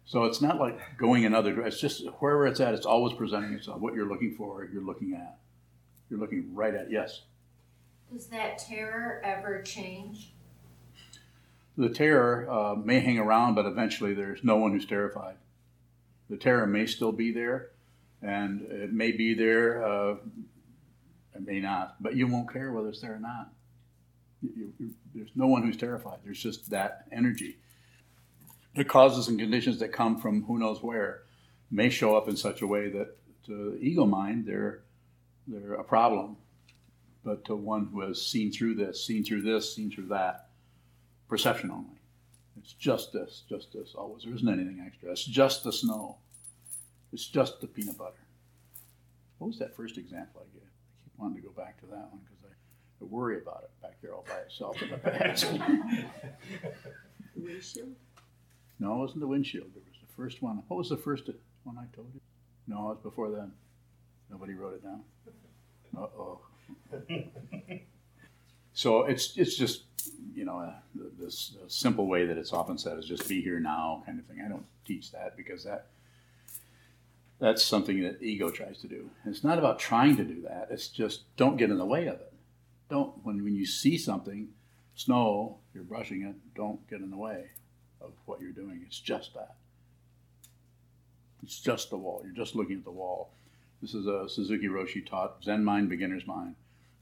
so 0.05 0.25
it's 0.25 0.43
not 0.43 0.59
like 0.61 0.79
going 0.99 1.25
another. 1.25 1.65
It's 1.65 1.81
just 1.81 2.05
wherever 2.19 2.47
it's 2.47 2.61
at. 2.61 2.75
It's 2.75 2.85
always 2.85 3.15
presenting 3.15 3.55
itself. 3.55 3.81
What 3.81 3.95
you're 3.95 4.07
looking 4.07 4.35
for, 4.35 4.69
you're 4.71 4.83
looking 4.83 5.15
at. 5.15 5.39
You're 6.11 6.21
looking 6.21 6.55
right 6.55 6.75
at. 6.75 6.91
Yes. 6.91 7.23
Does 8.13 8.27
that 8.27 8.59
terror 8.59 9.23
ever 9.25 9.63
change? 9.63 10.33
The 11.79 11.89
terror 11.89 12.47
uh, 12.51 12.75
may 12.75 13.01
hang 13.01 13.19
around, 13.19 13.55
but 13.55 13.65
eventually 13.65 14.13
there's 14.13 14.45
no 14.45 14.57
one 14.57 14.73
who's 14.73 14.85
terrified. 14.85 15.37
The 16.29 16.37
terror 16.37 16.67
may 16.67 16.85
still 16.85 17.13
be 17.13 17.33
there, 17.33 17.71
and 18.21 18.71
it 18.71 18.93
may 18.93 19.13
be 19.13 19.33
there. 19.33 19.83
Uh, 19.83 20.17
may 21.47 21.61
not, 21.61 21.97
but 22.01 22.17
you 22.17 22.27
won't 22.27 22.53
care 22.53 22.73
whether 22.73 22.89
it's 22.89 23.01
there 23.01 23.15
or 23.15 23.21
not. 23.21 23.53
You, 24.43 24.73
you, 24.79 24.91
there's 25.15 25.31
no 25.35 25.47
one 25.47 25.63
who's 25.63 25.77
terrified. 25.77 26.19
There's 26.25 26.43
just 26.43 26.71
that 26.71 27.07
energy. 27.13 27.59
The 28.75 28.85
causes 28.85 29.29
and 29.29 29.39
conditions 29.39 29.79
that 29.81 29.93
come 29.93 30.19
from 30.19 30.45
who 30.45 30.59
knows 30.59 30.83
where 30.83 31.23
may 31.71 31.91
show 31.91 32.17
up 32.17 32.29
in 32.29 32.37
such 32.37 32.63
a 32.63 32.67
way 32.67 32.89
that 32.91 33.17
to 33.47 33.73
the 33.73 33.79
ego 33.81 34.07
mind 34.07 34.47
they're 34.47 34.83
they're 35.47 35.75
a 35.75 35.85
problem, 35.85 36.37
but 37.25 37.45
to 37.47 37.57
one 37.57 37.89
who 37.93 38.03
has 38.03 38.25
seen 38.25 38.53
through 38.53 38.75
this, 38.75 39.05
seen 39.05 39.25
through 39.25 39.43
this, 39.43 39.75
seen 39.75 39.91
through 39.91 40.07
that, 40.07 40.51
perception 41.29 41.71
only. 41.71 41.99
It's 42.59 42.73
just 42.75 43.13
this, 43.13 43.43
just 43.49 43.73
this. 43.73 43.95
Always, 43.95 44.25
there 44.25 44.35
isn't 44.35 44.49
anything 44.49 44.83
extra. 44.87 45.11
It's 45.11 45.25
just 45.25 45.65
the 45.65 45.73
snow. 45.73 46.19
It's 47.13 47.27
just 47.27 47.61
the 47.61 47.67
peanut 47.67 47.99
butter. 47.99 48.27
What 49.39 49.49
was 49.49 49.59
that 49.59 49.75
first 49.75 49.97
example 49.97 50.43
I 50.45 50.53
gave? 50.53 50.70
Wanted 51.21 51.37
to 51.37 51.43
go 51.43 51.51
back 51.51 51.79
to 51.81 51.87
that 51.87 52.09
one 52.11 52.21
because 52.25 52.45
I, 52.45 53.05
I, 53.05 53.07
worry 53.07 53.39
about 53.39 53.65
it 53.65 53.71
back 53.83 54.01
there 54.03 54.15
all 54.15 54.25
by 54.29 54.39
itself 54.39 54.81
in 54.83 54.91
the 54.91 54.99
past. 54.99 55.47
windshield? 57.37 57.95
No, 58.79 58.95
it 58.95 58.99
wasn't 58.99 59.21
the 59.21 59.27
windshield. 59.27 59.69
It 59.77 59.83
was 59.87 59.99
the 60.01 60.15
first 60.15 60.43
one. 60.43 60.63
What 60.69 60.77
was 60.77 60.89
the 60.89 60.97
first 60.97 61.29
one 61.65 61.77
I 61.79 61.95
told 61.95 62.09
you? 62.15 62.21
No, 62.67 62.91
it 62.91 62.95
was 62.95 62.99
before 63.03 63.31
then. 63.31 63.53
Nobody 64.31 64.55
wrote 64.55 64.75
it 64.75 64.83
down. 64.83 65.03
Uh 65.97 66.03
oh. 66.03 66.41
so 68.73 69.03
it's 69.03 69.37
it's 69.37 69.57
just 69.57 69.85
you 70.35 70.45
know 70.45 70.59
uh, 70.61 70.73
the, 70.95 71.11
this 71.19 71.57
simple 71.67 72.07
way 72.07 72.27
that 72.27 72.39
it's 72.39 72.53
often 72.53 72.79
said 72.79 72.97
is 72.97 73.07
just 73.07 73.29
be 73.29 73.43
here 73.43 73.59
now 73.59 74.03
kind 74.07 74.19
of 74.19 74.27
thing. 74.27 74.43
I 74.45 74.49
don't 74.49 74.65
teach 74.87 75.11
that 75.13 75.37
because 75.37 75.65
that 75.65 75.87
that's 77.41 77.65
something 77.65 78.03
that 78.03 78.23
ego 78.23 78.51
tries 78.51 78.79
to 78.83 78.87
do. 78.87 79.11
It's 79.25 79.43
not 79.43 79.59
about 79.59 79.79
trying 79.79 80.17
to 80.17 80.25
do 80.25 80.43
that. 80.43 80.69
It's 80.71 80.89
just 80.89 81.23
don't 81.37 81.57
get 81.57 81.71
in 81.71 81.79
the 81.79 81.87
way 81.87 82.07
of 82.07 82.17
it. 82.17 82.33
Don't 82.89 83.25
when 83.25 83.43
when 83.43 83.55
you 83.57 83.67
see 83.67 83.97
something, 83.97 84.49
snow, 84.95 85.59
you're 85.75 85.83
brushing 85.83 86.23
it. 86.23 86.37
Don't 86.55 86.87
get 86.89 87.01
in 87.01 87.11
the 87.11 87.17
way 87.17 87.47
of 88.01 88.13
what 88.27 88.41
you're 88.41 88.53
doing. 88.53 88.83
It's 88.87 89.01
just 89.01 89.35
that. 89.35 89.57
It's 91.43 91.59
just 91.59 91.89
the 91.89 91.97
wall. 91.97 92.21
You're 92.23 92.35
just 92.35 92.55
looking 92.55 92.77
at 92.77 92.85
the 92.85 92.91
wall. 92.91 93.31
This 93.81 93.95
is 93.95 94.07
a 94.07 94.29
Suzuki 94.29 94.69
Roshi 94.69 95.05
taught 95.05 95.43
Zen 95.43 95.65
mind, 95.65 95.89
beginner's 95.89 96.27
mind. 96.27 96.55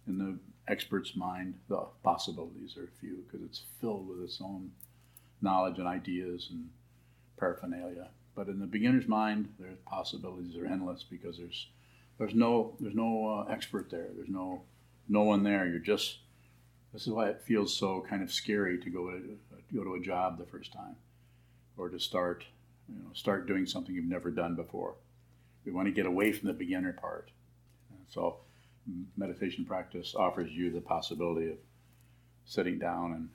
In 0.07 0.19
the 0.19 0.39
expert's 0.71 1.17
mind, 1.17 1.55
the 1.69 1.85
possibilities 2.05 2.77
are 2.77 2.89
few 3.01 3.25
because 3.27 3.45
it's 3.45 3.63
filled 3.81 4.09
with 4.09 4.23
its 4.23 4.41
own 4.41 4.71
knowledge 5.43 5.79
and 5.79 5.89
ideas 5.89 6.49
and 6.51 6.69
paraphernalia. 7.37 8.09
But 8.39 8.47
in 8.47 8.61
the 8.61 8.67
beginner's 8.67 9.09
mind, 9.09 9.53
the 9.59 9.75
possibilities 9.85 10.57
are 10.57 10.65
endless 10.65 11.03
because 11.03 11.39
there's 11.39 11.67
there's 12.19 12.37
no 12.37 12.77
there's 12.79 12.95
no 12.95 13.27
uh, 13.27 13.53
expert 13.53 13.91
there. 13.91 14.07
There's 14.15 14.29
no 14.29 14.63
no 15.09 15.23
one 15.23 15.43
there. 15.43 15.67
You're 15.67 15.81
just 15.81 16.19
this 16.93 17.03
is 17.03 17.09
why 17.09 17.31
it 17.31 17.43
feels 17.43 17.77
so 17.77 18.07
kind 18.09 18.23
of 18.23 18.33
scary 18.33 18.79
to 18.79 18.91
go 18.91 19.11
to 19.11 19.37
go 19.75 19.83
to 19.83 19.95
a 19.95 20.01
job 20.01 20.39
the 20.39 20.47
first 20.47 20.73
time, 20.73 20.95
or 21.77 21.89
to 21.89 21.99
start 21.99 22.45
you 22.89 23.03
know 23.03 23.11
start 23.13 23.49
doing 23.49 23.67
something 23.67 23.93
you've 23.93 24.05
never 24.05 24.31
done 24.31 24.55
before. 24.55 24.95
We 25.65 25.73
want 25.73 25.89
to 25.89 25.93
get 25.93 26.07
away 26.07 26.31
from 26.31 26.47
the 26.47 26.55
beginner 26.55 26.93
part. 26.93 27.31
So 28.09 28.37
meditation 29.17 29.65
practice 29.65 30.15
offers 30.15 30.53
you 30.53 30.71
the 30.71 30.81
possibility 30.81 31.51
of 31.51 31.57
sitting 32.47 32.79
down 32.79 33.15
and 33.15 33.29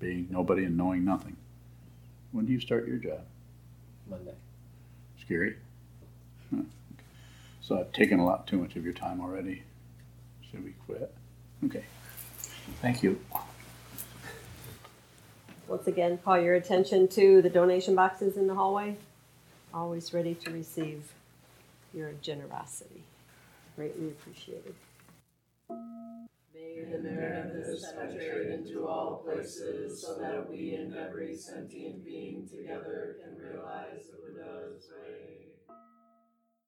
being 0.00 0.26
nobody 0.30 0.64
and 0.64 0.74
knowing 0.74 1.04
nothing. 1.04 1.36
When 2.32 2.46
do 2.46 2.52
you 2.54 2.60
start 2.60 2.88
your 2.88 2.96
job? 2.96 3.20
Monday. 4.08 4.34
Scary. 5.20 5.56
Huh. 6.54 6.62
So 7.60 7.78
I've 7.78 7.92
taken 7.92 8.18
a 8.18 8.24
lot 8.24 8.46
too 8.46 8.58
much 8.58 8.76
of 8.76 8.84
your 8.84 8.94
time 8.94 9.20
already. 9.20 9.62
Should 10.50 10.64
we 10.64 10.74
quit? 10.86 11.12
Okay. 11.64 11.84
Thank 12.82 13.02
you. 13.02 13.18
Once 15.68 15.86
again, 15.88 16.18
call 16.18 16.40
your 16.40 16.54
attention 16.54 17.08
to 17.08 17.42
the 17.42 17.50
donation 17.50 17.94
boxes 17.94 18.36
in 18.36 18.46
the 18.46 18.54
hallway. 18.54 18.96
Always 19.74 20.14
ready 20.14 20.34
to 20.34 20.50
receive 20.52 21.02
your 21.92 22.12
generosity. 22.22 23.02
Greatly 23.74 24.08
appreciated. 24.08 24.74
May 26.56 26.84
the 26.90 27.02
merit 27.02 27.46
of 27.46 27.52
this 27.52 27.92
penetrate 27.92 28.50
into 28.50 28.86
all 28.86 29.22
places, 29.22 30.00
so 30.00 30.18
that 30.18 30.48
we 30.48 30.74
and 30.74 30.96
every 30.96 31.36
sentient 31.36 32.02
being 32.02 32.48
together 32.48 33.16
can 33.22 33.36
realize 33.36 34.06
the 34.10 34.16
Buddha's 34.16 34.88
way. 34.90 35.45